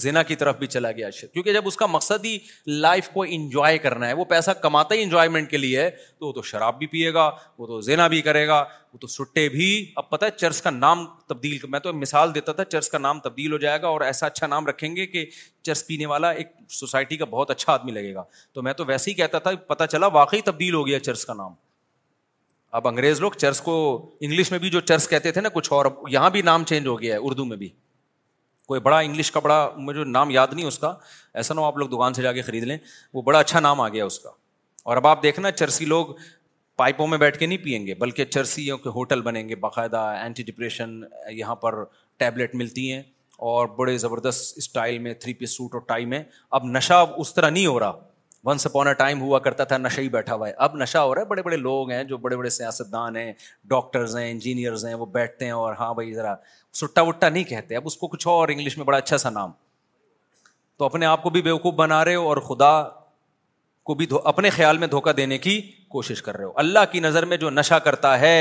[0.00, 3.22] زینا کی طرف بھی چلا گیا شر کیونکہ جب اس کا مقصد ہی لائف کو
[3.28, 6.78] انجوائے کرنا ہے وہ پیسہ کماتا ہی انجوائمنٹ کے لیے ہے تو وہ تو شراب
[6.78, 7.28] بھی پیے گا
[7.58, 8.58] وہ تو زینا بھی کرے گا
[8.92, 9.66] وہ تو سٹے بھی
[10.02, 13.20] اب پتہ ہے چرچ کا نام تبدیل میں تو مثال دیتا تھا چرچ کا نام
[13.28, 15.24] تبدیل ہو جائے گا اور ایسا اچھا نام رکھیں گے کہ
[15.62, 19.10] چرچ پینے والا ایک سوسائٹی کا بہت اچھا آدمی لگے گا تو میں تو ویسے
[19.10, 21.52] ہی کہتا تھا پتہ چلا واقعی تبدیل ہو گیا چرچ کا نام
[22.80, 23.76] اب انگریز لوگ چرچ کو
[24.20, 27.00] انگلش میں بھی جو چرچ کہتے تھے نا کچھ اور یہاں بھی نام چینج ہو
[27.00, 27.68] گیا ہے اردو میں بھی
[28.70, 30.92] کوئی بڑا انگلش کا بڑا مجھے نام یاد نہیں اس کا
[31.40, 32.76] ایسا نہ ہو آپ لوگ دکان سے جا کے خرید لیں
[33.14, 34.30] وہ بڑا اچھا نام آ گیا اس کا
[34.90, 36.06] اور اب آپ دیکھنا چرسی لوگ
[36.76, 40.42] پائپوں میں بیٹھ کے نہیں پئیں گے بلکہ چرسیوں کے ہوٹل بنیں گے باقاعدہ اینٹی
[40.50, 41.00] ڈپریشن
[41.38, 41.82] یہاں پر
[42.24, 43.02] ٹیبلٹ ملتی ہیں
[43.54, 46.22] اور بڑے زبردست اسٹائل میں تھری پیس سوٹ اور ٹائی میں
[46.60, 47.98] اب نشہ اس طرح نہیں ہو رہا
[48.44, 48.56] ون
[48.86, 51.26] اے ٹائم ہوا کرتا تھا نشہ ہی بیٹھا ہوا ہے اب نشہ ہو رہا ہے
[51.28, 53.32] بڑے بڑے لوگ ہیں جو بڑے بڑے سیاستدان ہیں
[53.72, 56.34] ڈاکٹرز ہیں انجینئرز ہیں وہ بیٹھتے ہیں اور ہاں بھائی ذرا
[56.80, 59.50] سٹا وٹا نہیں کہتے اب اس کو کچھ اور انگلش میں بڑا اچھا سا نام
[60.78, 62.72] تو اپنے آپ کو بھی بیوقوف بنا رہے ہو اور خدا
[63.86, 65.60] کو بھی اپنے خیال میں دھوکہ دینے کی
[65.90, 68.34] کوشش کر رہے ہو اللہ کی نظر میں جو نشہ کرتا ہے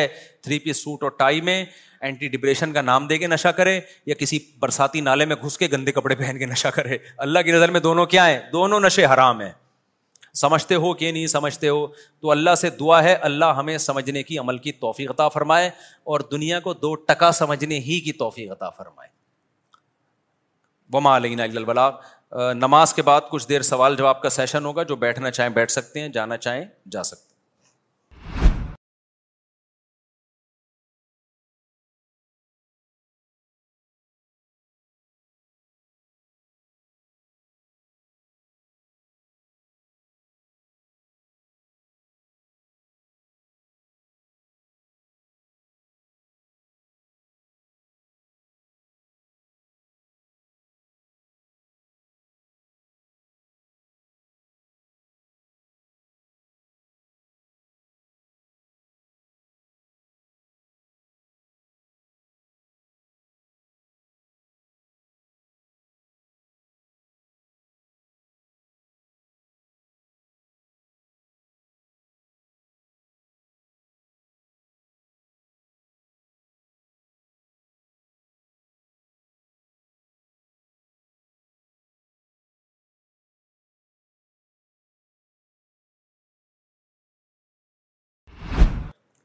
[0.44, 1.64] تھری پیس سوٹ اور ٹائی میں
[2.02, 5.68] اینٹی ڈپریشن کا نام دے کے نشہ کرے یا کسی برساتی نالے میں گھس کے
[5.72, 6.98] گندے کپڑے پہن کے نشہ کرے
[7.28, 9.52] اللہ کی نظر میں دونوں کیا ہیں دونوں نشے حرام ہیں
[10.36, 11.86] سمجھتے ہو کہ نہیں سمجھتے ہو
[12.22, 15.70] تو اللہ سے دعا ہے اللہ ہمیں سمجھنے کی عمل کی توفیق عطا فرمائے
[16.14, 19.10] اور دنیا کو دو ٹکا سمجھنے ہی کی توفیق عطا فرمائے
[20.94, 21.90] وما علینا بلا
[22.54, 26.00] نماز کے بعد کچھ دیر سوال جواب کا سیشن ہوگا جو بیٹھنا چاہیں بیٹھ سکتے
[26.00, 27.29] ہیں جانا چاہیں جا سکتے ہیں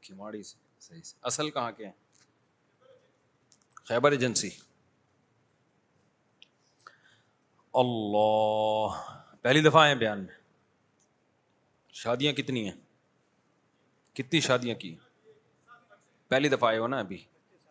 [0.05, 0.57] کھماڑی سے
[0.87, 1.91] صحیح سے اصل کہاں کے ہیں
[3.89, 4.49] خیبر ایجنسی
[7.83, 8.97] اللہ
[9.41, 10.35] پہلی دفعہ ہیں بیان میں
[12.03, 12.75] شادیاں کتنی ہیں
[14.17, 14.95] کتنی شادیاں کی
[16.33, 17.17] پہلی دفعہ آئے ہو نا ابھی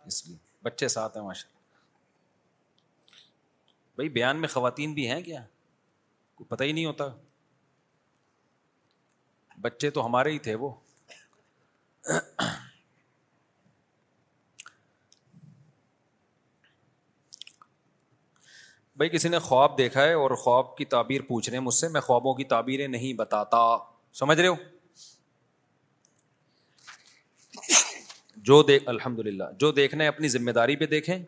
[0.06, 3.22] اس لیے بچے ساتھ ہیں ماشاء اللہ
[3.96, 5.42] بھائی بیان میں خواتین بھی ہیں کیا
[6.36, 7.08] کوئی پتہ ہی نہیں ہوتا
[9.66, 10.70] بچے تو ہمارے ہی تھے وہ
[18.96, 21.88] بھائی کسی نے خواب دیکھا ہے اور خواب کی تعبیر پوچھ رہے ہیں مجھ سے
[21.88, 23.62] میں خوابوں کی تعبیریں نہیں بتاتا
[24.18, 24.54] سمجھ رہے ہو
[28.48, 31.18] جو دیکھ الحمد للہ جو دیکھنا ہے اپنی ذمہ داری پہ دیکھیں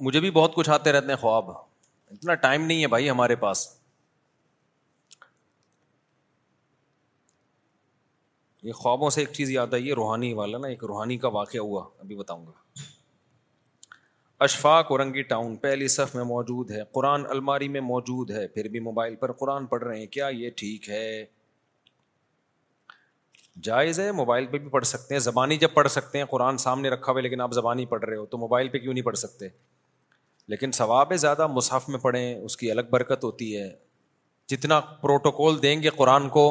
[0.00, 3.66] مجھے بھی بہت کچھ آتے رہتے ہیں خواب اتنا ٹائم نہیں ہے بھائی ہمارے پاس
[8.66, 11.58] یہ خوابوں سے ایک چیز یاد آئی ہے روحانی والا نا ایک روحانی کا واقعہ
[11.66, 12.84] ہوا ابھی بتاؤں گا
[14.44, 18.80] اشفاق اورنگی ٹاؤن پہلی صف میں موجود ہے قرآن الماری میں موجود ہے پھر بھی
[18.88, 21.04] موبائل پر قرآن پڑھ رہے ہیں کیا یہ ٹھیک ہے
[23.70, 26.88] جائز ہے موبائل پہ بھی پڑھ سکتے ہیں زبانی جب پڑھ سکتے ہیں قرآن سامنے
[26.98, 29.16] رکھا ہوا ہے لیکن آپ زبانی پڑھ رہے ہو تو موبائل پہ کیوں نہیں پڑھ
[29.24, 29.48] سکتے
[30.54, 33.68] لیکن ثواب ہے زیادہ مصحف میں پڑھیں اس کی الگ برکت ہوتی ہے
[34.54, 36.48] جتنا پروٹوکول دیں گے قرآن کو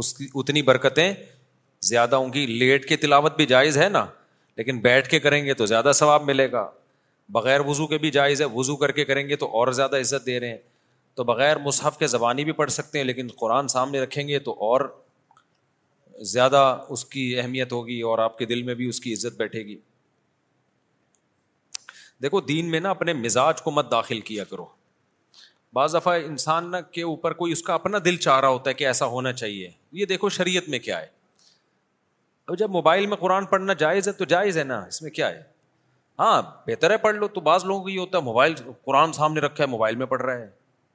[0.00, 1.08] اس کی اتنی برکتیں
[1.88, 4.04] زیادہ ہوں گی لیٹ کے تلاوت بھی جائز ہے نا
[4.60, 6.70] لیکن بیٹھ کے کریں گے تو زیادہ ثواب ملے گا
[7.38, 10.26] بغیر وضو کے بھی جائز ہے وضو کر کے کریں گے تو اور زیادہ عزت
[10.26, 10.64] دے رہے ہیں
[11.18, 14.52] تو بغیر مصحف کے زبانی بھی پڑھ سکتے ہیں لیکن قرآن سامنے رکھیں گے تو
[14.70, 14.80] اور
[16.34, 16.62] زیادہ
[16.94, 19.76] اس کی اہمیت ہوگی اور آپ کے دل میں بھی اس کی عزت بیٹھے گی
[22.22, 24.66] دیکھو دین میں نا اپنے مزاج کو مت داخل کیا کرو
[25.78, 28.86] بعض دفعہ انسان کے اوپر کوئی اس کا اپنا دل چاہ رہا ہوتا ہے کہ
[28.92, 29.68] ایسا ہونا چاہیے
[30.00, 31.14] یہ دیکھو شریعت میں کیا ہے
[32.48, 35.28] اب جب موبائل میں قرآن پڑھنا جائز ہے تو جائز ہے نا اس میں کیا
[35.30, 35.40] ہے
[36.18, 38.54] ہاں بہتر ہے پڑھ لو تو بعض لوگوں کو یہ ہوتا ہے موبائل
[38.84, 40.48] قرآن سامنے رکھا ہے موبائل میں پڑھ رہا ہے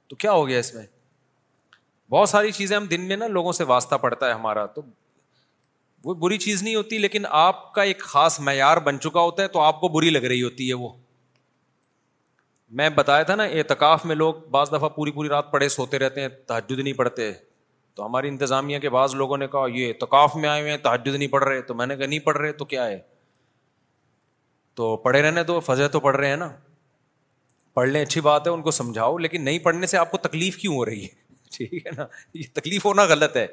[0.10, 0.84] تو کیا ہو گیا اس میں
[2.12, 4.82] بہت ساری چیزیں ہم دن میں نا لوگوں سے واسطہ پڑتا ہے ہمارا تو
[6.04, 9.48] وہ بری چیز نہیں ہوتی لیکن آپ کا ایک خاص معیار بن چکا ہوتا ہے
[9.48, 10.90] تو آپ کو بری لگ رہی ہوتی ہے وہ
[12.80, 16.22] میں بتایا تھا نا اعتکاف میں لوگ بعض دفعہ پوری پوری رات پڑے سوتے رہتے
[16.22, 17.32] ہیں تحجد نہیں پڑھتے
[17.96, 21.16] تو ہماری انتظامیہ کے بعض لوگوں نے کہا یہ تقاف میں آئے ہوئے ہیں تحجد
[21.16, 23.00] نہیں پڑھ رہے تو میں نے کہا نہیں پڑھ رہے تو کیا ہے
[24.80, 26.50] تو پڑھے رہنے تو فضے تو پڑھ رہے ہیں نا
[27.74, 30.58] پڑھ لیں اچھی بات ہے ان کو سمجھاؤ لیکن نہیں پڑھنے سے آپ کو تکلیف
[30.62, 31.20] کیوں ہو رہی ہے
[31.58, 33.46] ٹھیک ہے نا یہ تکلیف ہونا غلط ہے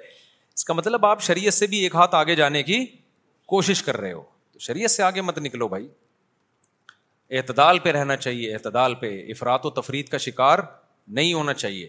[0.54, 2.84] اس کا مطلب آپ شریعت سے بھی ایک ہاتھ آگے جانے کی
[3.54, 5.88] کوشش کر رہے ہو تو شریعت سے آگے مت نکلو بھائی
[7.38, 10.58] اعتدال پہ رہنا چاہیے اعتدال پہ افراد و تفرید کا شکار
[11.18, 11.88] نہیں ہونا چاہیے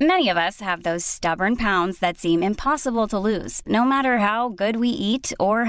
[0.00, 5.62] That seem impossible to lose no matter how good we eat or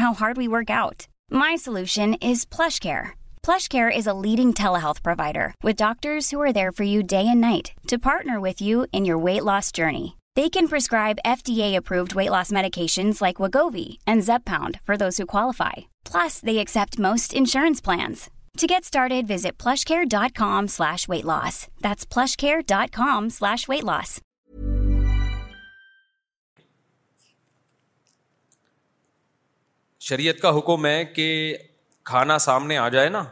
[4.08, 4.52] leading
[4.84, 8.84] telehealth provider with doctors are there for you day and night to partner with you
[8.92, 10.08] in your weight loss journey
[10.38, 13.42] they can prescribe F T approved weight loss medications like
[13.74, 14.22] Wegovy and
[14.52, 15.82] Zepbound for who qualify
[16.12, 16.64] plus they
[17.84, 18.30] plans
[18.62, 24.14] To get started, visit plushcare.com plushcare.com slash slash That's
[30.10, 31.26] شریعت کا حکم ہے کہ
[32.12, 33.24] کھانا سامنے آ جائے نا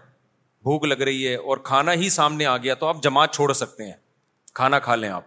[0.68, 3.84] بھوک لگ رہی ہے اور کھانا ہی سامنے آ گیا تو آپ جماعت چھوڑ سکتے
[3.86, 3.98] ہیں
[4.60, 5.26] کھانا کھا لیں آپ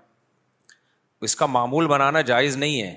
[1.28, 2.92] اس کا معمول بنانا جائز نہیں ہے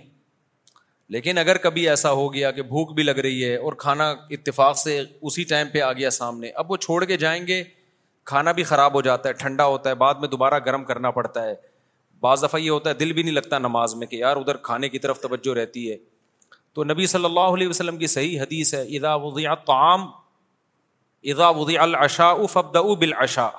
[1.14, 4.78] لیکن اگر کبھی ایسا ہو گیا کہ بھوک بھی لگ رہی ہے اور کھانا اتفاق
[4.78, 7.64] سے اسی ٹائم پہ آ گیا سامنے اب وہ چھوڑ کے جائیں گے
[8.32, 11.44] کھانا بھی خراب ہو جاتا ہے ٹھنڈا ہوتا ہے بعد میں دوبارہ گرم کرنا پڑتا
[11.44, 11.54] ہے
[12.22, 14.90] بعض دفعہ یہ ہوتا ہے دل بھی نہیں لگتا نماز میں کہ یار ادھر کھانے
[14.90, 15.96] کی طرف توجہ رہتی ہے
[16.74, 20.06] تو نبی صلی اللہ علیہ وسلم کی صحیح حدیث ہے ادا وضیا طعام
[21.34, 22.58] ادا وضیع الشا اف
[23.00, 23.50] بالعشاء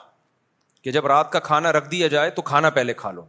[0.84, 3.24] کہ جب رات کا کھانا رکھ دیا جائے تو کھانا پہلے کھا لو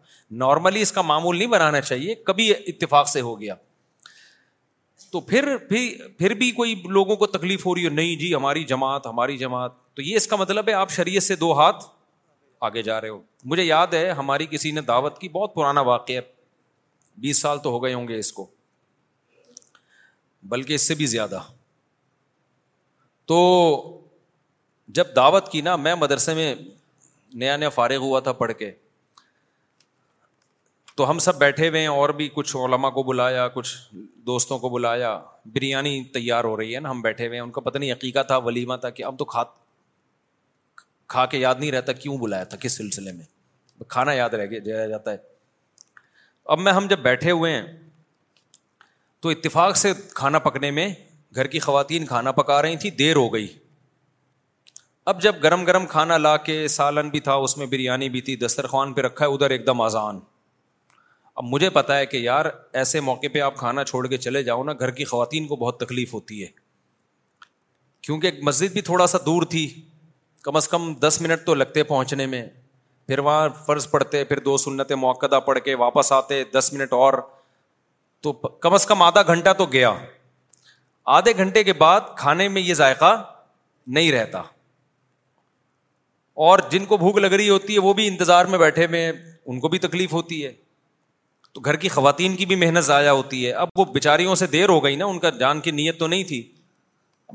[0.45, 3.55] نارملی اس کا معمول نہیں بنانا چاہیے کبھی اتفاق سے ہو گیا
[5.11, 5.79] تو پھر بھی
[6.17, 9.71] پھر بھی کوئی لوگوں کو تکلیف ہو رہی ہو نہیں جی ہماری جماعت ہماری جماعت
[9.95, 11.83] تو یہ اس کا مطلب ہے آپ شریعت سے دو ہاتھ
[12.67, 13.19] آگے جا رہے ہو
[13.53, 16.13] مجھے یاد ہے ہماری کسی نے دعوت کی بہت پرانا واقع
[17.21, 18.45] بیس سال تو ہو گئے ہوں گے اس کو
[20.53, 21.39] بلکہ اس سے بھی زیادہ
[23.31, 23.37] تو
[24.99, 26.53] جب دعوت کی نا میں مدرسے میں
[27.43, 28.71] نیا نیا فارغ ہوا تھا پڑھ کے
[30.97, 33.75] تو ہم سب بیٹھے ہوئے ہیں اور بھی کچھ علما کو بلایا کچھ
[34.27, 35.17] دوستوں کو بلایا
[35.53, 38.23] بریانی تیار ہو رہی ہے نا ہم بیٹھے ہوئے ہیں ان کا پتہ نہیں عقیقہ
[38.27, 39.43] تھا ولیمہ تھا کہ اب تو کھا
[41.13, 43.25] کھا کے یاد نہیں رہتا کیوں بلایا تھا کس سلسلے میں
[43.87, 45.17] کھانا یاد رہ گیا جاتا ہے
[46.55, 47.61] اب میں ہم جب بیٹھے ہوئے ہیں
[49.21, 50.87] تو اتفاق سے کھانا پکنے میں
[51.35, 53.47] گھر کی خواتین کھانا پکا رہی تھیں دیر ہو گئی
[55.11, 58.35] اب جب گرم گرم کھانا لا کے سالن بھی تھا اس میں بریانی بھی تھی
[58.45, 60.19] دسترخوان پہ رکھا ہے ادھر ایک دم آزان
[61.37, 62.45] اب مجھے پتا ہے کہ یار
[62.79, 65.79] ایسے موقع پہ آپ کھانا چھوڑ کے چلے جاؤ نا گھر کی خواتین کو بہت
[65.79, 66.47] تکلیف ہوتی ہے
[68.05, 69.67] کیونکہ مسجد بھی تھوڑا سا دور تھی
[70.43, 72.45] کم از کم دس منٹ تو لگتے پہنچنے میں
[73.07, 77.13] پھر وہاں فرض پڑتے پھر دو سنت موقع پڑھ کے واپس آتے دس منٹ اور
[78.23, 79.93] تو کم از کم آدھا گھنٹہ تو گیا
[81.17, 83.15] آدھے گھنٹے کے بعد کھانے میں یہ ذائقہ
[83.97, 84.39] نہیں رہتا
[86.47, 89.11] اور جن کو بھوک لگ رہی ہوتی ہے وہ بھی انتظار میں بیٹھے ہوئے ہیں
[89.45, 90.51] ان کو بھی تکلیف ہوتی ہے
[91.53, 94.69] تو گھر کی خواتین کی بھی محنت ضائع ہوتی ہے اب وہ بیچاریوں سے دیر
[94.69, 96.41] ہو گئی نا ان کا جان کی نیت تو نہیں تھی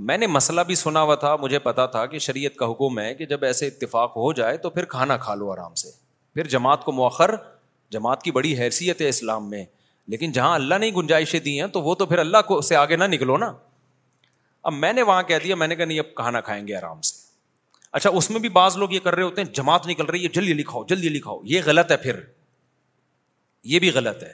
[0.09, 3.15] میں نے مسئلہ بھی سنا ہوا تھا مجھے پتا تھا کہ شریعت کا حکم ہے
[3.15, 5.89] کہ جب ایسے اتفاق ہو جائے تو پھر کھانا کھا لو آرام سے
[6.35, 7.31] پھر جماعت کو مؤخر
[7.93, 9.65] جماعت کی بڑی حیثیت ہے اسلام میں
[10.15, 12.97] لیکن جہاں اللہ نے گنجائشیں دی ہیں تو وہ تو پھر اللہ کو سے آگے
[12.97, 13.53] نہ نکلو نا
[14.63, 17.01] اب میں نے وہاں کہہ دیا میں نے کہا نہیں اب کھانا کھائیں گے آرام
[17.11, 17.15] سے
[17.93, 20.29] اچھا اس میں بھی بعض لوگ یہ کر رہے ہوتے ہیں جماعت نکل رہی ہے
[20.35, 22.21] جلدی لکھاؤ جلدی لکھاؤ یہ غلط ہے پھر
[23.73, 24.33] یہ بھی غلط ہے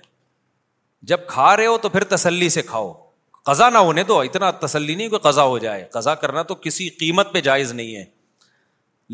[1.10, 2.92] جب کھا رہے ہو تو پھر تسلی سے کھاؤ
[3.50, 6.88] قزا نہ ہونے دو اتنا تسلی نہیں کہ قزا ہو جائے قزا کرنا تو کسی
[6.98, 8.04] قیمت پہ جائز نہیں ہے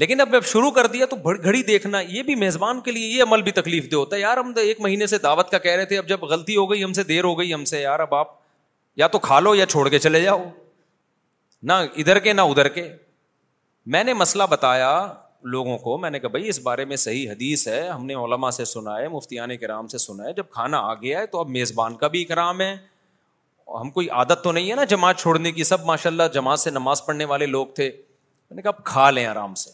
[0.03, 3.23] لیکن اب جب شروع کر دیا تو گھڑی دیکھنا یہ بھی میزبان کے لیے یہ
[3.23, 5.85] عمل بھی تکلیف دہ ہوتا ہے یار ہم ایک مہینے سے دعوت کا کہہ رہے
[5.93, 8.15] تھے اب جب غلطی ہو گئی ہم سے دیر ہو گئی ہم سے یار اب
[8.15, 8.37] آپ
[9.03, 10.45] یا تو کھا لو یا چھوڑ کے چلے جاؤ
[11.73, 12.87] نہ ادھر کے نہ ادھر کے
[13.95, 14.91] میں نے مسئلہ بتایا
[15.53, 18.51] لوگوں کو میں نے کہا بھائی اس بارے میں صحیح حدیث ہے ہم نے علماء
[18.51, 21.51] سے سنا ہے مفتیان کرام سے سنا ہے جب کھانا آ گیا ہے تو اب
[21.51, 22.75] میزبان کا بھی اکرام ہے
[23.81, 26.71] ہم کوئی عادت تو نہیں ہے نا جماعت چھوڑنے کی سب ماشاء اللہ جماعت سے
[26.71, 29.71] نماز پڑھنے والے لوگ تھے میں نے کہا اب کھا لیں آرام سے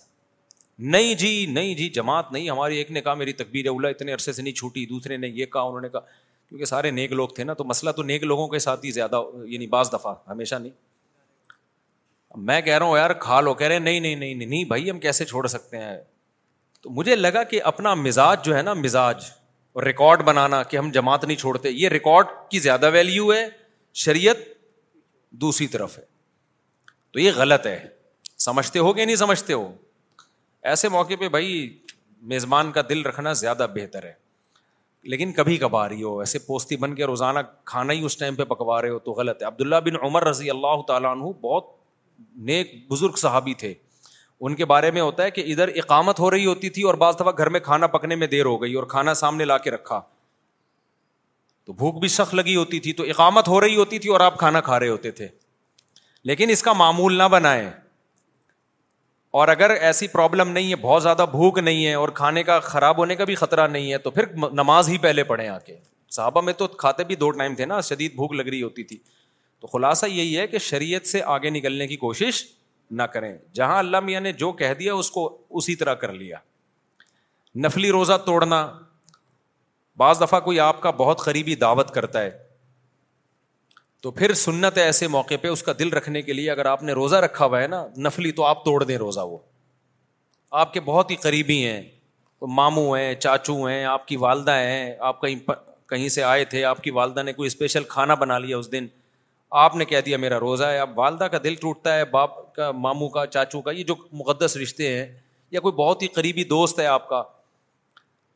[0.94, 4.32] نہیں جی نہیں جی جماعت نہیں ہماری ایک نے کہا میری تقبیر اولا اتنے عرصے
[4.32, 6.00] سے نہیں چھوٹی دوسرے نے یہ کہا انہوں نے کہا
[6.48, 9.22] کیونکہ سارے نیک لوگ تھے نا تو مسئلہ تو نیک لوگوں کے ساتھ ہی زیادہ
[9.46, 10.70] یعنی بعض دفعہ ہمیشہ نہیں
[12.36, 14.98] میں کہہ رہا ہوں یار کھا لو کہہ رہے نہیں نہیں نہیں نہیں بھائی ہم
[15.00, 15.96] کیسے چھوڑ سکتے ہیں
[16.82, 19.24] تو مجھے لگا کہ اپنا مزاج جو ہے نا مزاج
[19.74, 23.46] اور ریکارڈ بنانا کہ ہم جماعت نہیں چھوڑتے یہ ریکارڈ کی زیادہ ویلیو ہے
[24.04, 24.36] شریعت
[25.42, 26.04] دوسری طرف ہے
[27.12, 27.78] تو یہ غلط ہے
[28.44, 29.70] سمجھتے ہو کہ نہیں سمجھتے ہو
[30.72, 31.56] ایسے موقع پہ بھائی
[32.32, 34.12] میزبان کا دل رکھنا زیادہ بہتر ہے
[35.12, 37.38] لیکن کبھی کبھار ہو ایسے پوستی بن کے روزانہ
[37.72, 40.50] کھانا ہی اس ٹائم پہ پکوا رہے ہو تو غلط ہے عبداللہ بن عمر رضی
[40.50, 41.66] اللہ تعالیٰ عنہ بہت
[42.46, 43.72] نیک بزرگ صحابی تھے
[44.46, 47.14] ان کے بارے میں ہوتا ہے کہ ادھر اقامت ہو رہی ہوتی تھی اور بعض
[47.20, 50.00] دفعہ گھر میں کھانا پکنے میں دیر ہو گئی اور کھانا سامنے لا کے رکھا
[51.66, 54.38] تو بھوک بھی سخت لگی ہوتی تھی تو اقامت ہو رہی ہوتی تھی اور آپ
[54.38, 55.28] کھانا کھا رہے ہوتے تھے
[56.30, 57.68] لیکن اس کا معمول نہ بنائیں
[59.40, 62.98] اور اگر ایسی پرابلم نہیں ہے بہت زیادہ بھوک نہیں ہے اور کھانے کا خراب
[62.98, 65.76] ہونے کا بھی خطرہ نہیں ہے تو پھر نماز ہی پہلے پڑھیں آ کے
[66.16, 68.98] صحابہ میں تو کھاتے بھی دو ٹائم تھے نا شدید بھوک لگ رہی ہوتی تھی
[69.64, 72.42] تو خلاصہ یہی ہے کہ شریعت سے آگے نکلنے کی کوشش
[72.98, 75.22] نہ کریں جہاں اللہ میاں نے جو کہہ دیا اس کو
[75.60, 76.38] اسی طرح کر لیا
[77.64, 78.58] نفلی روزہ توڑنا
[79.98, 82.30] بعض دفعہ کوئی آپ کا بہت قریبی دعوت کرتا ہے
[84.02, 86.82] تو پھر سنت ہے ایسے موقع پہ اس کا دل رکھنے کے لیے اگر آپ
[86.82, 89.38] نے روزہ رکھا ہوا ہے نا نفلی تو آپ توڑ دیں روزہ وہ
[90.64, 91.80] آپ کے بہت ہی قریبی ہیں
[92.56, 95.38] ماموں ہیں چاچو ہیں آپ کی والدہ ہیں آپ کہیں
[95.90, 98.86] کہیں سے آئے تھے آپ کی والدہ نے کوئی اسپیشل کھانا بنا لیا اس دن
[99.62, 102.70] آپ نے کہہ دیا میرا روزہ ہے اب والدہ کا دل ٹوٹتا ہے باپ کا
[102.84, 105.04] ماموں کا چاچو کا یہ جو مقدس رشتے ہیں
[105.52, 107.22] یا کوئی بہت ہی قریبی دوست ہے آپ کا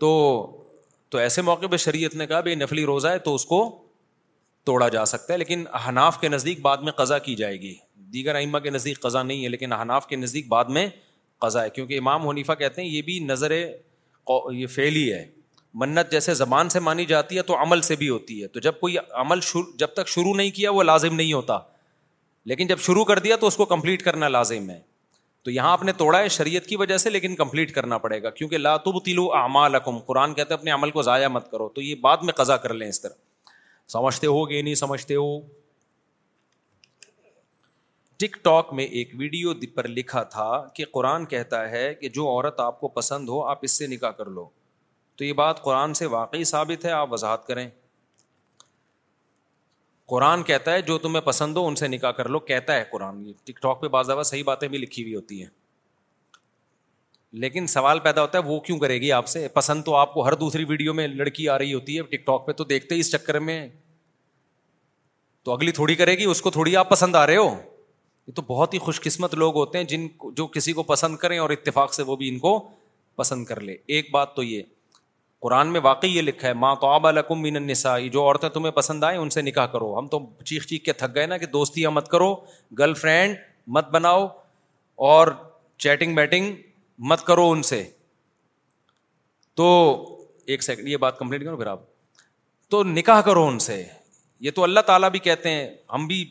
[0.01, 0.11] تو
[1.11, 3.59] تو ایسے موقع پہ شریعت نے کہا بھائی نفلی روزہ ہے تو اس کو
[4.71, 7.75] توڑا جا سکتا ہے لیکن حناف کے نزدیک بعد میں قضا کی جائے گی
[8.13, 10.87] دیگر ائمہ کے نزدیک قضا نہیں ہے لیکن حناف کے نزدیک بعد میں
[11.47, 15.25] قضا ہے کیونکہ امام حنیفہ کہتے ہیں یہ بھی نظر یہ فیل ہی ہے
[15.81, 18.79] منت جیسے زبان سے مانی جاتی ہے تو عمل سے بھی ہوتی ہے تو جب
[18.81, 21.59] کوئی عمل شروع جب تک شروع نہیں کیا وہ لازم نہیں ہوتا
[22.49, 24.79] لیکن جب شروع کر دیا تو اس کو کمپلیٹ کرنا لازم ہے
[25.45, 28.31] تو یہاں آپ نے توڑا ہے شریعت کی وجہ سے لیکن کمپلیٹ کرنا پڑے گا
[28.31, 29.31] کیونکہ لا تب تلو
[29.77, 32.57] اکم قرآن کہتے ہیں اپنے عمل کو ضائع مت کرو تو یہ بعد میں قضا
[32.65, 33.15] کر لیں اس طرح
[33.93, 35.39] سمجھتے ہو کہ نہیں سمجھتے ہو
[38.21, 42.61] ٹک ٹاک میں ایک ویڈیو پر لکھا تھا کہ قرآن کہتا ہے کہ جو عورت
[42.61, 44.47] آپ کو پسند ہو آپ اس سے نکاح کر لو
[45.19, 47.69] تو یہ بات قرآن سے واقعی ثابت ہے آپ وضاحت کریں
[50.11, 53.25] قرآن کہتا ہے جو تمہیں پسند ہو ان سے نکاح کر لو کہتا ہے قرآن
[53.27, 55.49] یہ ٹک ٹاک پہ بعض صحیح باتیں بھی لکھی ہوئی ہوتی ہیں
[57.45, 60.27] لیکن سوال پیدا ہوتا ہے وہ کیوں کرے گی آپ سے پسند تو آپ کو
[60.27, 63.01] ہر دوسری ویڈیو میں لڑکی آ رہی ہوتی ہے ٹک ٹاک پہ تو دیکھتے ہی
[63.01, 63.59] اس چکر میں
[65.45, 67.49] تو اگلی تھوڑی کرے گی اس کو تھوڑی آپ پسند آ رہے ہو
[68.27, 71.39] یہ تو بہت ہی خوش قسمت لوگ ہوتے ہیں جن جو کسی کو پسند کریں
[71.39, 72.59] اور اتفاق سے وہ بھی ان کو
[73.17, 74.63] پسند کر لے ایک بات تو یہ
[75.43, 79.19] قرآن میں واقعی یہ لکھا ہے ماں تو آب النساء جو عورتیں تمہیں پسند آئیں
[79.19, 82.09] ان سے نکاح کرو ہم تو چیخ چیخ کے تھک گئے نا کہ دوستیاں مت
[82.11, 82.35] کرو
[82.79, 83.37] گرل فرینڈ
[83.77, 84.27] مت بناؤ
[85.11, 85.29] اور
[85.85, 86.55] چیٹنگ بیٹنگ
[87.11, 87.83] مت کرو ان سے
[89.57, 89.69] تو
[90.55, 91.81] ایک سیکنڈ یہ بات کمپلیٹ کرو پھر آپ
[92.71, 93.83] تو نکاح کرو ان سے
[94.47, 96.25] یہ تو اللہ تعالیٰ بھی کہتے ہیں ہم بھی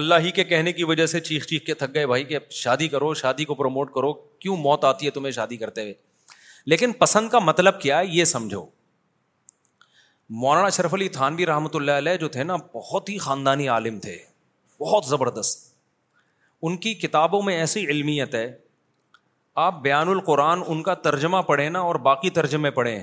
[0.00, 2.88] اللہ ہی کے کہنے کی وجہ سے چیخ چیخ کے تھک گئے بھائی کہ شادی
[2.94, 5.92] کرو شادی کو پروموٹ کرو کیوں موت آتی ہے تمہیں شادی کرتے ہوئے
[6.70, 8.64] لیکن پسند کا مطلب کیا ہے یہ سمجھو
[10.42, 14.16] مولانا اشرف علی تھانوی رحمۃ اللہ علیہ جو تھے نا بہت ہی خاندانی عالم تھے
[14.80, 15.64] بہت زبردست
[16.68, 18.46] ان کی کتابوں میں ایسی علمیت ہے
[19.66, 22.98] آپ بیان القرآن ان کا ترجمہ پڑھیں نا اور باقی ترجمے پڑھیں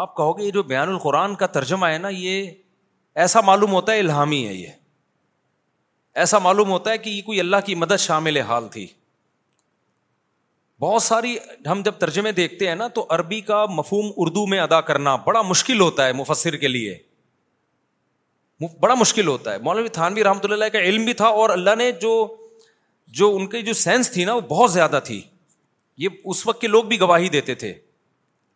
[0.00, 2.50] آپ کہو گے یہ جو بیان القرآن کا ترجمہ ہے نا یہ
[3.26, 4.72] ایسا معلوم ہوتا ہے الہامی ہے یہ
[6.24, 8.86] ایسا معلوم ہوتا ہے کہ یہ کوئی اللہ کی مدد شامل حال تھی
[10.80, 11.36] بہت ساری
[11.70, 15.42] ہم جب ترجمے دیکھتے ہیں نا تو عربی کا مفہوم اردو میں ادا کرنا بڑا
[15.42, 16.96] مشکل ہوتا ہے مفسر کے لیے
[18.80, 21.90] بڑا مشکل ہوتا ہے مولوی تھانوی رحمۃ اللہ کا علم بھی تھا اور اللہ نے
[22.02, 22.12] جو
[23.18, 25.20] جو ان کی جو سینس تھی نا وہ بہت زیادہ تھی
[26.04, 27.72] یہ اس وقت کے لوگ بھی گواہی دیتے تھے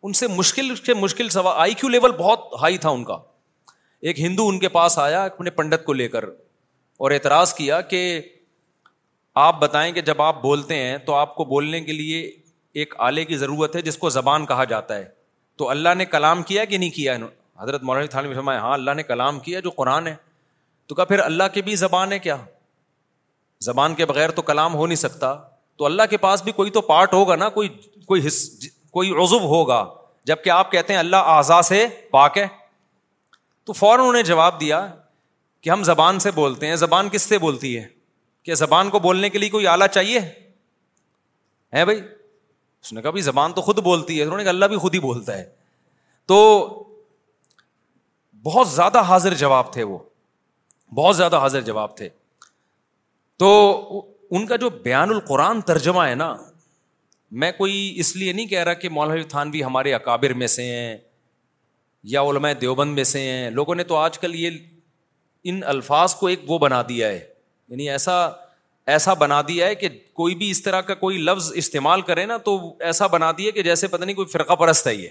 [0.05, 3.17] ان سے مشکل سے مشکل سوا آئی کیو لیول بہت ہائی تھا ان کا
[4.07, 6.23] ایک ہندو ان کے پاس آیا اپنے پنڈت کو لے کر
[7.03, 8.01] اور اعتراض کیا کہ
[9.41, 12.29] آپ بتائیں کہ جب آپ بولتے ہیں تو آپ کو بولنے کے لیے
[12.81, 15.05] ایک آلے کی ضرورت ہے جس کو زبان کہا جاتا ہے
[15.57, 17.15] تو اللہ نے کلام کیا کہ نہیں کیا
[17.59, 20.15] حضرت مولانا فرمائے ہاں اللہ نے کلام کیا جو قرآن ہے
[20.87, 22.37] تو کہا پھر اللہ کی بھی زبان ہے کیا
[23.65, 25.33] زبان کے بغیر تو کلام ہو نہیں سکتا
[25.77, 27.69] تو اللہ کے پاس بھی کوئی تو پارٹ ہوگا نا کوئی
[28.07, 28.39] کوئی حص
[28.97, 29.83] کوئی عزو ہوگا
[30.25, 32.45] جب کہ آپ کہتے ہیں اللہ اعضا سے پاک ہے
[33.65, 34.85] تو فوراً انہوں نے جواب دیا
[35.61, 37.85] کہ ہم زبان سے بولتے ہیں زبان کس سے بولتی ہے
[38.51, 40.19] زبان کو بولنے کے لیے کوئی آلہ چاہیے
[41.75, 44.65] ہے بھائی اس نے کہا بھائی زبان تو خود بولتی ہے انہوں نے کہا اللہ
[44.73, 45.43] بھی خود ہی بولتا ہے
[46.27, 46.37] تو
[48.43, 49.97] بہت زیادہ حاضر جواب تھے وہ
[50.95, 52.09] بہت زیادہ حاضر جواب تھے
[53.39, 53.51] تو
[54.31, 56.35] ان کا جو بیان القرآن ترجمہ ہے نا
[57.41, 60.63] میں کوئی اس لیے نہیں کہہ رہا کہ مولانا خان بھی ہمارے اکابر میں سے
[60.75, 60.97] ہیں
[62.13, 64.57] یا علماء دیوبند میں سے ہیں لوگوں نے تو آج کل یہ
[65.51, 67.23] ان الفاظ کو ایک وہ بنا دیا ہے
[67.73, 68.15] یعنی ایسا
[68.93, 69.87] ایسا بنا دیا ہے کہ
[70.19, 72.55] کوئی بھی اس طرح کا کوئی لفظ استعمال کرے نا تو
[72.89, 75.09] ایسا بنا دیا کہ جیسے پتہ نہیں کوئی فرقہ پرست ہے یہ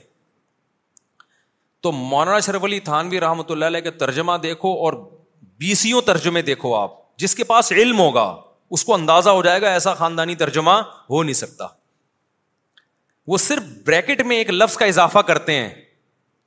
[1.82, 4.92] تو مولانا شرف علی تھانوی رحمۃ اللہ علیہ کا ترجمہ دیکھو اور
[5.64, 6.92] بیسیوں ترجمے دیکھو آپ
[7.24, 8.26] جس کے پاس علم ہوگا
[8.76, 10.80] اس کو اندازہ ہو جائے گا ایسا خاندانی ترجمہ
[11.10, 11.66] ہو نہیں سکتا
[13.32, 15.68] وہ صرف بریکٹ میں ایک لفظ کا اضافہ کرتے ہیں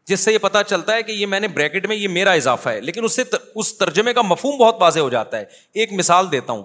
[0.09, 2.69] جس سے یہ پتا چلتا ہے کہ یہ میں نے بریکٹ میں یہ میرا اضافہ
[2.69, 3.23] ہے لیکن اس سے
[3.61, 5.43] اس ترجمے کا مفہوم بہت واضح ہو جاتا ہے
[5.83, 6.63] ایک مثال دیتا ہوں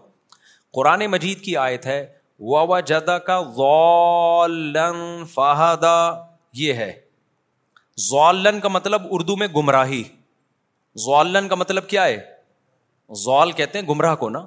[0.78, 2.00] قرآن مجید کی آیت ہے
[2.52, 5.00] وا جدا کا ذالن
[5.34, 5.96] فہدا
[6.60, 6.92] یہ ہے
[8.08, 10.02] زالن کا مطلب اردو میں گمراہی
[11.04, 12.18] زوالن کا مطلب کیا ہے
[13.24, 14.44] زال کہتے ہیں گمراہ کو نا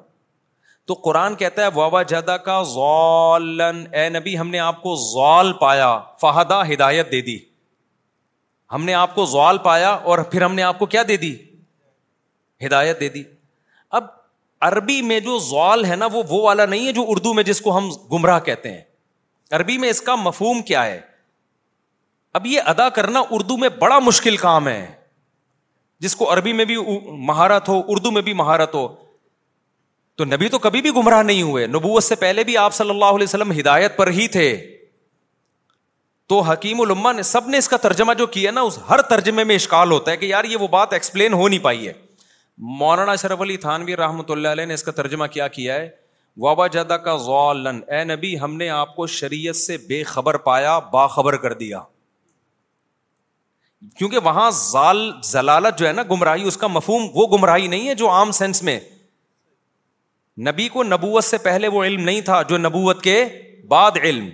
[0.87, 5.51] تو قرآن کہتا ہے وابا جدا کا زالن اے نبی ہم نے آپ کو زوال
[5.61, 7.37] پایا فہدا ہدایت دے دی
[8.73, 11.35] ہم نے آپ کو زوال پایا اور پھر ہم نے آپ کو کیا دے دی
[12.65, 13.23] ہدایت دے دی
[13.99, 14.03] اب
[14.67, 17.61] عربی میں جو زوال ہے نا وہ وہ والا نہیں ہے جو اردو میں جس
[17.61, 18.81] کو ہم گمراہ کہتے ہیں
[19.57, 20.99] عربی میں اس کا مفہوم کیا ہے
[22.39, 24.85] اب یہ ادا کرنا اردو میں بڑا مشکل کام ہے
[26.05, 26.75] جس کو عربی میں بھی
[27.31, 28.87] مہارت ہو اردو میں بھی مہارت ہو
[30.21, 33.15] تو نبی تو کبھی بھی گمراہ نہیں ہوئے نبوت سے پہلے بھی آپ صلی اللہ
[33.19, 34.47] علیہ وسلم ہدایت پر ہی تھے
[36.29, 39.43] تو حکیم الما نے سب نے اس کا ترجمہ جو کیا نا اس ہر ترجمے
[39.43, 41.93] میں اشکال ہوتا ہے کہ یار یہ وہ بات ایکسپلین ہو نہیں پائی ہے
[42.81, 45.89] مولانا شرف علی تھانوی رحمۃ اللہ علیہ نے اس کا ترجمہ کیا کیا ہے
[46.43, 50.77] وابا جدا کا ضوال اے نبی ہم نے آپ کو شریعت سے بے خبر پایا
[50.93, 51.79] باخبر کر دیا
[53.97, 54.99] کیونکہ وہاں زال
[55.31, 58.63] ضلالت جو ہے نا گمراہی اس کا مفہوم وہ گمراہی نہیں ہے جو عام سینس
[58.69, 58.79] میں
[60.47, 63.23] نبی کو نبوت سے پہلے وہ علم نہیں تھا جو نبوت کے
[63.69, 64.29] بعد علم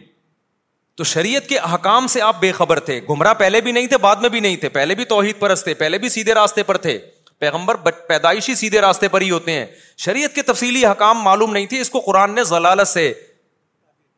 [1.00, 4.16] تو شریعت کے احکام سے آپ بے خبر تھے گمراہ پہلے بھی نہیں تھے بعد
[4.22, 6.98] میں بھی نہیں تھے پہلے بھی توحید پرست تھے پہلے بھی سیدھے راستے پر تھے
[7.40, 7.76] پیغمبر
[8.08, 9.66] پیدائشی سیدھے راستے پر ہی ہوتے ہیں
[10.06, 13.12] شریعت کے تفصیلی حکام معلوم نہیں تھے اس کو قرآن نے ضلالت سے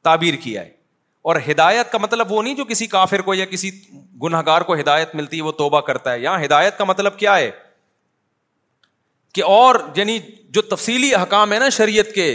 [0.04, 0.70] تعبیر کیا ہے
[1.32, 3.72] اور ہدایت کا مطلب وہ نہیں جو کسی کافر کو یا کسی
[4.24, 7.38] گناہ گار کو ہدایت ملتی ہے وہ توبہ کرتا ہے یہاں ہدایت کا مطلب کیا
[7.38, 7.52] ہے
[9.34, 10.20] کہ اور یعنی
[10.56, 12.30] جو تفصیلی حکام ہے نا شریعت کے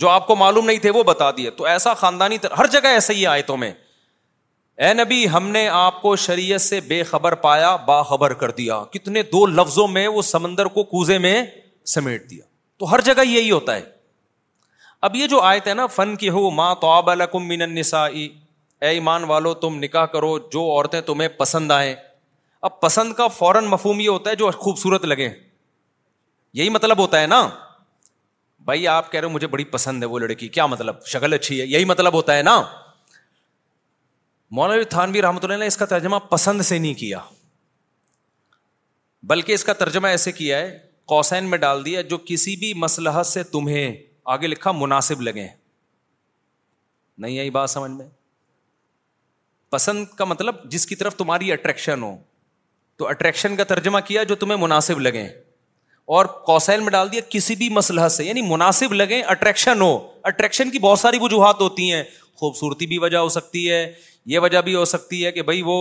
[0.00, 2.52] جو آپ کو معلوم نہیں تھے وہ بتا دیے تو ایسا خاندانی تر...
[2.58, 3.72] ہر جگہ ایسا ہی آیتوں میں
[4.84, 9.22] اے نبی ہم نے آپ کو شریعت سے بے خبر پایا باخبر کر دیا کتنے
[9.32, 11.40] دو لفظوں میں وہ سمندر کو کوزے میں
[11.94, 12.44] سمیٹ دیا
[12.78, 13.82] تو ہر جگہ یہی ہوتا ہے
[15.06, 18.28] اب یہ جو ہے نا فن کی ہو ماں تو آب المنسا اے
[18.94, 21.94] ایمان والو تم نکاح کرو جو عورتیں تمہیں پسند آئیں
[22.68, 25.28] اب پسند کا فوراً مفہوم یہ ہوتا ہے جو خوبصورت لگے
[26.60, 27.40] یہی مطلب ہوتا ہے نا
[28.66, 31.60] بھائی آپ کہہ رہے ہو مجھے بڑی پسند ہے وہ لڑکی کیا مطلب شکل اچھی
[31.60, 32.54] ہے یہی مطلب ہوتا ہے نا
[34.58, 37.18] مولانا تھانوی رحمۃ اللہ نے اس کا ترجمہ پسند سے نہیں کیا
[39.32, 40.76] بلکہ اس کا ترجمہ ایسے کیا ہے
[41.12, 43.92] کوسین میں ڈال دیا جو کسی بھی مسلح سے تمہیں
[44.36, 45.46] آگے لکھا مناسب لگے
[47.24, 48.06] نہیں آئی بات سمجھ میں
[49.76, 52.16] پسند کا مطلب جس کی طرف تمہاری اٹریکشن ہو
[52.98, 55.28] تو اٹریکشن کا ترجمہ کیا جو تمہیں مناسب لگے
[56.14, 59.96] اور کوسائل میں ڈال دیا کسی بھی مسلح سے یعنی مناسب لگے اٹریکشن ہو
[60.30, 62.02] اٹریکشن کی بہت ساری وجوہات ہوتی ہیں
[62.40, 63.86] خوبصورتی بھی وجہ ہو سکتی ہے
[64.30, 65.74] یہ وجہ بھی ہو سکتی ہے کہ بھائی وہ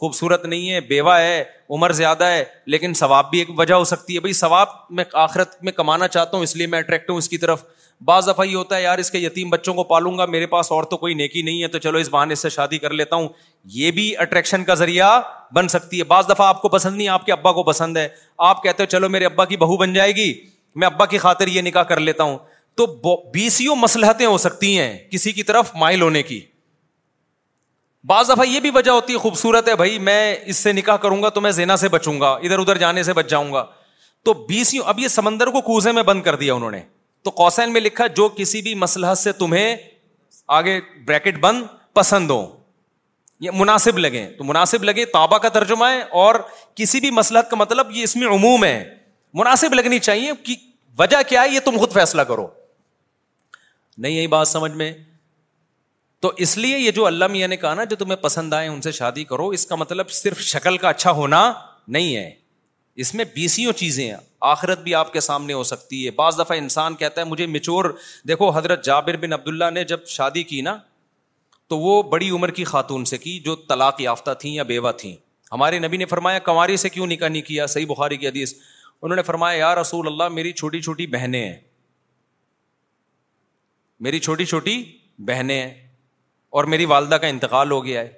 [0.00, 1.42] خوبصورت نہیں ہے بیوہ ہے
[1.76, 2.44] عمر زیادہ ہے
[2.74, 4.68] لیکن ثواب بھی ایک وجہ ہو سکتی ہے بھائی ثواب
[4.98, 7.62] میں آخرت میں کمانا چاہتا ہوں اس لیے میں اٹریکٹ ہوں اس کی طرف
[8.04, 10.70] بعض دفعہ یہ ہوتا ہے یار اس کے یتیم بچوں کو پالوں گا میرے پاس
[10.72, 13.28] اور تو کوئی نیکی نہیں ہے تو چلو اس بہانے سے شادی کر لیتا ہوں
[13.72, 15.20] یہ بھی اٹریکشن کا ذریعہ
[15.54, 18.08] بن سکتی ہے بعض دفعہ آپ کو پسند نہیں آپ کے ابا کو پسند ہے
[18.48, 20.32] آپ کہتے ہو چلو میرے ابا کی بہو بن جائے گی
[20.82, 22.36] میں ابا کی خاطر یہ نکاح کر لیتا ہوں
[22.76, 22.86] تو
[23.32, 26.40] بیسیوں مسلحتیں ہو سکتی ہیں کسی کی طرف مائل ہونے کی
[28.12, 31.22] بعض دفعہ یہ بھی وجہ ہوتی ہے خوبصورت ہے بھائی میں اس سے نکاح کروں
[31.22, 33.64] گا تو میں زینا سے بچوں گا ادھر ادھر جانے سے بچ جاؤں گا
[34.24, 36.80] تو بیسیوں اب یہ سمندر کو کوزے میں بند کر دیا انہوں نے
[37.22, 39.76] تو قوسین میں لکھا جو کسی بھی مسلح سے تمہیں
[40.56, 42.44] آگے بریکٹ بند پسند ہو
[43.40, 46.34] یہ مناسب لگے تو مناسب لگے تابا کا ترجمہ ہے اور
[46.76, 48.76] کسی بھی مسلح کا مطلب یہ اس میں عموم ہے
[49.40, 50.54] مناسب لگنی چاہیے کہ
[50.98, 52.46] وجہ کیا ہے یہ تم خود فیصلہ کرو
[53.98, 54.92] نہیں یہی بات سمجھ میں
[56.22, 58.80] تو اس لیے یہ جو اللہ میاں نے کہا نا جو تمہیں پسند آئے ان
[58.82, 61.40] سے شادی کرو اس کا مطلب صرف شکل کا اچھا ہونا
[61.96, 62.30] نہیں ہے
[63.04, 64.16] اس میں بیسیوں چیزیں ہیں
[64.50, 67.84] آخرت بھی آپ کے سامنے ہو سکتی ہے بعض دفعہ انسان کہتا ہے مجھے مچور
[68.28, 70.76] دیکھو حضرت جابر بن عبداللہ نے جب شادی کی نا
[71.68, 75.14] تو وہ بڑی عمر کی خاتون سے کی جو طلاق یافتہ تھیں یا بیوہ تھیں
[75.52, 78.54] ہمارے نبی نے فرمایا کنواری سے کیوں نکاح نہیں کیا صحیح بخاری کی حدیث
[79.02, 81.56] انہوں نے فرمایا یا رسول اللہ میری چھوٹی چھوٹی بہنیں ہیں
[84.06, 84.82] میری چھوٹی چھوٹی
[85.26, 85.72] بہنیں ہیں
[86.58, 88.10] اور میری والدہ کا انتقال ہو گیا ہے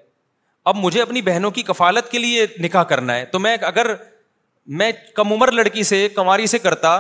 [0.71, 3.95] اب مجھے اپنی بہنوں کی کفالت کے لیے نکاح کرنا ہے تو میں اگر
[4.81, 6.99] میں کم عمر لڑکی سے کنواری سے کرتا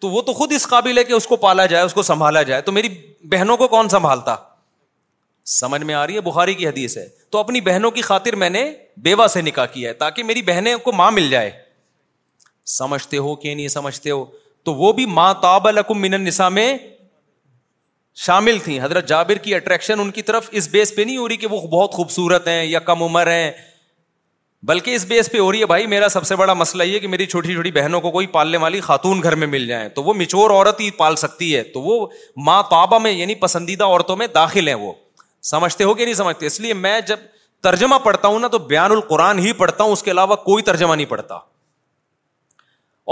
[0.00, 2.42] تو وہ تو خود اس قابل ہے کہ اس کو پالا جائے اس کو سنبھالا
[2.50, 2.88] جائے تو میری
[3.30, 4.34] بہنوں کو کون سنبھالتا
[5.58, 8.50] سمجھ میں آ رہی ہے بخاری کی حدیث ہے تو اپنی بہنوں کی خاطر میں
[8.50, 8.70] نے
[9.02, 11.50] بیوہ سے نکاح کیا ہے تاکہ میری بہنیں کو ماں مل جائے
[12.78, 14.24] سمجھتے ہو کہ نہیں سمجھتے ہو
[14.64, 16.76] تو وہ بھی ماں تاب من النساء میں
[18.24, 21.36] شامل تھیں حضرت جابر کی اٹریکشن ان کی طرف اس بیس پہ نہیں ہو رہی
[21.36, 23.50] کہ وہ بہت خوبصورت ہیں یا کم عمر ہیں
[24.68, 27.08] بلکہ اس بیس پہ ہو رہی ہے بھائی میرا سب سے بڑا مسئلہ یہ کہ
[27.08, 30.14] میری چھوٹی چھوٹی بہنوں کو کوئی پالنے والی خاتون گھر میں مل جائیں تو وہ
[30.14, 32.06] مچور عورت ہی پال سکتی ہے تو وہ
[32.46, 34.92] ماں بابا میں یعنی پسندیدہ عورتوں میں داخل ہیں وہ
[35.50, 37.18] سمجھتے ہو کہ نہیں سمجھتے اس لیے میں جب
[37.62, 40.94] ترجمہ پڑھتا ہوں نا تو بیان القرآن ہی پڑھتا ہوں اس کے علاوہ کوئی ترجمہ
[40.94, 41.38] نہیں پڑھتا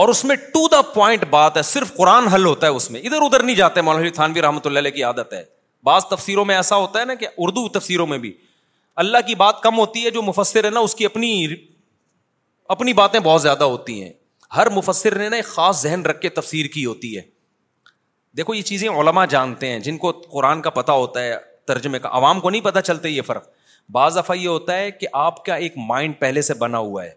[0.02, 3.00] اور اس میں ٹو دا پوائنٹ بات ہے صرف قرآن حل ہوتا ہے اس میں
[3.00, 5.42] ادھر ادھر نہیں جاتے مولانا تھانوی رحمۃ اللہ کی عادت ہے
[5.86, 8.32] بعض تفسیروں میں ایسا ہوتا ہے نا کہ اردو تفسیروں میں بھی
[9.02, 11.30] اللہ کی بات کم ہوتی ہے جو مفسر ہے نا اس کی اپنی
[12.74, 14.12] اپنی باتیں بہت زیادہ ہوتی ہیں
[14.56, 17.22] ہر مفسر نے نا ایک خاص ذہن رکھ کے تفسیر کی ہوتی ہے
[18.36, 21.34] دیکھو یہ چیزیں علما جانتے ہیں جن کو قرآن کا پتہ ہوتا ہے
[21.68, 23.48] ترجمے کا عوام کو نہیں پتہ چلتا یہ فرق
[23.92, 27.10] بعض دفعہ یہ ہوتا ہے کہ آپ کا ایک مائنڈ پہلے سے بنا ہوا ہے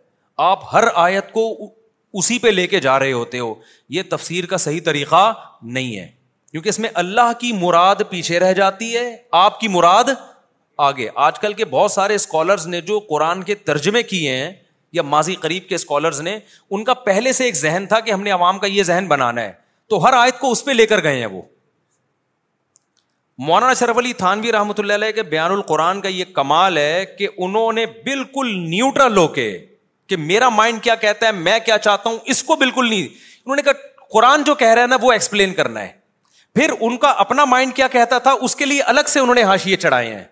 [0.51, 1.45] آپ ہر آیت کو
[2.19, 3.53] اسی پہ لے کے جا رہے ہوتے ہو
[3.95, 5.31] یہ تفسیر کا صحیح طریقہ
[5.77, 6.07] نہیں ہے
[6.51, 9.05] کیونکہ اس میں اللہ کی مراد پیچھے رہ جاتی ہے
[9.45, 10.09] آپ کی مراد
[10.85, 14.51] آگے آج کل کے بہت سارے اسکالرز نے جو قرآن کے ترجمے کیے ہیں
[14.93, 16.37] یا ماضی قریب کے اسکالرز نے
[16.71, 19.41] ان کا پہلے سے ایک ذہن تھا کہ ہم نے عوام کا یہ ذہن بنانا
[19.41, 19.51] ہے
[19.89, 21.41] تو ہر آیت کو اس پہ لے کر گئے ہیں وہ
[23.47, 27.27] مولانا شرف علی تھانوی رحمۃ اللہ علیہ کے بیان القرآن کا یہ کمال ہے کہ
[27.37, 29.51] انہوں نے بالکل نیوٹرل ہو کے
[30.09, 33.55] کہ میرا مائنڈ کیا کہتا ہے میں کیا چاہتا ہوں اس کو بالکل نہیں انہوں
[33.55, 35.91] نے کہا قرآن جو کہہ رہا ہے نا وہ ایکسپلین کرنا ہے
[36.55, 39.43] پھر ان کا اپنا مائنڈ کیا کہتا تھا اس کے لیے الگ سے انہوں نے
[39.53, 40.23] ہاشیے چڑھائے ہیں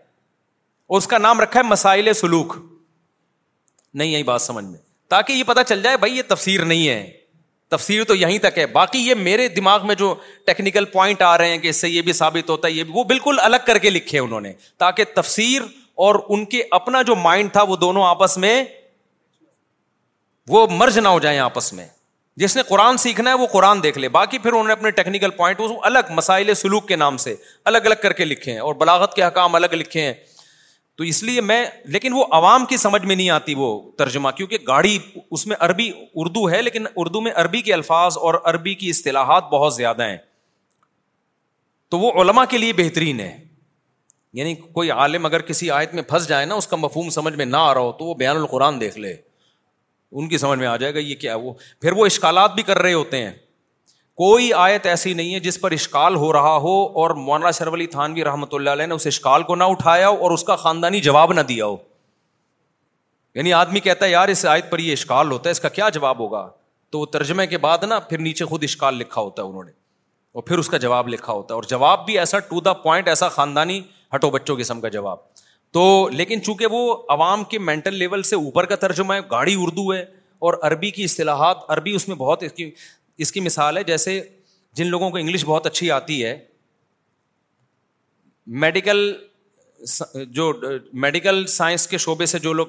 [0.90, 2.56] اور اس کا نام رکھا ہے مسائل سلوک
[3.94, 4.78] نہیں یہی بات سمجھ میں
[5.10, 7.06] تاکہ یہ پتا چل جائے بھائی یہ تفسیر نہیں ہے
[7.72, 10.14] تفسیر تو یہیں تک ہے باقی یہ میرے دماغ میں جو
[10.46, 12.92] ٹیکنیکل پوائنٹ آ رہے ہیں کہ اس سے یہ بھی ثابت ہوتا ہے یہ بھی
[12.96, 14.52] وہ بالکل الگ کر کے لکھے انہوں نے
[14.84, 15.62] تاکہ تفسیر
[16.06, 18.64] اور ان کے اپنا جو مائنڈ تھا وہ دونوں آپس میں
[20.50, 21.88] وہ مرج نہ ہو جائیں آپس میں
[22.38, 25.30] جس نے قرآن سیکھنا ہے وہ قرآن دیکھ لے باقی پھر انہوں نے اپنے ٹیکنیکل
[25.38, 27.36] پوائنٹ الگ مسائل سلوک کے نام سے
[27.72, 30.14] الگ الگ کر کے لکھے ہیں اور بلاغت کے حکام الگ لکھے ہیں
[30.98, 31.64] تو اس لیے میں
[31.94, 34.98] لیکن وہ عوام کی سمجھ میں نہیں آتی وہ ترجمہ کیونکہ گاڑی
[35.32, 35.90] اس میں عربی
[36.24, 40.18] اردو ہے لیکن اردو میں عربی کے الفاظ اور عربی کی اصطلاحات بہت زیادہ ہیں
[41.92, 43.36] تو وہ علماء کے لیے بہترین ہے
[44.38, 47.46] یعنی کوئی عالم اگر کسی آیت میں پھنس جائے نا اس کا مفہوم سمجھ میں
[47.46, 49.14] نہ آ رہا ہو تو وہ بیان القرآن دیکھ لے
[50.12, 52.80] ان کی سمجھ میں آ جائے گا یہ کیا وہ پھر وہ اشکالات بھی کر
[52.82, 53.32] رہے ہوتے ہیں
[54.18, 57.88] کوئی آیت ایسی نہیں ہے جس پر اشکال ہو رہا ہو اور مولانا شرف علی
[57.96, 61.02] تھانوی رحمۃ اللہ علیہ نے اس اشکال کو نہ اٹھایا ہو اور اس کا خاندانی
[61.08, 61.76] جواب نہ دیا ہو
[63.36, 65.90] یعنی آدمی کہتا ہے یار اس آیت پر یہ اشکال ہوتا ہے اس کا کیا
[66.00, 66.48] جواب ہوگا
[66.92, 69.72] تو وہ ترجمے کے بعد نا پھر نیچے خود اشکال لکھا ہوتا ہے انہوں نے
[70.36, 73.08] اور پھر اس کا جواب لکھا ہوتا ہے اور جواب بھی ایسا ٹو دا پوائنٹ
[73.08, 73.82] ایسا خاندانی
[74.16, 75.18] ہٹو بچوں قسم کا جواب
[75.74, 76.86] تو لیکن چونکہ وہ
[77.18, 80.04] عوام کے مینٹل لیول سے اوپر کا ترجمہ ہے گاڑی اردو ہے
[80.48, 82.44] اور عربی کی اصطلاحات عربی اس میں بہت
[83.24, 84.20] اس کی مثال ہے جیسے
[84.76, 86.38] جن لوگوں کو انگلش بہت اچھی آتی ہے
[88.64, 89.12] میڈیکل
[90.34, 90.52] جو
[91.06, 92.68] میڈیکل سائنس کے شعبے سے جو لوگ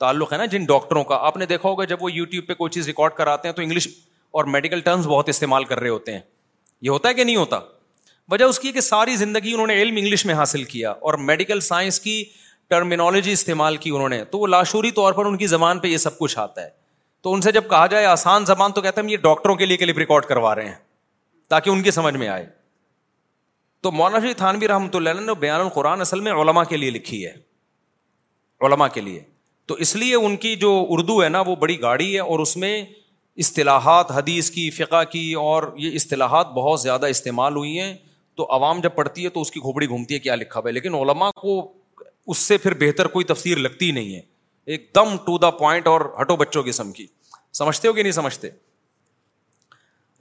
[0.00, 2.70] تعلق ہے نا جن ڈاکٹروں کا آپ نے دیکھا ہوگا جب وہ یوٹیوب پہ کوئی
[2.72, 3.88] چیز ریکارڈ کراتے ہیں تو انگلش
[4.38, 6.20] اور میڈیکل ٹرمز بہت استعمال کر رہے ہوتے ہیں
[6.82, 7.58] یہ ہوتا ہے کہ نہیں ہوتا
[8.30, 11.60] وجہ اس کی کہ ساری زندگی انہوں نے علم انگلش میں حاصل کیا اور میڈیکل
[11.68, 12.22] سائنس کی
[12.70, 15.96] ٹرمینالوجی استعمال کی انہوں نے تو وہ لاشوری طور پر ان کی زبان پہ یہ
[15.98, 16.68] سب کچھ آتا ہے
[17.22, 19.66] تو ان سے جب کہا جائے آسان زبان تو کہتے ہیں ہم یہ ڈاکٹروں کے
[19.66, 20.74] لیے کلپ ریکارڈ کروا رہے ہیں
[21.50, 22.46] تاکہ ان کی سمجھ میں آئے
[23.82, 26.90] تو مولانا شی تھانوی رحمۃ اللہ علیہ نے بیان القرآن اصل میں علماء کے لیے
[26.90, 27.32] لکھی ہے
[28.66, 29.20] علماء کے لیے
[29.68, 32.56] تو اس لیے ان کی جو اردو ہے نا وہ بڑی گاڑی ہے اور اس
[32.64, 32.72] میں
[33.44, 37.94] اصطلاحات حدیث کی فقہ کی اور یہ اصطلاحات بہت زیادہ استعمال ہوئی ہیں
[38.36, 40.72] تو عوام جب پڑھتی ہے تو اس کی کھوپڑی گھومتی ہے کیا لکھا ہوا ہے
[40.72, 41.54] لیکن علماء کو
[42.32, 44.20] اس سے پھر بہتر کوئی تفسیر لگتی نہیں ہے
[44.74, 47.06] ایک دم ٹو دا پوائنٹ اور ہٹو بچوں کی سم کی
[47.58, 48.48] سمجھتے ہو کہ نہیں سمجھتے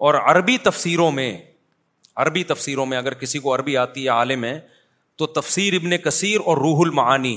[0.07, 1.29] اور عربی تفسیروں میں
[2.23, 4.59] عربی تفسیروں میں اگر کسی کو عربی آتی ہے عالم ہے
[5.19, 7.35] تو تفسیر ابن کثیر اور روح المعانی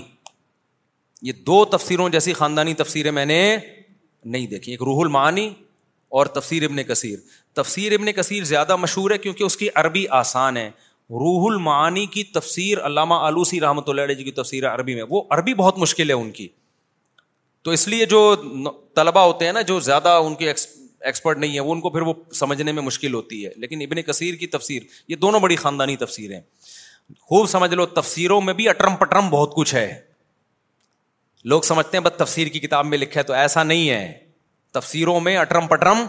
[1.28, 3.41] یہ دو تفسیروں جیسی خاندانی تفسیریں میں نے
[4.37, 5.49] نہیں دیکھی ایک روح المعانی
[6.19, 7.19] اور تفسیر ابن کثیر
[7.62, 10.69] تفسیر ابن کثیر زیادہ مشہور ہے کیونکہ اس کی عربی آسان ہے
[11.27, 15.05] روح المعانی کی تفسیر علامہ آلوسی رحمۃ اللہ علیہ جی کی تفسیر ہے عربی میں
[15.11, 16.49] وہ عربی بہت مشکل ہے ان کی
[17.62, 18.20] تو اس لیے جو
[18.95, 22.03] طلبہ ہوتے ہیں نا جو زیادہ ان کے ایکسپرٹ نہیں ہے وہ ان کو پھر
[22.03, 25.97] وہ سمجھنے میں مشکل ہوتی ہے لیکن ابن کثیر کی تفسیر یہ دونوں بڑی خاندانی
[26.05, 26.41] تفسیر ہیں
[27.31, 29.89] خوب سمجھ لو تفسیروں میں بھی اٹرم پٹرم بہت کچھ ہے
[31.53, 34.12] لوگ سمجھتے ہیں بس تفسیر کی کتاب میں لکھا ہے تو ایسا نہیں ہے
[34.74, 36.05] تفسیروں میں اٹرم پٹرم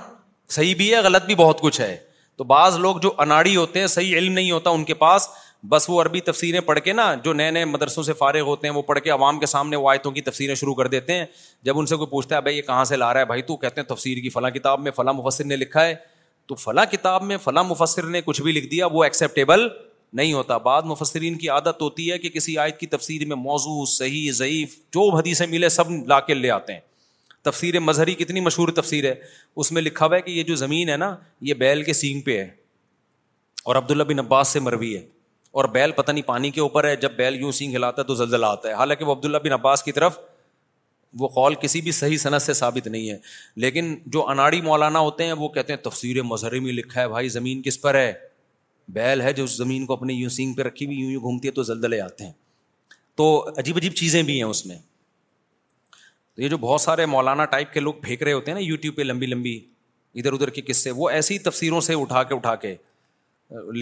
[0.56, 1.95] صحیح بھی ہے غلط بھی بہت کچھ ہے
[2.38, 5.28] تو بعض لوگ جو اناڑی ہوتے ہیں صحیح علم نہیں ہوتا ان کے پاس
[5.70, 8.74] بس وہ عربی تفسیریں پڑھ کے نا جو نئے نئے مدرسوں سے فارغ ہوتے ہیں
[8.76, 11.26] وہ پڑھ کے عوام کے سامنے وہ آیتوں کی تفسیریں شروع کر دیتے ہیں
[11.64, 13.56] جب ان سے کوئی پوچھتا ہے بھائی یہ کہاں سے لا رہا ہے بھائی تو
[13.58, 15.94] کہتے ہیں تفسیر کی فلاں کتاب میں فلاں مفسر نے لکھا ہے
[16.48, 19.68] تو فلاں کتاب میں فلاں مفسر نے کچھ بھی لکھ دیا وہ ایکسیپٹیبل
[20.14, 23.86] نہیں ہوتا بعد مفسرین کی عادت ہوتی ہے کہ کسی آیت کی تفسیر میں موضوع
[23.98, 26.80] صحیح ضعیف جو حدیثیں ملے سب لا کے لے آتے ہیں
[27.46, 29.14] تفسیر مظہری کتنی مشہور تفسیر ہے
[29.64, 31.16] اس میں لکھا ہوا ہے کہ یہ جو زمین ہے نا
[31.50, 32.48] یہ بیل کے سینگ پہ ہے
[33.64, 35.04] اور عبداللہ بن عباس سے مروی ہے
[35.60, 38.15] اور بیل پتہ نہیں پانی کے اوپر ہے جب بیل یوں سینگ ہلاتا ہے تو
[38.15, 40.19] زلزلہ آتا ہے حالانکہ وہ عبداللہ بن عباس کی طرف
[41.19, 43.15] وہ قول کسی بھی صحیح صنعت سے ثابت نہیں ہے
[43.64, 47.30] لیکن جو اناڑی مولانا ہوتے ہیں وہ کہتے ہیں تفسیر مظہر میں لکھا ہے بھائی
[47.30, 48.11] زمین کس پر ہے
[48.94, 51.48] بیل ہے جو اس زمین کو اپنے یوں سینگ پہ رکھی ہوئی یوں یوں گھومتی
[51.48, 52.32] ہے تو زلزلے آتے ہیں
[53.22, 53.26] تو
[53.57, 54.76] عجیب عجیب چیزیں بھی ہیں اس میں
[56.36, 58.95] تو یہ جو بہت سارے مولانا ٹائپ کے لوگ پھینک رہے ہوتے ہیں نا یوٹیوب
[58.95, 59.60] پہ لمبی لمبی
[60.15, 62.73] ادھر ادھر کے قصے وہ ایسی تفسیروں سے اٹھا کے اٹھا کے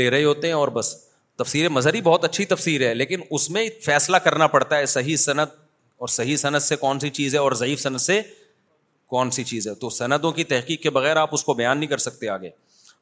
[0.02, 0.96] لے رہے ہوتے ہیں اور بس
[1.40, 5.16] تفسیر مظہر ہی بہت اچھی تفسیر ہے لیکن اس میں فیصلہ کرنا پڑتا ہے صحیح
[5.26, 5.54] صنعت
[6.04, 8.22] اور صحیح صنعت سے کون سی چیز ہے اور ضعیف صنعت سے
[9.16, 11.90] کون سی چیز ہے تو صنعتوں کی تحقیق کے بغیر آپ اس کو بیان نہیں
[11.94, 12.50] کر سکتے آگے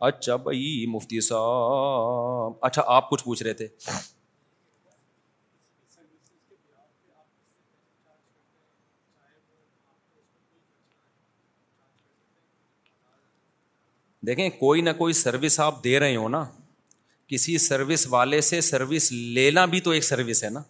[0.10, 3.68] اچھا بھائی مفتی صاحب اچھا آپ کچھ پوچھ رہے تھے
[14.28, 16.46] دیکھیں کوئی نہ کوئی سروس آپ دے رہے ہو نا
[17.34, 20.62] کسی سروس والے سے سروس لینا بھی تو ایک سروس ہے نا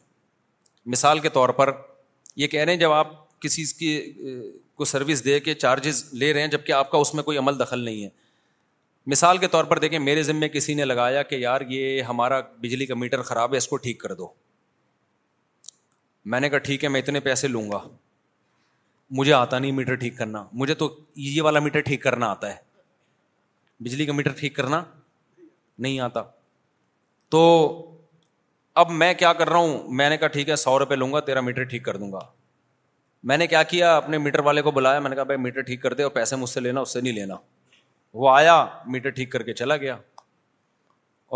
[0.94, 1.72] مثال کے طور پر
[2.44, 3.92] یہ کہہ رہے ہیں جب آپ کسی کی
[4.78, 7.38] کو سروس دے کے چارجز لے رہے ہیں جب کہ آپ کا اس میں کوئی
[7.38, 8.10] عمل دخل نہیں ہے
[9.12, 12.86] مثال کے طور پر دیکھیں میرے ذمے کسی نے لگایا کہ یار یہ ہمارا بجلی
[12.86, 14.28] کا میٹر خراب ہے اس کو ٹھیک کر دو
[16.34, 17.80] میں نے کہا ٹھیک ہے میں اتنے پیسے لوں گا
[19.20, 23.84] مجھے آتا نہیں میٹر ٹھیک کرنا مجھے تو یہ والا میٹر ٹھیک کرنا آتا ہے
[23.84, 24.84] بجلی کا میٹر ٹھیک کرنا
[25.80, 26.24] نہیں آتا
[27.32, 27.42] تو
[28.82, 31.20] اب میں کیا کر رہا ہوں میں نے کہا ٹھیک ہے سو روپے لوں گا
[31.30, 32.20] تیرا میٹر ٹھیک کر دوں گا
[33.30, 35.82] میں نے کیا کیا اپنے میٹر والے کو بلایا میں نے کہا بھائی میٹر ٹھیک
[35.84, 37.36] کر دے اور پیسے مجھ سے لینا اس سے نہیں لینا
[38.24, 39.96] وہ آیا میٹر ٹھیک کر کے چلا گیا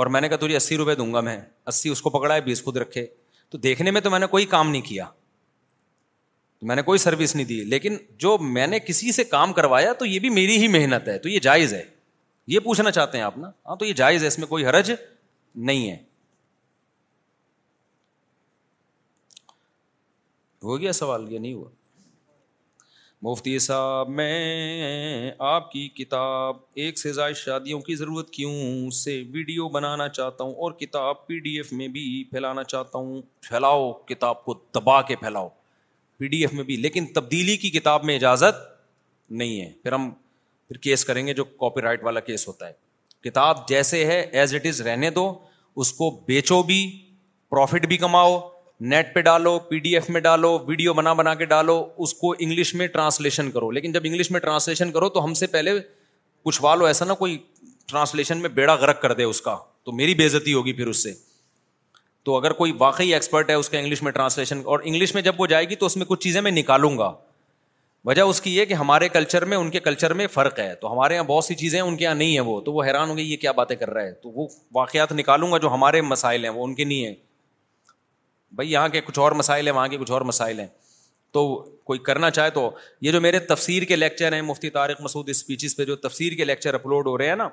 [0.01, 2.41] اور میں نے کہا تجھے اسی روپے دوں گا میں اسی اس کو پکڑا ہے
[2.41, 3.05] بیس خود رکھے
[3.49, 5.05] تو دیکھنے میں تو میں نے کوئی کام نہیں کیا
[6.69, 10.05] میں نے کوئی سروس نہیں دی لیکن جو میں نے کسی سے کام کروایا تو
[10.05, 11.83] یہ بھی میری ہی محنت ہے تو یہ جائز ہے
[12.55, 14.91] یہ پوچھنا چاہتے ہیں آپ نا ہاں تو یہ جائز ہے اس میں کوئی حرج
[15.55, 15.97] نہیں ہے
[20.63, 21.69] ہو گیا سوال یہ نہیں ہوا
[23.23, 29.67] مفتی صاحب میں آپ کی کتاب ایک سے زائد شادیوں کی ضرورت کیوں سے ویڈیو
[29.69, 34.43] بنانا چاہتا ہوں اور کتاب پی ڈی ایف میں بھی پھیلانا چاہتا ہوں پھیلاؤ کتاب
[34.45, 35.49] کو دبا کے پھیلاؤ
[36.17, 38.67] پی ڈی ایف میں بھی لیکن تبدیلی کی کتاب میں اجازت
[39.29, 40.09] نہیں ہے پھر ہم
[40.67, 42.73] پھر کیس کریں گے جو کاپی رائٹ والا کیس ہوتا ہے
[43.23, 45.33] کتاب جیسے ہے ایز اٹ از رہنے دو
[45.81, 46.77] اس کو بیچو بھی
[47.49, 48.39] پروفٹ بھی کماؤ
[48.93, 52.33] نیٹ پہ ڈالو پی ڈی ایف میں ڈالو ویڈیو بنا بنا کے ڈالو اس کو
[52.37, 55.73] انگلش میں ٹرانسلیشن کرو لیکن جب انگلش میں ٹرانسلیشن کرو تو ہم سے پہلے
[56.45, 57.37] کچھ والو ایسا نہ کوئی
[57.89, 61.11] ٹرانسلیشن میں بیڑا گرک کر دے اس کا تو میری بےزتی ہوگی پھر اس سے
[62.25, 65.39] تو اگر کوئی واقعی ایکسپرٹ ہے اس کا انگلش میں ٹرانسلیشن اور انگلش میں جب
[65.41, 67.11] وہ جائے گی تو اس میں کچھ چیزیں میں نکالوں گا
[68.05, 70.91] وجہ اس کی یہ کہ ہمارے کلچر میں ان کے کلچر میں فرق ہے تو
[70.91, 73.09] ہمارے یہاں بہت سی چیزیں ہیں ان کے یہاں نہیں ہیں وہ تو وہ حیران
[73.09, 76.01] ہوں گے یہ کیا باتیں کر رہا ہے تو وہ واقعات نکالوں گا جو ہمارے
[76.01, 77.13] مسائل ہیں وہ ان کے نہیں ہیں
[78.55, 80.67] بھائی یہاں کے کچھ اور مسائل ہیں وہاں کے کچھ اور مسائل ہیں
[81.33, 81.45] تو
[81.85, 82.69] کوئی کرنا چاہے تو
[83.01, 86.45] یہ جو میرے تفسیر کے لیکچر ہیں مفتی طارق مسعود اسپیچز پہ جو تفسیر کے
[86.45, 87.47] لیکچر اپلوڈ ہو رہے ہیں نا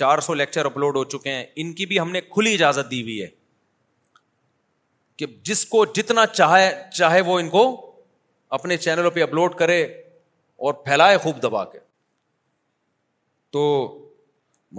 [0.00, 3.02] چار سو لیکچر اپلوڈ ہو چکے ہیں ان کی بھی ہم نے کھلی اجازت دی
[3.02, 3.26] ہوئی ہے
[5.18, 7.64] کہ جس کو جتنا چاہے چاہے وہ ان کو
[8.56, 9.82] اپنے چینلوں پہ اپلوڈ کرے
[10.64, 11.78] اور پھیلائے خوب دبا کے
[13.56, 13.62] تو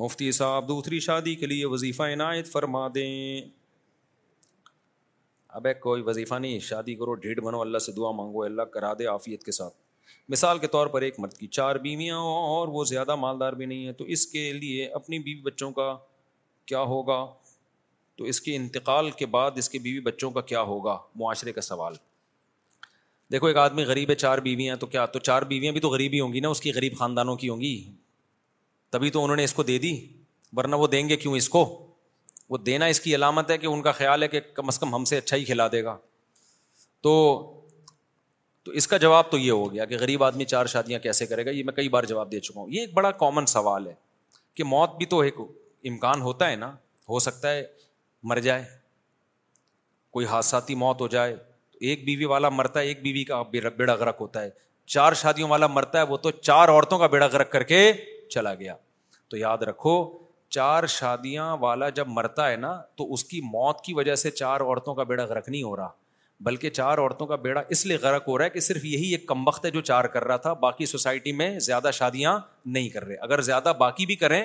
[0.02, 3.42] مفتی صاحب دوسری شادی کے لیے وظیفہ عنایت فرما دیں
[5.60, 9.08] اب کوئی وظیفہ نہیں شادی کرو ڈھیڑ بنو اللہ سے دعا مانگو اللہ کرا دے
[9.16, 9.76] آفیت کے ساتھ
[10.36, 13.66] مثال کے طور پر ایک مرد کی چار بیویاں ہوں اور وہ زیادہ مالدار بھی
[13.74, 15.96] نہیں ہے تو اس کے لیے اپنی بیوی بچوں کا
[16.72, 17.20] کیا ہوگا
[18.18, 21.62] تو اس کے انتقال کے بعد اس کے بیوی بچوں کا کیا ہوگا معاشرے کا
[21.72, 21.94] سوال
[23.34, 25.90] دیکھو ایک آدمی غریب ہے چار بیویاں ہیں تو کیا تو چار بیویاں بھی تو
[25.90, 27.74] غریب ہی ہوں گی نا اس کی غریب خاندانوں کی ہوں گی
[28.92, 29.94] تبھی تو انہوں نے اس کو دے دی
[30.58, 31.62] ورنہ وہ دیں گے کیوں اس کو
[32.50, 34.94] وہ دینا اس کی علامت ہے کہ ان کا خیال ہے کہ کم از کم
[34.96, 35.96] ہم سے اچھا ہی کھلا دے گا
[37.08, 37.14] تو
[38.66, 41.46] تو اس کا جواب تو یہ ہو گیا کہ غریب آدمی چار شادیاں کیسے کرے
[41.46, 43.94] گا یہ میں کئی بار جواب دے چکا ہوں یہ ایک بڑا کامن سوال ہے
[44.56, 45.40] کہ موت بھی تو ایک
[45.92, 46.70] امکان ہوتا ہے نا
[47.10, 47.64] ہو سکتا ہے
[48.32, 48.64] مر جائے
[50.18, 51.36] کوئی حادثاتی موت ہو جائے
[51.90, 53.42] ایک بیوی والا مرتا ہے ایک بیوی کا
[53.78, 54.50] بیڑا گرک ہوتا ہے
[54.94, 57.82] چار شادیوں والا مرتا ہے وہ تو چار عورتوں کا بیڑا کر کے
[58.34, 58.76] چلا گیا
[59.30, 59.96] تو یاد رکھو
[60.56, 64.62] چار شادیاں والا جب مرتا ہے نا تو اس کی موت کی وجہ سے چار
[64.62, 65.90] عورتوں کا بیڑا گرک نہیں ہو رہا
[66.48, 69.28] بلکہ چار عورتوں کا بیڑا اس لیے غرق ہو رہا ہے کہ صرف یہی ایک
[69.28, 72.38] کم وقت ہے جو چار کر رہا تھا باقی سوسائٹی میں زیادہ شادیاں
[72.76, 74.42] نہیں کر رہے اگر زیادہ باقی بھی کریں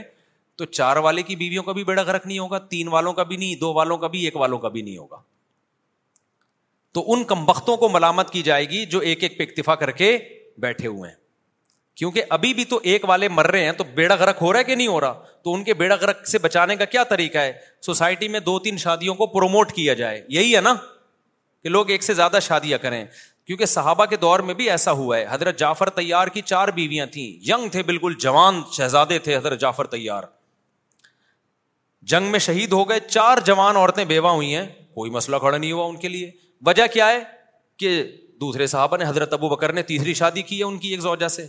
[0.58, 3.36] تو چار والے کی بیویوں کا بھی بیڑا غرق نہیں ہوگا تین والوں کا بھی
[3.42, 5.20] نہیں دو والوں کا بھی ایک والوں کا بھی نہیں ہوگا
[6.94, 9.90] تو ان کم وقتوں کو ملامت کی جائے گی جو ایک ایک پہ اکتفا کر
[10.02, 10.16] کے
[10.62, 11.16] بیٹھے ہوئے ہیں
[11.96, 14.64] کیونکہ ابھی بھی تو ایک والے مر رہے ہیں تو بیڑا گرک ہو رہا ہے
[14.64, 17.52] کہ نہیں ہو رہا تو ان کے بیڑا گرک سے بچانے کا کیا طریقہ ہے
[17.86, 20.74] سوسائٹی میں دو تین شادیوں کو پروموٹ کیا جائے یہی ہے نا
[21.62, 23.04] کہ لوگ ایک سے زیادہ شادیاں کریں
[23.46, 27.06] کیونکہ صحابہ کے دور میں بھی ایسا ہوا ہے حضرت جعفر تیار کی چار بیویاں
[27.12, 30.24] تھیں یگ تھے بالکل جوان شہزادے تھے حضرت جعفر تیار
[32.12, 35.72] جنگ میں شہید ہو گئے چار جوان عورتیں بیوہ ہوئی ہیں کوئی مسئلہ کھڑا نہیں
[35.72, 36.30] ہوا ان کے لیے
[36.66, 37.20] وجہ کیا ہے
[37.78, 38.02] کہ
[38.40, 41.28] دوسرے صحابہ نے حضرت ابو بکر نے تیسری شادی کی ہے ان کی ایک زوجہ
[41.36, 41.46] سے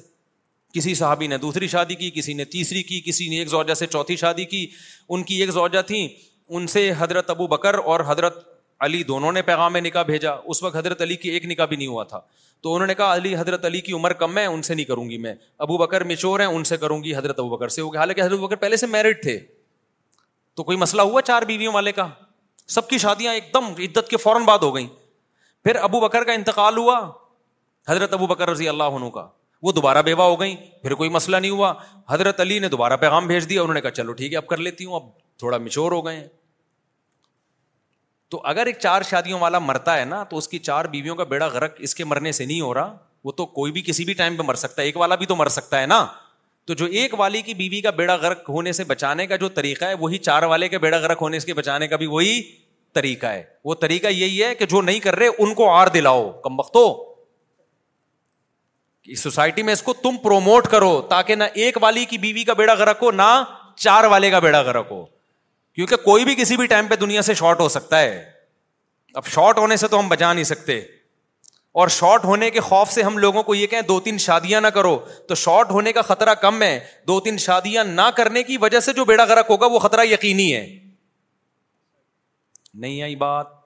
[0.73, 3.87] کسی صحابی نے دوسری شادی کی کسی نے تیسری کی کسی نے ایک زوجہ سے
[3.87, 4.65] چوتھی شادی کی
[5.09, 6.07] ان کی ایک زوجہ تھیں
[6.49, 8.47] ان سے حضرت ابو بکر اور حضرت
[8.85, 11.87] علی دونوں نے پیغام نکاح بھیجا اس وقت حضرت علی کی ایک نکاح بھی نہیں
[11.87, 12.19] ہوا تھا
[12.63, 15.09] تو انہوں نے کہا علی حضرت علی کی عمر کم ہے ان سے نہیں کروں
[15.09, 15.33] گی میں
[15.65, 18.39] ابو بکر میچور ہیں ان سے کروں گی حضرت ابو بکر سے گیا حالانکہ حضرت
[18.39, 19.37] بکر پہلے سے میرڈ تھے
[20.55, 22.07] تو کوئی مسئلہ ہوا چار بیویوں والے کا
[22.75, 24.87] سب کی شادیاں ایک دم عدت کے فوراً بعد ہو گئیں
[25.63, 26.99] پھر ابو بکر کا انتقال ہوا
[27.89, 29.27] حضرت ابو بکر رضی اللہ عنہ کا
[29.67, 31.73] وہ دوبارہ بیوہ ہو گئیں پھر کوئی مسئلہ نہیں ہوا
[32.09, 34.57] حضرت علی نے دوبارہ پیغام بھیج دیا انہوں نے کہا چلو ٹھیک ہے اب کر
[34.67, 35.07] لیتی ہوں اب
[35.39, 36.27] تھوڑا مچور ہو گئے
[38.33, 41.23] تو اگر ایک چار شادیوں والا مرتا ہے نا تو اس کی چار بیویوں کا
[41.33, 44.13] بیڑا غرق اس کے مرنے سے نہیں ہو رہا وہ تو کوئی بھی کسی بھی
[44.21, 46.05] ٹائم پہ مر سکتا ہے ایک والا بھی تو مر سکتا ہے نا
[46.69, 49.85] تو جو ایک والی کی بیوی کا بیڑا گرک ہونے سے بچانے کا جو طریقہ
[49.85, 52.41] ہے وہی چار والے کے بیڑا گرک ہونے سے بچانے کا بھی وہی
[52.95, 56.29] طریقہ ہے وہ طریقہ یہی ہے کہ جو نہیں کر رہے ان کو آر دلاؤ
[56.43, 56.77] کم وقت
[59.17, 62.75] سوسائٹی میں اس کو تم پروموٹ کرو تاکہ نہ ایک والی کی بیوی کا بیڑا
[62.79, 63.31] گرک ہو نہ
[63.85, 65.03] چار والے کا بیڑا گرک ہو
[65.75, 68.23] کیونکہ کوئی بھی کسی بھی ٹائم پہ دنیا سے شارٹ ہو سکتا ہے
[69.21, 70.79] اب شارٹ ہونے سے تو ہم بچا نہیں سکتے
[71.77, 74.67] اور شارٹ ہونے کے خوف سے ہم لوگوں کو یہ کہیں دو تین شادیاں نہ
[74.75, 74.97] کرو
[75.27, 78.93] تو شارٹ ہونے کا خطرہ کم ہے دو تین شادیاں نہ کرنے کی وجہ سے
[78.93, 80.65] جو بیڑا گرک ہوگا وہ خطرہ یقینی ہے
[82.85, 83.57] نہیں آئی بات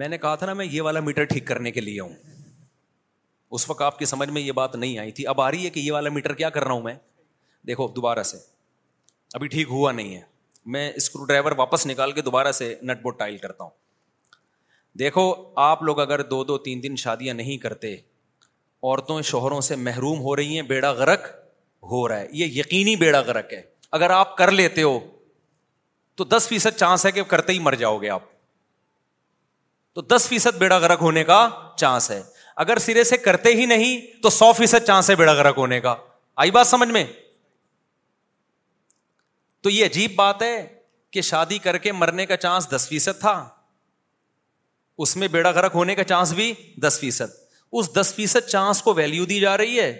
[0.00, 2.12] میں نے کہا تھا نا میں یہ والا میٹر ٹھیک کرنے کے لیے ہوں
[3.56, 5.70] اس وقت آپ کی سمجھ میں یہ بات نہیں آئی تھی اب آ رہی ہے
[5.70, 6.94] کہ یہ والا میٹر کیا کر رہا ہوں میں
[7.66, 8.36] دیکھو دوبارہ سے
[9.34, 10.20] ابھی ٹھیک ہوا نہیں ہے
[10.74, 13.70] میں اسکرو ڈرائیور واپس نکال کے دوبارہ سے نٹ بورڈ ٹائل کرتا ہوں
[14.98, 15.24] دیکھو
[15.62, 20.34] آپ لوگ اگر دو دو تین دن شادیاں نہیں کرتے عورتوں شوہروں سے محروم ہو
[20.36, 21.26] رہی ہیں بیڑا غرق
[21.90, 23.60] ہو رہا ہے یہ یقینی بیڑا غرق ہے
[23.98, 24.98] اگر آپ کر لیتے ہو
[26.16, 28.22] تو دس فیصد چانس ہے کہ کرتے ہی مر جاؤ گے آپ
[29.94, 31.38] تو دس فیصد بیڑا گرک ہونے کا
[31.76, 32.20] چانس ہے
[32.64, 35.94] اگر سرے سے کرتے ہی نہیں تو سو فیصد چانس ہے بیڑا گرک ہونے کا
[36.44, 37.04] آئی بات سمجھ میں
[39.62, 40.56] تو یہ عجیب بات ہے
[41.12, 43.32] کہ شادی کر کے مرنے کا چانس دس فیصد تھا
[45.02, 46.52] اس میں بیڑا گرک ہونے کا چانس بھی
[46.82, 47.36] دس فیصد
[47.78, 49.90] اس دس فیصد چانس کو ویلو دی جا رہی ہے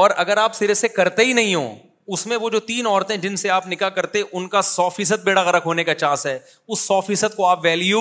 [0.00, 1.68] اور اگر آپ سرے سے کرتے ہی نہیں ہو
[2.14, 5.24] اس میں وہ جو تین عورتیں جن سے آپ نکاح کرتے ان کا سو فیصد
[5.24, 6.38] بیڑا گرک ہونے کا چانس ہے
[6.68, 8.00] اس سو فیصد کو آپ ویلو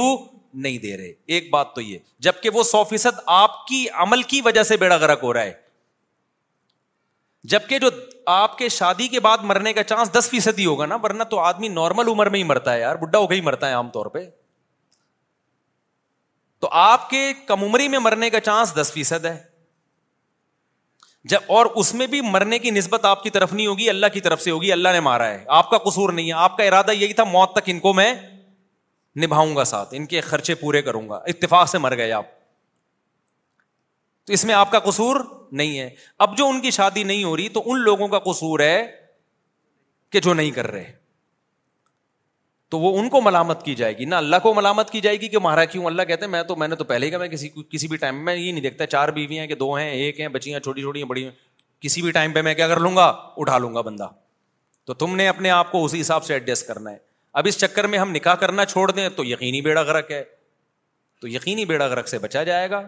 [0.64, 1.98] نہیں دے رہے ایک بات تو یہ
[2.28, 5.54] جبکہ وہ سو فیصد آپ کی عمل کی وجہ سے بیڑا گرک ہو رہا ہے
[7.52, 7.90] جبکہ جو
[8.32, 11.40] آپ کے شادی کے بعد مرنے کا چانس دس فیصد ہی ہوگا نا ورنہ تو
[11.40, 13.90] آدمی نارمل عمر میں ہی مرتا ہے یار بڈھا ہو کے ہی مرتا ہے عام
[13.94, 14.26] طور پہ
[16.62, 19.38] تو آپ کے کم عمری میں مرنے کا چانس دس فیصد ہے
[21.32, 24.20] جب اور اس میں بھی مرنے کی نسبت آپ کی طرف نہیں ہوگی اللہ کی
[24.28, 26.92] طرف سے ہوگی اللہ نے مارا ہے آپ کا قصور نہیں ہے آپ کا ارادہ
[26.98, 28.14] یہی تھا موت تک ان کو میں
[29.24, 32.26] نبھاؤں گا ساتھ ان کے خرچے پورے کروں گا اتفاق سے مر گئے آپ
[34.26, 35.16] تو اس میں آپ کا قصور
[35.62, 35.90] نہیں ہے
[36.26, 38.76] اب جو ان کی شادی نہیں ہو رہی تو ان لوگوں کا قصور ہے
[40.12, 40.92] کہ جو نہیں کر رہے
[42.72, 45.28] تو وہ ان کو ملامت کی جائے گی نہ اللہ کو ملامت کی جائے گی
[45.30, 47.28] کہ مہارا کیوں اللہ کہتے ہیں میں تو میں نے تو پہلے ہی کہا میں
[47.28, 50.20] کسی کسی بھی ٹائم میں یہ نہیں دیکھتا چار بیویاں ہیں کہ دو ہیں ایک
[50.20, 51.32] ہیں بچیاں چھوٹی چھوٹی ہیں بڑی ہیں
[51.84, 53.08] کسی بھی ٹائم پہ میں کیا کر لوں گا
[53.44, 54.08] اٹھا لوں گا بندہ
[54.88, 56.98] تو تم نے اپنے آپ کو اسی حساب سے ایڈجسٹ کرنا ہے
[57.42, 60.24] اب اس چکر میں ہم نکاح کرنا چھوڑ دیں تو یقینی بیڑا گرک ہے
[61.22, 62.82] تو یقینی بیڑا گرک سے بچا جائے گا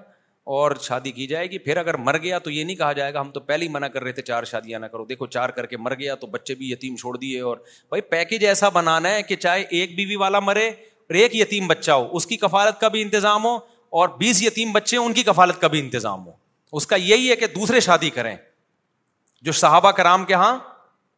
[0.51, 3.19] اور شادی کی جائے گی پھر اگر مر گیا تو یہ نہیں کہا جائے گا
[3.21, 5.65] ہم تو پہلے ہی منع کر رہے تھے چار شادیاں نہ کرو دیکھو چار کر
[5.65, 7.57] کے مر گیا تو بچے بھی یتیم چھوڑ دیے اور
[7.89, 11.91] بھائی پیکج ایسا بنانا ہے کہ چاہے ایک بیوی والا مرے اور ایک یتیم بچہ
[11.91, 13.55] ہو اس کی کفالت کا بھی انتظام ہو
[14.01, 16.31] اور بیس یتیم بچے ان کی کفالت کا بھی انتظام ہو
[16.77, 18.35] اس کا یہی ہے کہ دوسرے شادی کریں
[19.45, 20.57] جو صحابہ کرام کے یہاں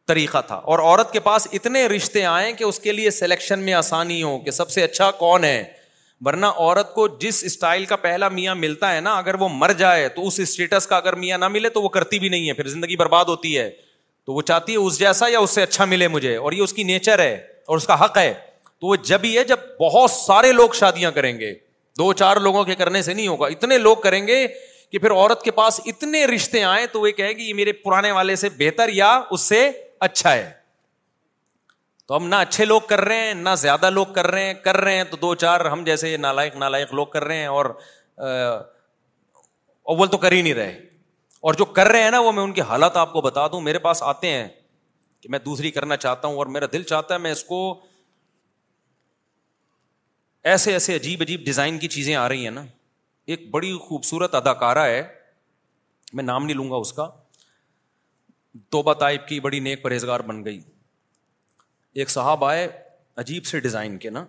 [0.08, 3.72] طریقہ تھا اور عورت کے پاس اتنے رشتے آئیں کہ اس کے لیے سلیکشن میں
[3.74, 5.62] آسانی ہو کہ سب سے اچھا کون ہے
[6.24, 10.08] ورنہ عورت کو جس اسٹائل کا پہلا میاں ملتا ہے نا اگر وہ مر جائے
[10.08, 12.68] تو اس اسٹیٹس کا اگر میاں نہ ملے تو وہ کرتی بھی نہیں ہے پھر
[12.68, 13.68] زندگی برباد ہوتی ہے
[14.26, 16.72] تو وہ چاہتی ہے اس جیسا یا اس سے اچھا ملے مجھے اور یہ اس
[16.72, 17.34] کی نیچر ہے
[17.68, 18.32] اور اس کا حق ہے
[18.80, 21.52] تو وہ جب ہی ہے جب بہت سارے لوگ شادیاں کریں گے
[21.98, 24.46] دو چار لوگوں کے کرنے سے نہیں ہوگا اتنے لوگ کریں گے
[24.92, 28.10] کہ پھر عورت کے پاس اتنے رشتے آئیں تو وہ کہے گی یہ میرے پرانے
[28.12, 29.68] والے سے بہتر یا اس سے
[30.08, 30.50] اچھا ہے
[32.08, 34.76] تو ہم نہ اچھے لوگ کر رہے ہیں نہ زیادہ لوگ کر رہے ہیں کر
[34.80, 37.66] رہے ہیں تو دو چار ہم جیسے نالائق نالائق لوگ کر رہے ہیں اور
[39.94, 40.70] اول تو کر ہی نہیں رہے
[41.48, 43.60] اور جو کر رہے ہیں نا وہ میں ان کی حالت آپ کو بتا دوں
[43.60, 44.46] میرے پاس آتے ہیں
[45.22, 47.58] کہ میں دوسری کرنا چاہتا ہوں اور میرا دل چاہتا ہے میں اس کو
[50.52, 52.64] ایسے ایسے عجیب عجیب ڈیزائن کی چیزیں آ رہی ہیں نا
[53.34, 55.02] ایک بڑی خوبصورت اداکارہ ہے
[56.14, 57.08] میں نام نہیں لوں گا اس کا
[58.70, 60.60] توبہ طائب کی بڑی نیک پرہیزگار بن گئی
[62.00, 62.66] ایک صاحب آئے
[63.20, 64.24] عجیب سے ڈیزائن کے نا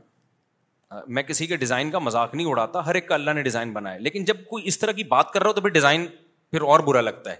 [1.15, 3.97] میں کسی کے ڈیزائن کا مذاق نہیں اڑاتا ہر ایک کا اللہ نے ڈیزائن بنایا
[4.07, 6.05] لیکن جب کوئی اس طرح کی بات کر رہا ہو تو پھر ڈیزائن
[6.51, 7.35] پھر اور برا لگتا ہے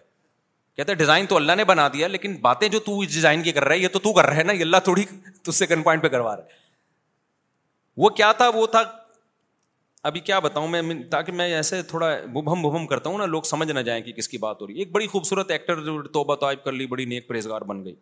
[0.75, 3.63] کہتے ہیں ڈیزائن تو اللہ نے بنا دیا لیکن باتیں جو اس ڈیزائن کی کر
[3.63, 5.05] رہا ہے یہ تو تو کر رہا ہے نا یہ اللہ تھوڑی
[5.43, 6.65] تج سے کن پوائنٹ پہ کروا رہا ہے
[8.03, 8.83] وہ کیا تھا وہ تھا
[10.09, 10.81] ابھی کیا بتاؤں میں
[11.11, 14.29] تاکہ میں ایسے تھوڑا بھم بھم کرتا ہوں نا لوگ سمجھ نہ جائیں کہ کس
[14.29, 15.81] کی بات ہو رہی ہے ایک بڑی خوبصورت ایکٹر
[16.19, 17.95] توبہ طائب کر لی بڑی نیک پریزگار بن گئی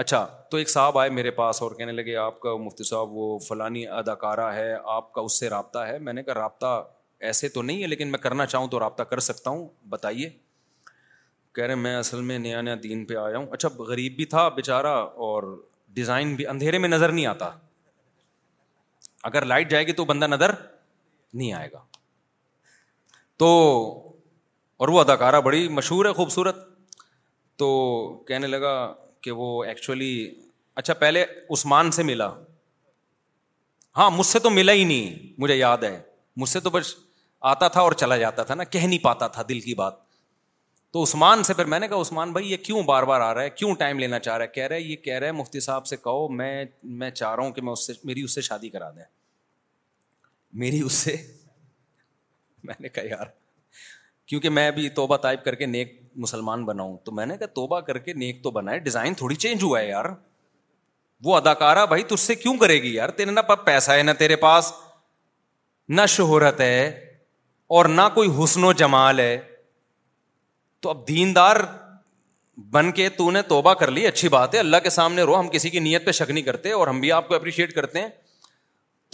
[0.00, 3.24] اچھا تو ایک صاحب آئے میرے پاس اور کہنے لگے آپ کا مفتی صاحب وہ
[3.46, 6.66] فلانی اداکارہ ہے آپ کا اس سے رابطہ ہے میں نے کہا رابطہ
[7.30, 10.28] ایسے تو نہیں ہے لیکن میں کرنا چاہوں تو رابطہ کر سکتا ہوں بتائیے
[11.54, 14.46] کہہ رہے میں اصل میں نیا نیا دین پہ آیا ہوں اچھا غریب بھی تھا
[14.60, 14.92] بیچارہ
[15.28, 15.50] اور
[15.98, 17.50] ڈیزائن بھی اندھیرے میں نظر نہیں آتا
[19.30, 20.54] اگر لائٹ جائے گی تو بندہ نظر
[21.34, 21.82] نہیں آئے گا
[23.44, 23.50] تو
[24.76, 26.64] اور وہ اداکارہ بڑی مشہور ہے خوبصورت
[27.64, 27.72] تو
[28.26, 28.74] کہنے لگا
[29.22, 30.12] کہ وہ ایکچولی
[30.80, 31.24] اچھا پہلے
[31.56, 32.30] عثمان سے ملا
[33.96, 35.98] ہاں مجھ سے تو ملا ہی نہیں مجھے یاد ہے
[36.42, 36.94] مجھ سے تو بس
[37.52, 40.06] آتا تھا اور چلا جاتا تھا نا کہہ نہیں پاتا تھا دل کی بات
[40.92, 43.42] تو عثمان سے پھر میں نے کہا عثمان بھائی یہ کیوں بار بار آ رہا
[43.42, 45.60] ہے کیوں ٹائم لینا چاہ رہا ہے کہہ رہا ہے یہ کہہ رہا ہے مفتی
[45.60, 46.64] صاحب سے کہو میں
[47.02, 49.04] میں چاہ رہا ہوں کہ میں اس سے میری اس سے شادی کرا دیں
[50.64, 51.16] میری اس سے
[52.68, 53.26] میں نے کہا یار
[54.26, 57.80] کیونکہ میں ابھی توبہ طائب کر کے نیک مسلمان بناؤں تو میں نے کہا توبہ
[57.88, 60.04] کر کے نیک تو بنا ڈیزائن تھوڑی چینج ہوا ہے یار
[61.24, 64.72] وہ اداکارہ بھائی سے کیوں کرے گی یار تیرے نہ پیسہ ہے نہ تیرے پاس
[65.98, 66.80] نہ شہرت ہے
[67.76, 69.32] اور نہ کوئی حسن و جمال ہے
[70.82, 71.56] تو اب دیندار
[72.72, 75.48] بن کے تو نے توبہ کر لی اچھی بات ہے اللہ کے سامنے رو ہم
[75.48, 78.08] کسی کی نیت پہ شک نہیں کرتے اور ہم بھی آپ کو اپریشیٹ کرتے ہیں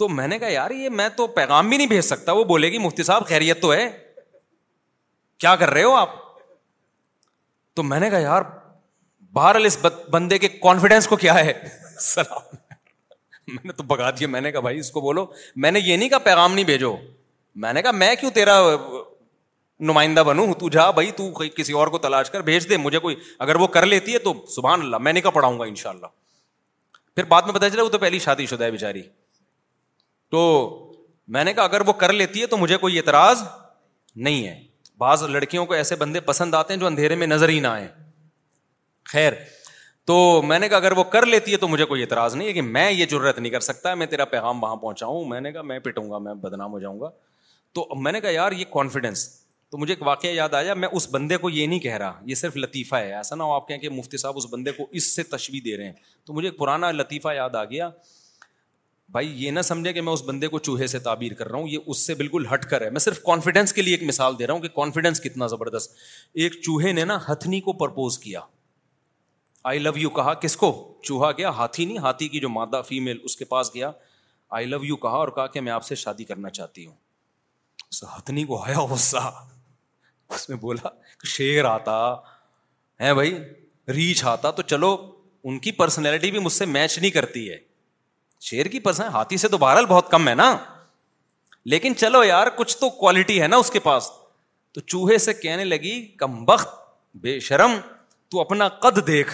[0.01, 2.71] تو میں نے کہا یار یہ میں تو پیغام بھی نہیں بھیج سکتا وہ بولے
[2.71, 3.87] گی مفتی صاحب خیریت تو ہے
[5.43, 6.23] کیا کر رہے ہو آپ
[7.75, 9.77] تو میں نے کہا یار اس
[10.11, 11.53] بندے کے کانفیڈینس کو کیا ہے
[12.01, 12.55] سلام
[13.53, 15.25] میں نے تو بگا دیا میں نے کہا بھائی اس کو بولو
[15.65, 16.95] میں نے یہ نہیں کہا پیغام نہیں بھیجو
[17.65, 18.55] میں نے کہا میں کیوں تیرا
[19.89, 21.11] نمائندہ بنوں تو تو جا بھائی
[21.55, 23.15] کسی اور کو تلاش کر بھیج دے مجھے کوئی
[23.45, 25.89] اگر وہ کر لیتی ہے تو سبحان اللہ میں نے کہا پڑھاؤں گا ان شاء
[25.89, 26.11] اللہ
[27.15, 29.01] پھر بعد میں پتا چلا وہ تو پہلی شادی شدہ ہے بیچاری
[30.31, 30.45] تو
[31.37, 33.43] میں نے کہا اگر وہ کر لیتی ہے تو مجھے کوئی اعتراض
[34.27, 34.59] نہیں ہے
[34.97, 37.87] بعض لڑکیوں کو ایسے بندے پسند آتے ہیں جو اندھیرے میں نظر ہی نہ آئے
[39.13, 39.33] خیر
[40.07, 40.17] تو
[40.47, 42.61] میں نے کہا اگر وہ کر لیتی ہے تو مجھے کوئی اعتراض نہیں ہے کہ
[42.61, 43.05] میں یہ
[43.37, 46.33] نہیں کر سکتا میں تیرا پیغام وہاں پہنچاؤں میں نے کہا میں پٹوں گا میں
[46.43, 47.09] بدنام ہو جاؤں گا
[47.79, 49.27] تو میں نے کہا یار یہ کانفیڈینس
[49.71, 52.35] تو مجھے ایک واقعہ یاد آیا میں اس بندے کو یہ نہیں کہہ رہا یہ
[52.35, 55.15] صرف لطیفہ ہے ایسا نہ ہو آپ کہیں کہ مفتی صاحب اس بندے کو اس
[55.15, 55.93] سے تشویح دے رہے ہیں
[56.25, 57.89] تو مجھے ایک پرانا لطیفہ یاد آ گیا
[59.11, 61.67] بھائی یہ نہ سمجھے کہ میں اس بندے کو چوہے سے تعبیر کر رہا ہوں
[61.69, 64.47] یہ اس سے بالکل ہٹ کر ہے میں صرف کانفیڈینس کے لیے ایک مثال دے
[64.47, 65.93] رہا ہوں کہ کانفیڈینس کتنا زبردست
[66.43, 68.39] ایک چوہے نے نا ہتھنی کو پرپوز کیا
[69.69, 70.71] آئی لو یو کہا کس کو
[71.03, 73.91] چوہا گیا ہاتھی نہیں ہاتھی کی جو مادہ فیمل اس کے پاس گیا
[74.57, 76.93] آئی لو یو کہا اور کہا کہ میں آپ سے شادی کرنا چاہتی ہوں
[78.17, 79.29] ہتھنی کو آیا غصہ
[80.33, 80.89] اس بولا
[81.35, 81.97] شیر آتا
[83.01, 83.37] ہے بھائی
[83.93, 84.95] ریچ آتا تو چلو
[85.47, 87.57] ان کی پرسنالٹی بھی مجھ سے میچ نہیں کرتی ہے
[88.47, 88.79] شیر کی
[89.13, 90.49] ہاتھی سے تو بہرحال بہت کم ہے نا
[91.73, 94.09] لیکن چلو یار کچھ تو کوالٹی ہے نا اس کے پاس
[94.73, 95.93] تو چوہے سے کہنے لگی
[96.23, 96.75] کم بخت
[97.23, 97.75] بے شرم
[98.31, 99.33] تو اپنا قد دیکھ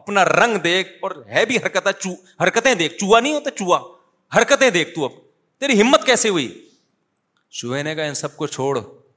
[0.00, 1.88] اپنا رنگ دیکھ اور ہے بھی حرکت
[2.42, 3.76] حرکتیں دیکھ چوہا چوہا نہیں ہوتا
[4.36, 5.12] حرکتیں دیکھ تو اب
[5.62, 6.48] تیری ہمت کیسے ہوئی
[7.60, 8.72] چوہے نے کہا ان سب کو چھوڑ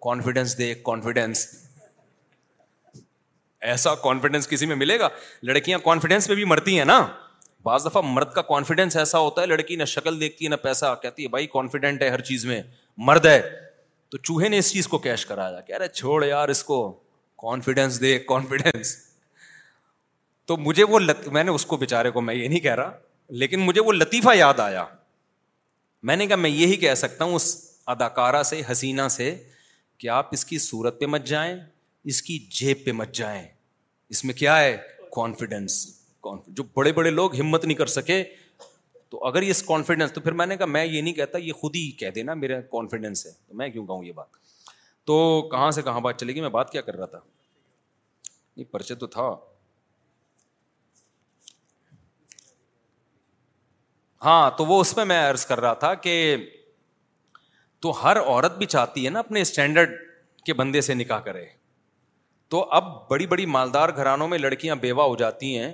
[0.08, 1.48] کانفیڈینس دیکھ کانفیڈینس
[3.72, 5.10] ایسا کانفیڈینس کسی میں ملے گا
[5.52, 7.00] لڑکیاں کانفیڈینس میں بھی مرتی ہیں نا
[7.66, 10.86] بعض دفعہ مرد کا کانفیڈینس ایسا ہوتا ہے لڑکی نہ شکل دیکھتی ہے نہ پیسہ
[11.02, 12.62] کہتی ہے بھائی کانفیڈینٹ ہے ہر چیز میں
[13.08, 13.42] مرد ہے
[14.12, 16.78] تو چوہے نے اس چیز کو کیش کرایا کہہ رہے چھوڑ یار اس کو
[17.42, 18.96] کانفیڈینس دے کانفیڈینس
[20.48, 21.28] تو مجھے وہ لط...
[21.28, 22.92] میں نے اس کو بےچارے کو میں یہ نہیں کہہ رہا
[23.44, 24.86] لیکن مجھے وہ لطیفہ یاد آیا
[26.10, 27.54] میں نے کہا میں یہی کہہ سکتا ہوں اس
[27.96, 29.34] اداکارہ سے حسینہ سے
[30.00, 31.56] کہ آپ اس کی صورت پہ مت جائیں
[32.12, 33.42] اس کی جیب پہ مت جائیں
[34.14, 34.78] اس میں کیا ہے
[35.16, 35.82] کانفیڈینس
[36.26, 38.24] جو بڑے بڑے لوگ ہمت نہیں کر سکے
[39.10, 41.76] تو اگر یہ کانفیڈینس تو پھر میں نے کہا میں یہ نہیں کہتا یہ خود
[41.76, 44.40] ہی کہہ دینا میرا کانفیڈینس ہے تو تو میں کیوں کہوں یہ بات
[45.52, 47.28] کہاں سے کہاں بات چلے گی میں بات کیا کر رہا تھا تھا
[48.58, 49.08] نہیں پرچے تو
[54.24, 56.14] ہاں تو وہ اس میں میں عرض کر رہا تھا کہ
[57.86, 59.96] تو ہر عورت بھی چاہتی ہے نا اپنے اسٹینڈرڈ
[60.46, 61.46] کے بندے سے نکاح کرے
[62.54, 65.72] تو اب بڑی بڑی مالدار گھرانوں میں لڑکیاں بیوہ ہو جاتی ہیں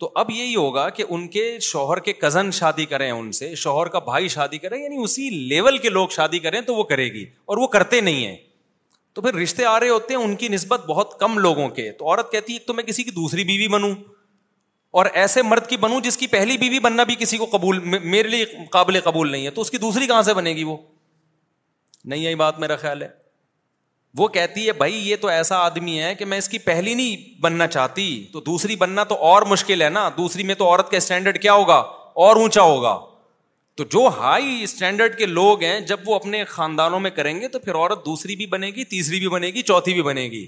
[0.00, 3.88] تو اب یہی ہوگا کہ ان کے شوہر کے کزن شادی کریں ان سے شوہر
[3.94, 7.24] کا بھائی شادی کریں یعنی اسی لیول کے لوگ شادی کریں تو وہ کرے گی
[7.52, 8.36] اور وہ کرتے نہیں ہیں
[9.14, 12.06] تو پھر رشتے آ رہے ہوتے ہیں ان کی نسبت بہت کم لوگوں کے تو
[12.08, 13.94] عورت کہتی ہے ایک تو میں کسی کی دوسری بیوی بنوں
[15.00, 18.28] اور ایسے مرد کی بنوں جس کی پہلی بیوی بننا بھی کسی کو قبول میرے
[18.28, 20.76] لیے قابل قبول نہیں ہے تو اس کی دوسری کہاں سے بنے گی وہ
[22.12, 23.08] نہیں آئی بات میرا خیال ہے
[24.18, 27.40] وہ کہتی ہے بھائی یہ تو ایسا آدمی ہے کہ میں اس کی پہلی نہیں
[27.42, 30.96] بننا چاہتی تو دوسری بننا تو اور مشکل ہے نا دوسری میں تو عورت کا
[30.96, 31.76] اسٹینڈرڈ کیا ہوگا
[32.26, 32.98] اور اونچا ہوگا
[33.76, 37.58] تو جو ہائی اسٹینڈرڈ کے لوگ ہیں جب وہ اپنے خاندانوں میں کریں گے تو
[37.66, 40.46] پھر عورت دوسری بھی بنے گی تیسری بھی بنے گی چوتھی بھی بنے گی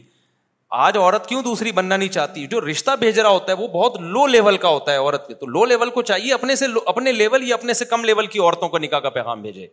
[0.85, 4.01] آج عورت کیوں دوسری بننا نہیں چاہتی جو رشتہ بھیج رہا ہوتا ہے وہ بہت
[4.16, 7.12] لو لیول کا ہوتا ہے عورت کے تو لو لیول کو چاہیے اپنے سے اپنے
[7.12, 9.66] لیول یا اپنے سے کم لیول کی عورتوں کو نکاح کا پیغام بھیجے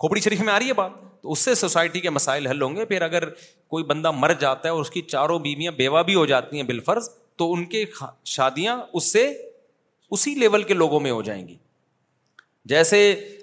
[0.00, 0.92] کھوپڑی شریف میں آ رہی ہے بات
[1.22, 3.28] تو اس سے سوسائٹی کے مسائل حل ہوں گے پھر اگر
[3.74, 6.62] کوئی بندہ مر جاتا ہے اور اس کی چاروں بیویاں بیوہ بھی ہو جاتی ہیں
[6.72, 7.08] بالفرض
[7.38, 7.84] تو ان کی
[8.34, 9.26] شادیاں اس سے
[10.16, 11.56] اسی لیول کے لوگوں میں ہو جائیں گی
[12.72, 12.98] جیسے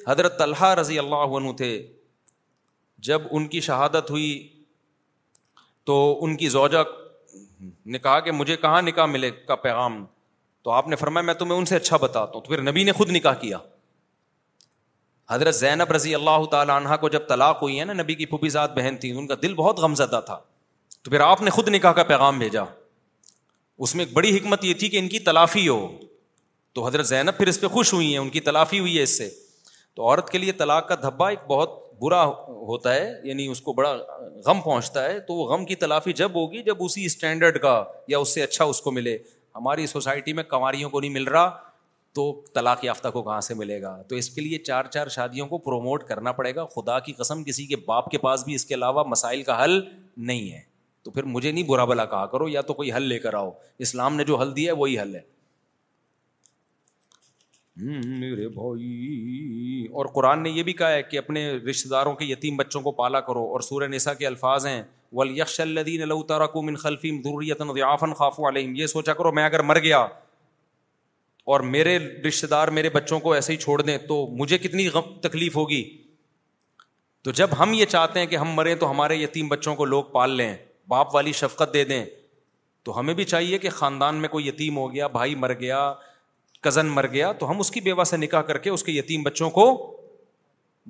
[0.08, 1.72] حضرت طلحہ رضی اللہ عنہ تھے
[3.08, 4.28] جب ان کی شہادت ہوئی
[5.90, 6.84] تو ان کی زوجہ
[7.92, 10.04] نے کہا کہ مجھے کہاں نکاح ملے کا پیغام
[10.64, 12.92] تو آپ نے فرمایا میں تمہیں ان سے اچھا بتاتا ہوں تو پھر نبی نے
[13.00, 13.58] خود نکاح کیا
[15.32, 18.50] حضرت زینب رضی اللہ تعالیٰ عنہ کو جب طلاق ہوئی ہے نا نبی کی پھوپھی
[18.56, 20.38] ذات بہن تھی ان کا دل بہت غمزدہ تھا
[21.04, 22.64] تو پھر آپ نے خود نکاح کا پیغام بھیجا
[23.86, 25.78] اس میں ایک بڑی حکمت یہ تھی کہ ان کی تلافی ہو
[26.76, 29.18] تو حضرت زینب پھر اس پہ خوش ہوئی ہیں ان کی تلافی ہوئی ہے اس
[29.18, 29.30] سے
[29.96, 32.24] تو عورت کے لیے طلاق کا دھبا ایک بہت برا
[32.70, 33.92] ہوتا ہے یعنی اس کو بڑا
[34.46, 37.84] غم پہنچتا ہے تو وہ غم کی تلافی جب ہوگی جب اسی اسٹینڈرڈ کا
[38.14, 39.18] یا اس سے اچھا اس کو ملے
[39.56, 41.50] ہماری سوسائٹی میں کنواریوں کو نہیں مل رہا
[42.14, 42.24] تو
[42.54, 45.58] طلاق یافتہ کو کہاں سے ملے گا تو اس کے لیے چار چار شادیوں کو
[45.68, 48.74] پروموٹ کرنا پڑے گا خدا کی قسم کسی کے باپ کے پاس بھی اس کے
[48.76, 49.80] علاوہ مسائل کا حل
[50.32, 50.60] نہیں ہے
[51.04, 53.52] تو پھر مجھے نہیں برا بلا کہا کرو یا تو کوئی حل لے کر آؤ
[53.88, 55.30] اسلام نے جو حل دیا ہے وہی حل ہے
[57.84, 58.90] میرے بھائی
[60.00, 62.92] اور قرآن نے یہ بھی کہا ہے کہ اپنے رشتے داروں کے یتیم بچوں کو
[63.00, 64.82] پالا کرو اور سورہ نسا کے الفاظ ہیں
[65.24, 66.52] اللہ
[68.18, 70.06] خاف علیہم یہ سوچا کرو میں اگر مر گیا
[71.50, 71.98] اور میرے
[72.28, 74.88] رشتے دار میرے بچوں کو ایسے ہی چھوڑ دیں تو مجھے کتنی
[75.22, 75.84] تکلیف ہوگی
[77.24, 80.04] تو جب ہم یہ چاہتے ہیں کہ ہم مریں تو ہمارے یتیم بچوں کو لوگ
[80.14, 80.54] پال لیں
[80.90, 82.04] باپ والی شفقت دے دیں
[82.84, 85.94] تو ہمیں بھی چاہیے کہ خاندان میں کوئی یتیم ہو گیا بھائی مر گیا
[86.64, 89.24] کزن مر گیا تو ہم اس کی بیوہ سے نکاح کر کے اس کے یتیم
[89.24, 89.66] بچوں کو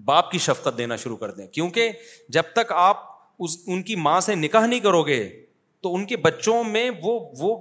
[0.05, 1.91] باپ کی شفقت دینا شروع کر دیں کیونکہ
[2.37, 2.99] جب تک آپ
[3.43, 5.21] اس ان کی ماں سے نکاح نہیں کرو گے
[5.83, 7.55] تو ان کے بچوں میں وہ وہ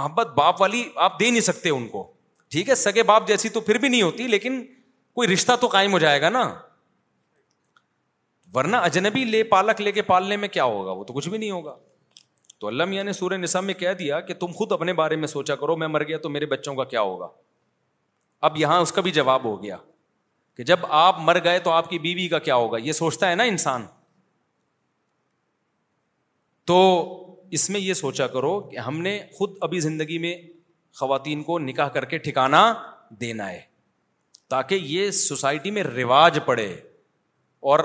[0.00, 2.10] محبت باپ والی آپ دے نہیں سکتے ان کو
[2.50, 4.62] ٹھیک ہے سگے باپ جیسی تو پھر بھی نہیں ہوتی لیکن
[5.14, 6.42] کوئی رشتہ تو قائم ہو جائے گا نا
[8.54, 11.50] ورنہ اجنبی لے پالک لے کے پالنے میں کیا ہوگا وہ تو کچھ بھی نہیں
[11.50, 11.74] ہوگا
[12.60, 15.28] تو اللہ میاں نے سورہ نصاب میں کہہ دیا کہ تم خود اپنے بارے میں
[15.28, 17.28] سوچا کرو میں مر گیا تو میرے بچوں کا کیا ہوگا
[18.48, 19.76] اب یہاں اس کا بھی جواب ہو گیا
[20.56, 23.34] کہ جب آپ مر گئے تو آپ کی بیوی کا کیا ہوگا یہ سوچتا ہے
[23.34, 23.86] نا انسان
[26.70, 26.76] تو
[27.58, 30.34] اس میں یہ سوچا کرو کہ ہم نے خود ابھی زندگی میں
[30.98, 32.72] خواتین کو نکاح کر کے ٹھکانا
[33.20, 33.60] دینا ہے
[34.50, 36.66] تاکہ یہ سوسائٹی میں رواج پڑے
[37.70, 37.78] اور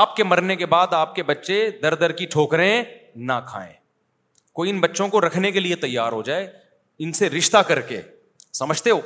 [0.00, 2.82] آپ کے مرنے کے بعد آپ کے بچے در در کی ٹھوکریں
[3.16, 3.72] نہ کھائیں
[4.54, 6.46] کوئی ان بچوں کو رکھنے کے لیے تیار ہو جائے
[7.06, 8.00] ان سے رشتہ کر کے
[8.60, 9.00] سمجھتے ہو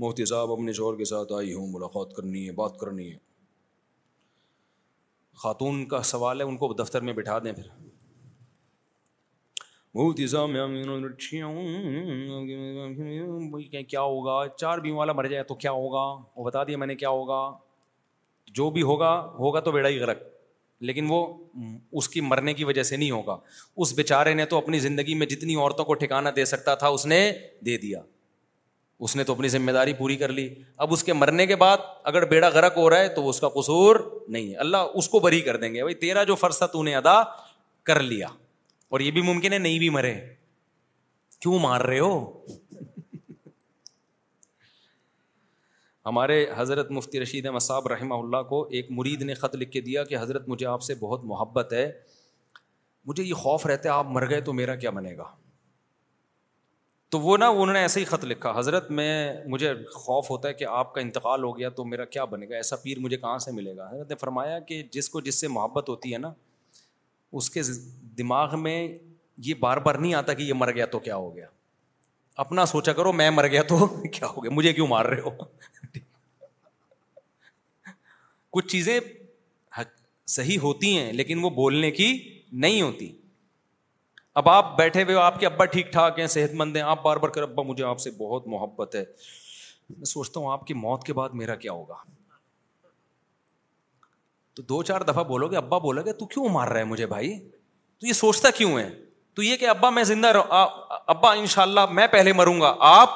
[0.00, 3.16] مفتی صاحب اپنے شوہر کے ساتھ آئی ہوں ملاقات کرنی ہے بات کرنی ہے
[5.42, 7.66] خاتون کا سوال ہے ان کو دفتر میں بٹھا دیں پھر
[13.86, 16.02] کیا ہوگا چار بیو والا مر جائے تو کیا ہوگا
[16.36, 17.40] وہ بتا دیا میں نے کیا ہوگا
[18.58, 20.22] جو بھی ہوگا ہوگا تو بیڑا ہی غرق
[20.88, 21.26] لیکن وہ
[21.98, 23.36] اس کی مرنے کی وجہ سے نہیں ہوگا
[23.84, 27.06] اس بیچارے نے تو اپنی زندگی میں جتنی عورتوں کو ٹھکانا دے سکتا تھا اس
[27.06, 27.20] نے
[27.66, 28.00] دے دیا
[29.06, 30.48] اس نے تو اپنی ذمہ داری پوری کر لی
[30.84, 31.78] اب اس کے مرنے کے بعد
[32.12, 33.96] اگر بیڑا غرق ہو رہا ہے تو اس کا قصور
[34.28, 36.82] نہیں ہے اللہ اس کو بری کر دیں گے بھائی تیرا جو فرض تھا تو
[36.90, 37.22] نے ادا
[37.90, 38.28] کر لیا
[38.92, 40.14] اور یہ بھی ممکن ہے نہیں بھی مرے
[41.40, 42.12] کیوں مار رہے ہو
[46.06, 50.04] ہمارے حضرت مفتی رشید مصعب رحمہ اللہ کو ایک مرید نے خط لکھ کے دیا
[50.12, 51.90] کہ حضرت مجھے آپ سے بہت محبت ہے
[53.06, 55.24] مجھے یہ خوف رہتا ہے آپ مر گئے تو میرا کیا بنے گا
[57.14, 59.12] تو وہ نا انہوں نے ایسے ہی خط لکھا حضرت میں
[59.52, 62.56] مجھے خوف ہوتا ہے کہ آپ کا انتقال ہو گیا تو میرا کیا بنے گا
[62.56, 65.48] ایسا پیر مجھے کہاں سے ملے گا حضرت نے فرمایا کہ جس کو جس سے
[65.58, 66.32] محبت ہوتی ہے نا
[67.36, 67.62] اس کے
[68.18, 68.78] دماغ میں
[69.46, 71.46] یہ بار بار نہیں آتا کہ یہ مر گیا تو کیا ہو گیا
[72.44, 73.76] اپنا سوچا کرو میں مر گیا تو
[74.14, 75.30] کیا ہو گیا مجھے کیوں مار رہے ہو
[78.52, 78.98] کچھ چیزیں
[80.36, 82.06] صحیح ہوتی ہیں لیکن وہ بولنے کی
[82.64, 83.12] نہیں ہوتی
[84.40, 87.16] اب آپ بیٹھے ہوئے آپ کے ابا ٹھیک ٹھاک ہیں صحت مند ہیں آپ بار
[87.22, 89.04] بار کر ابا مجھے آپ سے بہت محبت ہے
[89.96, 91.94] میں سوچتا ہوں آپ کی موت کے بعد میرا کیا ہوگا
[94.58, 97.06] تو دو چار دفعہ بولو گے ابا بولو گے تو کیوں مار رہا ہے مجھے
[97.06, 98.88] بھائی تو یہ سوچتا کیوں ہے
[99.36, 100.30] تو یہ کہ ابا میں زندہ
[100.60, 103.10] ابا ان شاء اللہ میں پہلے مروں گا آپ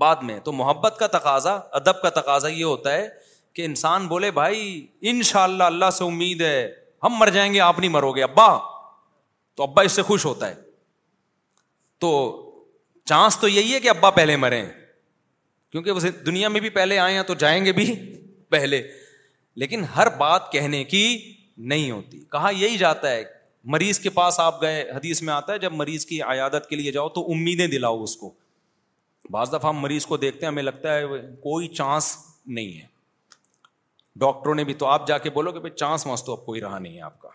[0.00, 3.06] بعد میں تو محبت کا تقاضا ادب کا تقاضا یہ ہوتا ہے
[3.54, 4.64] کہ انسان بولے بھائی
[5.10, 6.56] ان شاء اللہ اللہ سے امید ہے
[7.04, 8.46] ہم مر جائیں گے آپ نہیں مرو گے ابا
[9.56, 10.54] تو ابا اس سے خوش ہوتا ہے
[12.04, 12.12] تو
[13.08, 14.64] چانس تو یہی ہے کہ ابا پہلے مرے
[15.72, 17.94] کیونکہ دنیا میں بھی پہلے آئے ہیں تو جائیں گے بھی
[18.50, 18.82] پہلے
[19.60, 21.02] لیکن ہر بات کہنے کی
[21.70, 23.22] نہیں ہوتی کہا یہی جاتا ہے
[23.74, 26.92] مریض کے پاس آپ گئے حدیث میں آتا ہے جب مریض کی عیادت کے لیے
[26.92, 28.30] جاؤ تو امیدیں دلاؤ اس کو
[29.36, 31.02] بعض دفعہ ہم مریض کو دیکھتے ہیں ہمیں لگتا ہے
[31.46, 32.06] کوئی چانس
[32.58, 32.86] نہیں ہے
[34.26, 36.96] ڈاکٹروں نے بھی تو آپ جا کے بولو کہ چانس تو اب کوئی رہا نہیں
[36.96, 37.28] ہے آپ کا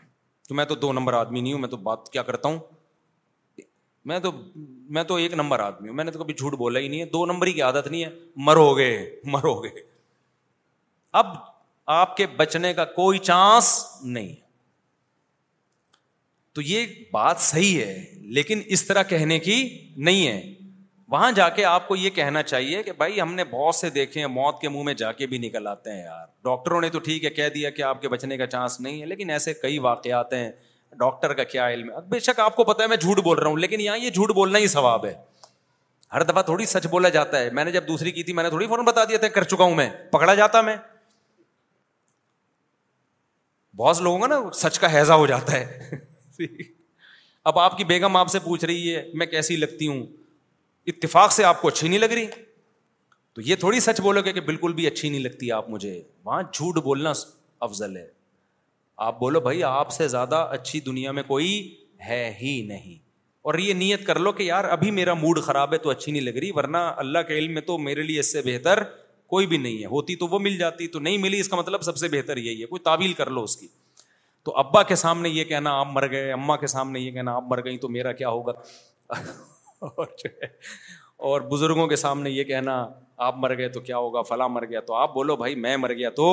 [0.47, 2.57] تو میں تو دو نمبر آدمی نہیں ہوں میں تو بات کیا کرتا ہوں
[4.11, 4.31] میں تو
[4.95, 7.05] میں تو ایک نمبر آدمی ہوں میں نے تو کبھی جھوٹ بولا ہی نہیں ہے
[7.17, 8.09] دو نمبر ہی کی عادت نہیں ہے
[8.49, 8.89] مرو گے
[9.35, 9.69] مرو گے
[11.19, 11.35] اب
[11.91, 13.71] آپ کے بچنے کا کوئی چانس
[14.03, 14.33] نہیں
[16.55, 17.95] تو یہ بات صحیح ہے
[18.33, 19.55] لیکن اس طرح کہنے کی
[19.97, 20.41] نہیں ہے
[21.13, 24.19] وہاں جا کے آپ کو یہ کہنا چاہیے کہ بھائی ہم نے بہت سے دیکھے
[24.21, 26.99] ہیں موت کے منہ میں جا کے بھی نکل آتے ہیں یار ڈاکٹروں نے تو
[27.09, 29.77] ٹھیک ہے کہہ دیا کہ آپ کے بچنے کا چانس نہیں ہے لیکن ایسے کئی
[29.89, 30.49] واقعات ہیں
[30.99, 33.47] ڈاکٹر کا کیا علم ہے بے شک آپ کو پتا ہے میں جھوٹ بول رہا
[33.49, 35.13] ہوں لیکن یہاں یہ جھوٹ بولنا ہی ثواب ہے
[36.13, 38.49] ہر دفعہ تھوڑی سچ بولا جاتا ہے میں نے جب دوسری کی تھی میں نے
[38.49, 40.75] تھوڑی فوراً بتا دیا تھا کر چکا ہوں میں پکڑا جاتا میں
[43.77, 45.97] بہت لوگوں کا نا سچ کا حیضہ ہو جاتا ہے
[47.51, 50.05] اب آپ کی بیگم آپ سے پوچھ رہی ہے میں کیسی لگتی ہوں
[50.87, 52.25] اتفاق سے آپ کو اچھی نہیں لگ رہی
[53.35, 56.41] تو یہ تھوڑی سچ بولو گے کہ بالکل بھی اچھی نہیں لگتی آپ مجھے وہاں
[56.53, 57.11] جھوٹ بولنا
[57.67, 58.05] افضل ہے
[59.05, 61.49] آپ بولو بھائی آپ سے زیادہ اچھی دنیا میں کوئی
[62.07, 62.97] ہے ہی نہیں
[63.49, 66.21] اور یہ نیت کر لو کہ یار ابھی میرا موڈ خراب ہے تو اچھی نہیں
[66.23, 68.83] لگ رہی ورنہ اللہ کے علم میں تو میرے لیے اس سے بہتر
[69.29, 71.81] کوئی بھی نہیں ہے ہوتی تو وہ مل جاتی تو نہیں ملی اس کا مطلب
[71.81, 73.67] سب سے بہتر یہی ہے کوئی تعویل کر لو اس کی
[74.45, 77.43] تو ابا کے سامنے یہ کہنا آپ مر گئے اما کے سامنے یہ کہنا آپ
[77.49, 78.51] مر گئی تو میرا کیا ہوگا
[81.29, 82.75] اور بزرگوں کے سامنے یہ کہنا
[83.27, 85.93] آپ مر گئے تو کیا ہوگا فلاں مر گیا تو آپ بولو بھائی میں مر
[85.93, 86.27] گیا تو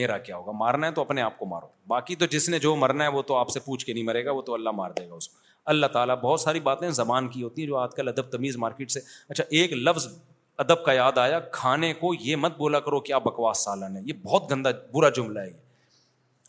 [0.00, 2.74] میرا کیا ہوگا مارنا ہے تو اپنے آپ کو مارو باقی تو جس نے جو
[2.76, 4.90] مرنا ہے وہ تو آپ سے پوچھ کے نہیں مرے گا وہ تو اللہ مار
[4.98, 7.94] دے گا اس کو اللہ تعالیٰ بہت ساری باتیں زبان کی ہوتی ہیں جو آج
[7.96, 10.06] کل ادب تمیز مارکیٹ سے اچھا ایک لفظ
[10.60, 14.12] ادب کا یاد آیا کھانے کو یہ مت بولا کرو کیا بکواس سالن ہے یہ
[14.22, 15.52] بہت گندا برا جملہ ہے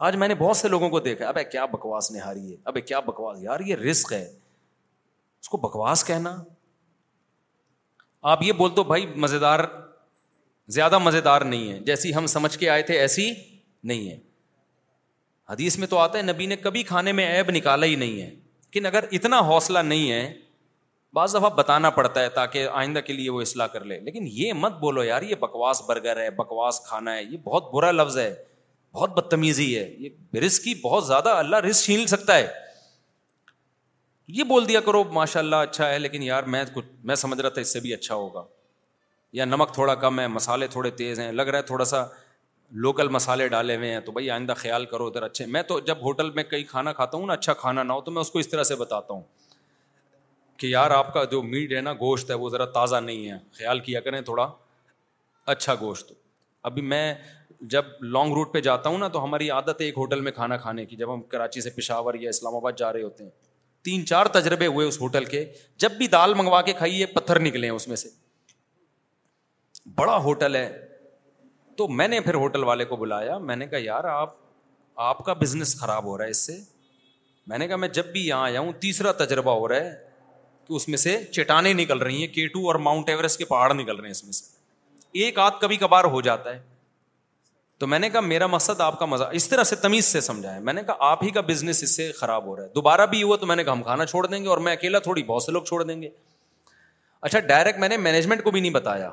[0.07, 2.81] آج میں نے بہت سے لوگوں کو دیکھا ابے کیا بکواس نہاری ہے ہے ابے
[2.87, 3.85] کیا بکواس یار یہ
[4.15, 6.35] اس کو بکواس کہنا
[8.33, 9.59] آپ یہ بول دو بھائی مزیدار
[10.79, 13.31] زیادہ مزیدار نہیں ہے جیسی ہم سمجھ کے آئے تھے ایسی
[13.91, 14.17] نہیں ہے
[15.49, 18.27] حدیث میں تو آتا ہے نبی نے کبھی کھانے میں ایب نکالا ہی نہیں ہے
[18.29, 20.23] لیکن اگر اتنا حوصلہ نہیں ہے
[21.13, 24.53] بعض دفعہ بتانا پڑتا ہے تاکہ آئندہ کے لیے وہ اصلاح کر لے لیکن یہ
[24.59, 28.33] مت بولو یار یہ بکواس برگر ہے بکواس کھانا ہے یہ بہت برا لفظ ہے
[28.95, 32.47] بہت بدتمیزی ہے یہ رسک کی بہت زیادہ اللہ رسک چھین سکتا ہے
[34.37, 37.49] یہ بول دیا کرو ماشاء اللہ اچھا ہے لیکن یار میں کچھ میں سمجھ رہا
[37.57, 38.43] تھا اس سے بھی اچھا ہوگا
[39.39, 42.05] یا نمک تھوڑا کم ہے مسالے تھوڑے تیز ہیں لگ رہا ہے تھوڑا سا
[42.85, 46.01] لوکل مسالے ڈالے ہوئے ہیں تو بھائی آئندہ خیال کرو ادھر اچھے میں تو جب
[46.03, 48.39] ہوٹل میں کئی کھانا کھاتا ہوں نا اچھا کھانا نہ ہو تو میں اس کو
[48.39, 49.21] اس طرح سے بتاتا ہوں
[50.61, 53.37] کہ یار آپ کا جو میٹ ہے نا گوشت ہے وہ ذرا تازہ نہیں ہے
[53.57, 54.45] خیال کیا کریں تھوڑا
[55.53, 56.11] اچھا گوشت
[56.69, 57.03] ابھی میں
[57.75, 57.85] جب
[58.15, 60.85] لانگ روٹ پہ جاتا ہوں نا تو ہماری عادت ہے ایک ہوٹل میں کھانا کھانے
[60.85, 63.31] کی جب ہم کراچی سے پشاور یا اسلام آباد جا رہے ہوتے ہیں
[63.89, 65.43] تین چار تجربے ہوئے اس ہوٹل کے
[65.83, 68.09] جب بھی دال منگوا کے کھائیے پتھر نکلے ہیں اس میں سے
[69.97, 70.69] بڑا ہوٹل ہے
[71.77, 74.35] تو میں نے پھر ہوٹل والے کو بلایا میں نے کہا یار آپ
[75.11, 76.59] آپ کا بزنس خراب ہو رہا ہے اس سے
[77.47, 80.09] میں نے کہا میں جب بھی یہاں آیا ہوں تیسرا تجربہ ہو رہا ہے
[80.71, 83.73] کہ اس میں سے چٹانیں نکل رہی ہیں کے ٹو اور ماؤنٹ ایوریسٹ کے پہاڑ
[83.73, 84.45] نکل رہے ہیں اس میں سے
[85.23, 86.59] ایک آدھ کبھی کبھار ہو جاتا ہے
[87.81, 90.59] تو میں نے کہا میرا مقصد آپ کا مزہ اس طرح سے تمیز سے سمجھایا
[90.69, 93.21] میں نے کہا آپ ہی کا بزنس اس سے خراب ہو رہا ہے دوبارہ بھی
[93.23, 95.43] ہوا تو میں نے کہا ہم کھانا چھوڑ دیں گے اور میں اکیلا تھوڑی بہت
[95.43, 96.09] سے لوگ چھوڑ دیں گے
[97.29, 99.09] اچھا ڈائریکٹ میں نے مینجمنٹ کو بھی نہیں بتایا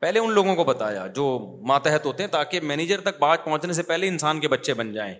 [0.00, 1.24] پہلے ان لوگوں کو بتایا جو
[1.68, 5.14] ماتحت ہوتے ہیں تاکہ مینیجر تک بات پہنچنے سے پہلے انسان کے بچے بن جائیں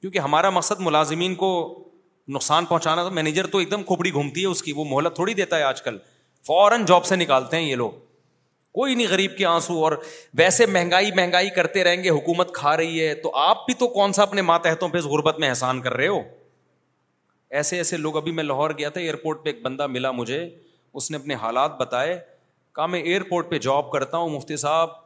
[0.00, 1.50] کیونکہ ہمارا مقصد ملازمین کو
[2.32, 5.34] نقصان پہنچانا تو مینیجر تو ایک دم کھوپڑی گھومتی ہے اس کی وہ مہلت تھوڑی
[5.34, 5.96] دیتا ہے آج کل
[6.46, 7.90] فوراً جاب سے نکالتے ہیں یہ لوگ
[8.78, 9.92] کوئی نہیں غریب کے آنسو اور
[10.38, 14.12] ویسے مہنگائی مہنگائی کرتے رہیں گے حکومت کھا رہی ہے تو آپ بھی تو کون
[14.18, 16.20] سا اپنے ماتحتوں پہ غربت میں احسان کر رہے ہو
[17.60, 20.48] ایسے ایسے لوگ ابھی میں لاہور گیا تھا ایئرپورٹ پہ ایک بندہ ملا مجھے
[21.00, 22.18] اس نے اپنے حالات بتائے
[22.74, 25.00] کہا میں ایئرپورٹ پہ جاب کرتا ہوں مفتی صاحب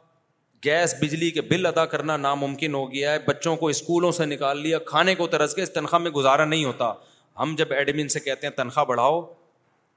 [0.65, 4.61] گیس بجلی کے بل ادا کرنا ناممکن ہو گیا ہے بچوں کو اسکولوں سے نکال
[4.61, 6.91] لیا کھانے کو ترس کے اس تنخواہ میں گزارا نہیں ہوتا
[7.39, 9.21] ہم جب ایڈمن سے کہتے ہیں تنخواہ بڑھاؤ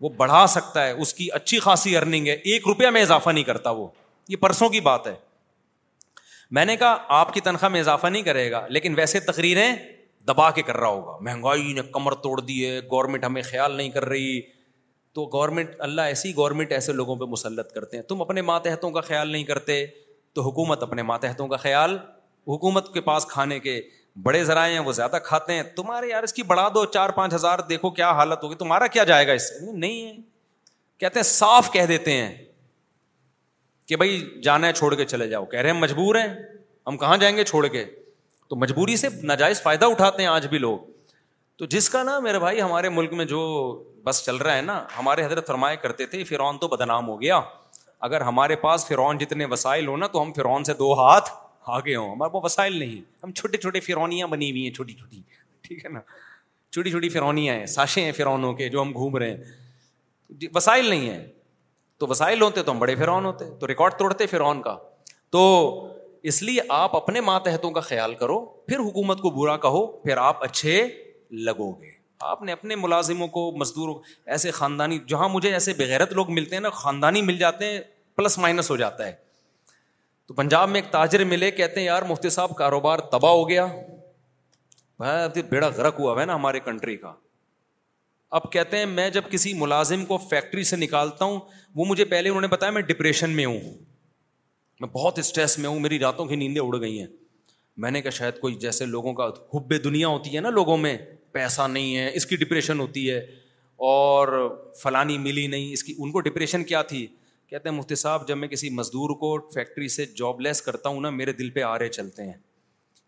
[0.00, 3.44] وہ بڑھا سکتا ہے اس کی اچھی خاصی ارننگ ہے ایک روپیہ میں اضافہ نہیں
[3.44, 3.86] کرتا وہ
[4.28, 5.14] یہ پرسوں کی بات ہے
[6.58, 9.68] میں نے کہا آپ کی تنخواہ میں اضافہ نہیں کرے گا لیکن ویسے تقریریں
[10.28, 13.90] دبا کے کر رہا ہوگا مہنگائی نے کمر توڑ دی ہے گورنمنٹ ہمیں خیال نہیں
[13.90, 14.40] کر رہی
[15.14, 19.00] تو گورنمنٹ اللہ ایسی گورنمنٹ ایسے لوگوں پہ مسلط کرتے ہیں تم اپنے ماتحتوں کا
[19.10, 19.84] خیال نہیں کرتے
[20.34, 21.96] تو حکومت اپنے ماتحتوں کا خیال
[22.48, 23.80] حکومت کے پاس کھانے کے
[24.22, 27.34] بڑے ذرائع ہیں وہ زیادہ کھاتے ہیں تمہارے یار اس کی بڑھا دو چار پانچ
[27.34, 30.12] ہزار دیکھو کیا حالت ہوگی تمہارا کیا جائے گا اس سے نہیں ہے
[31.00, 32.20] کہتے ہیں ہیں صاف کہہ دیتے
[33.88, 36.28] کہ بھائی جانا ہے چھوڑ کے چلے جاؤ کہہ رہے ہیں مجبور ہیں
[36.86, 37.84] ہم کہاں جائیں گے چھوڑ کے
[38.48, 40.78] تو مجبوری سے ناجائز فائدہ اٹھاتے ہیں آج بھی لوگ
[41.58, 43.40] تو جس کا نا میرے بھائی ہمارے ملک میں جو
[44.04, 47.40] بس چل رہا ہے نا ہمارے حضرت فرمایا کرتے تھے فرعون تو بدنام ہو گیا
[48.08, 51.30] اگر ہمارے پاس فرعون جتنے وسائل ہو نا تو ہم فرعون سے دو ہاتھ
[51.76, 55.20] آگے ہوں ہمارے پاس وسائل نہیں ہم چھوٹے چھوٹے فرونیاں بنی ہوئی ہیں چھوٹی چھوٹی
[55.62, 56.00] ٹھیک ہے نا
[56.72, 59.58] چھوٹی چھوٹی فرونیاں ہیں ساشیں ہیں فرونوں کے جو ہم گھوم رہے ہیں
[60.40, 61.26] جی، وسائل نہیں ہیں
[61.98, 64.76] تو وسائل ہوتے تو ہم بڑے فرعون ہوتے تو ریکارڈ توڑتے فرعون کا
[65.32, 65.42] تو
[66.30, 70.42] اس لیے آپ اپنے ماتحتوں کا خیال کرو پھر حکومت کو برا کہو پھر آپ
[70.44, 70.82] اچھے
[71.46, 71.90] لگو گے
[72.30, 73.94] آپ نے اپنے ملازموں کو مزدوروں
[74.36, 77.80] ایسے خاندانی جہاں مجھے ایسے بغیرت لوگ ملتے ہیں نا خاندانی مل جاتے ہیں
[78.16, 79.12] پلس مائنس ہو جاتا ہے
[80.30, 83.66] تو پنجاب میں ایک تاجر ملے کہتے ہیں یار مفتی صاحب کاروبار تباہ ہو گیا
[85.50, 87.12] بیڑا غرق ہوا ہے نا ہمارے کنٹری کا
[88.38, 91.40] اب کہتے ہیں میں جب کسی ملازم کو فیکٹری سے نکالتا ہوں
[91.76, 93.58] وہ مجھے پہلے انہوں نے بتایا میں ڈپریشن میں ہوں
[94.80, 97.06] میں بہت اسٹریس میں ہوں میری راتوں کی نیندیں اڑ گئی ہیں
[97.84, 100.96] میں نے کہا شاید کوئی جیسے لوگوں کا حب دنیا ہوتی ہے نا لوگوں میں
[101.32, 103.18] پیسہ نہیں ہے اس کی ڈپریشن ہوتی ہے
[103.90, 104.38] اور
[104.82, 107.06] فلانی ملی نہیں اس کی ان کو ڈپریشن کیا تھی
[107.50, 111.00] کہتے ہیں مفتی صاحب جب میں کسی مزدور کو فیکٹری سے جاب لیس کرتا ہوں
[111.00, 112.32] نا میرے دل پہ آرے چلتے ہیں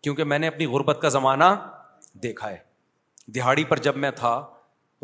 [0.03, 1.43] کیونکہ میں نے اپنی غربت کا زمانہ
[2.23, 2.57] دیکھا ہے
[3.35, 4.33] دہاڑی پر جب میں تھا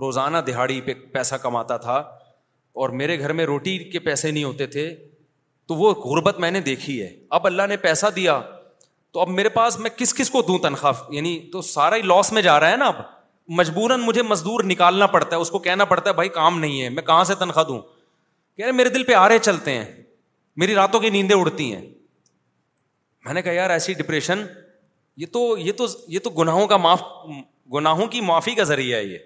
[0.03, 1.95] روزانہ دہاڑی پہ پیسہ کماتا تھا
[2.82, 4.84] اور میرے گھر میں روٹی کے پیسے نہیں ہوتے تھے
[5.68, 7.07] تو وہ غربت میں نے دیکھی ہے
[7.38, 8.40] اب اللہ نے پیسہ دیا
[9.14, 12.32] تو اب میرے پاس میں کس کس کو دوں تنخواہ یعنی تو سارا ہی لاس
[12.34, 12.95] میں جا رہا ہے نا اب
[13.61, 16.90] مجبوراً مجھے مزدور نکالنا پڑتا ہے اس کو کہنا پڑتا ہے بھائی کام نہیں ہے
[16.98, 17.80] میں کہاں سے تنخواہ دوں
[18.76, 19.86] میرے دل پہ آرے چلتے ہیں
[20.60, 21.81] میری راتوں کی نیندیں اڑتی ہیں
[23.26, 24.45] میں نے کہا یار ایسی ڈپریشن
[25.18, 27.02] یہ تو یہ تو یہ تو گناہوں کا معاف
[27.73, 29.18] گناہوں کی معافی کا ذریعہ ہے یہ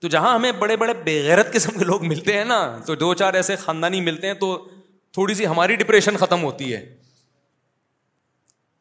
[0.00, 3.34] تو جہاں ہمیں بڑے بڑے بےغیرت قسم کے لوگ ملتے ہیں نا تو دو چار
[3.34, 4.56] ایسے خاندانی ملتے ہیں تو
[5.12, 6.84] تھوڑی سی ہماری ڈپریشن ختم ہوتی ہے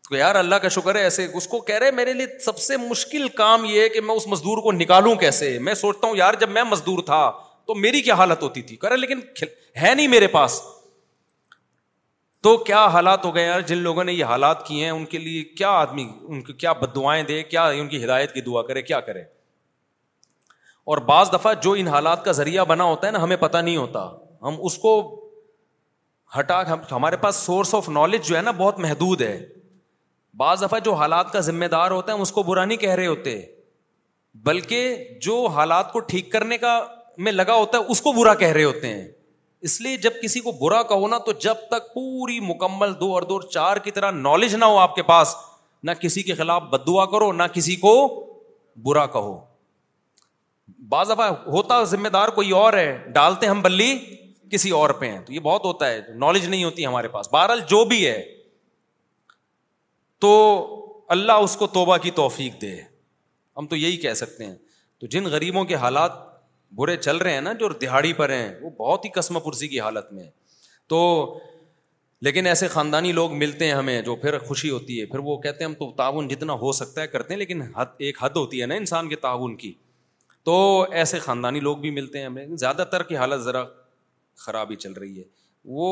[0.10, 2.78] تو یار اللہ کا شکر ہے ایسے اس کو کہہ رہے میرے لیے سب سے
[2.78, 6.34] مشکل کام یہ ہے کہ میں اس مزدور کو نکالوں کیسے میں سوچتا ہوں یار
[6.40, 7.22] جب میں مزدور تھا
[7.68, 9.20] تو میری کیا حالت ہوتی تھی کہہ رہے لیکن
[9.82, 10.62] ہے نہیں میرے پاس
[12.44, 15.04] تو کیا حالات ہو گئے یار جن لوگوں نے یہ حالات کیے ہیں ان ان
[15.04, 16.06] ان کے لیے کیا کیا کیا آدمی
[16.46, 17.42] کی کی بد دعائیں دے
[18.04, 19.24] ہدایت دعا کرے کیا کرے
[20.94, 23.78] اور بعض دفعہ جو ان حالات کا ذریعہ بنا ہوتا ہے نا ہمیں پتہ نہیں
[23.78, 24.08] ہوتا
[24.48, 24.94] ہم اس کو
[26.40, 26.62] ہٹا
[26.92, 29.38] ہمارے پاس سورس آف نالج جو ہے نا بہت محدود ہے
[30.44, 32.96] بعض دفعہ جو حالات کا ذمہ دار ہوتا ہے ہم اس کو برا نہیں کہہ
[33.00, 33.42] رہے ہوتے
[34.50, 34.96] بلکہ
[35.28, 36.78] جو حالات کو ٹھیک کرنے کا
[37.26, 39.08] میں لگا ہوتا ہے اس کو برا کہہ رہے ہوتے ہیں
[39.68, 43.22] اس لیے جب کسی کو برا کہو نا تو جب تک پوری مکمل دو اور
[43.30, 45.36] دو اور چار کی طرح نالج نہ ہو آپ کے پاس
[45.84, 47.94] نہ کسی کے خلاف بدوا کرو نہ کسی کو
[48.86, 49.38] برا کہو
[50.90, 53.94] بعض دفعہ ہوتا ذمہ دار کوئی اور ہے ڈالتے ہم بلی
[54.52, 57.60] کسی اور پہ ہیں تو یہ بہت ہوتا ہے نالج نہیں ہوتی ہمارے پاس بہرحال
[57.70, 58.22] جو بھی ہے
[60.26, 60.34] تو
[61.16, 62.76] اللہ اس کو توبہ کی توفیق دے
[63.58, 64.56] ہم تو یہی کہہ سکتے ہیں
[65.00, 66.26] تو جن غریبوں کے حالات
[66.76, 69.80] برے چل رہے ہیں نا جو دہاڑی پر ہیں وہ بہت ہی قسم پرسی کی
[69.80, 70.24] حالت میں
[70.90, 71.00] تو
[72.24, 75.64] لیکن ایسے خاندانی لوگ ملتے ہیں ہمیں جو پھر خوشی ہوتی ہے پھر وہ کہتے
[75.64, 78.62] ہیں ہم تو تعاون جتنا ہو سکتا ہے کرتے ہیں لیکن حد ایک حد ہوتی
[78.62, 79.72] ہے نا انسان کے تعاون کی
[80.46, 80.56] تو
[81.00, 83.64] ایسے خاندانی لوگ بھی ملتے ہیں ہمیں زیادہ تر کی حالت ذرا
[84.46, 85.24] خراب ہی چل رہی ہے
[85.80, 85.90] وہ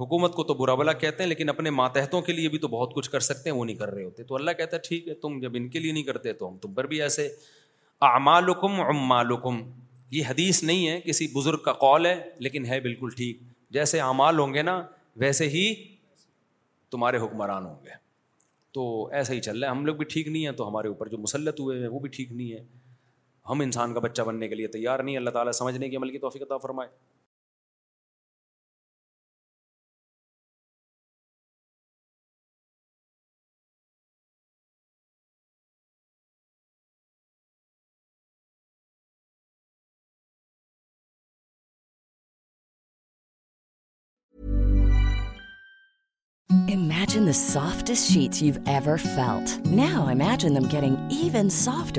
[0.00, 2.94] حکومت کو تو برا بلا کہتے ہیں لیکن اپنے ماتحتوں کے لیے بھی تو بہت
[2.94, 5.14] کچھ کر سکتے ہیں وہ نہیں کر رہے ہوتے تو اللہ کہتا ہے ٹھیک ہے
[5.26, 7.28] تم جب ان کے لیے نہیں کرتے تو ہم تم پر بھی ایسے
[8.08, 9.60] اعمالکم عمالکم
[10.14, 12.14] یہ حدیث نہیں ہے کسی بزرگ کا قول ہے
[12.46, 13.38] لیکن ہے بالکل ٹھیک
[13.76, 14.74] جیسے اعمال ہوں گے نا
[15.22, 15.62] ویسے ہی
[16.94, 17.96] تمہارے حکمران ہوں گے
[18.78, 18.84] تو
[19.20, 21.18] ایسا ہی چل رہا ہے ہم لوگ بھی ٹھیک نہیں ہیں تو ہمارے اوپر جو
[21.24, 22.62] مسلط ہوئے ہیں وہ بھی ٹھیک نہیں ہے
[23.50, 26.18] ہم انسان کا بچہ بننے کے لیے تیار نہیں اللہ تعالیٰ سمجھنے کی عمل کی
[26.28, 26.88] توفیق عطا فرمائے
[47.34, 47.90] soft
[49.66, 51.98] no imagining even soft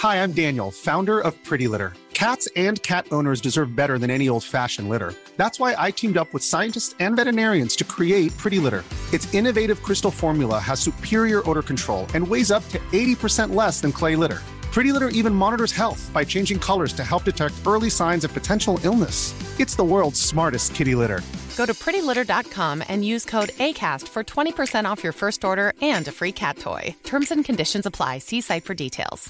[0.00, 1.94] Hi, I'm Daniel, founder of Pretty Litter.
[2.12, 5.14] Cats and cat owners deserve better than any old-fashioned litter.
[5.38, 8.84] That's why I teamed up with scientists and veterinarians to create Pretty Litter.
[9.14, 13.90] Its innovative crystal formula has superior odor control and weighs up to 80% less than
[13.90, 14.42] clay litter.
[14.70, 18.78] Pretty Litter even monitors health by changing colors to help detect early signs of potential
[18.84, 19.18] illness.
[19.58, 21.22] It's the world's smartest kitty litter.
[21.56, 26.12] Go to prettylitter.com and use code ACAST for 20% off your first order and a
[26.12, 26.94] free cat toy.
[27.02, 28.18] Terms and conditions apply.
[28.18, 29.22] See site for details.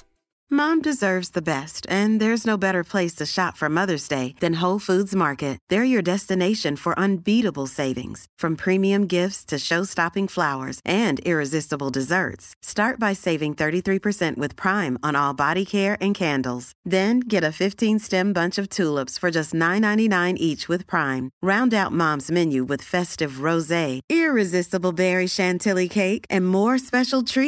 [0.51, 4.07] Best and there no better place shop from mother's
[26.79, 27.39] day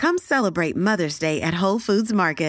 [0.00, 2.47] come celebrate mother's day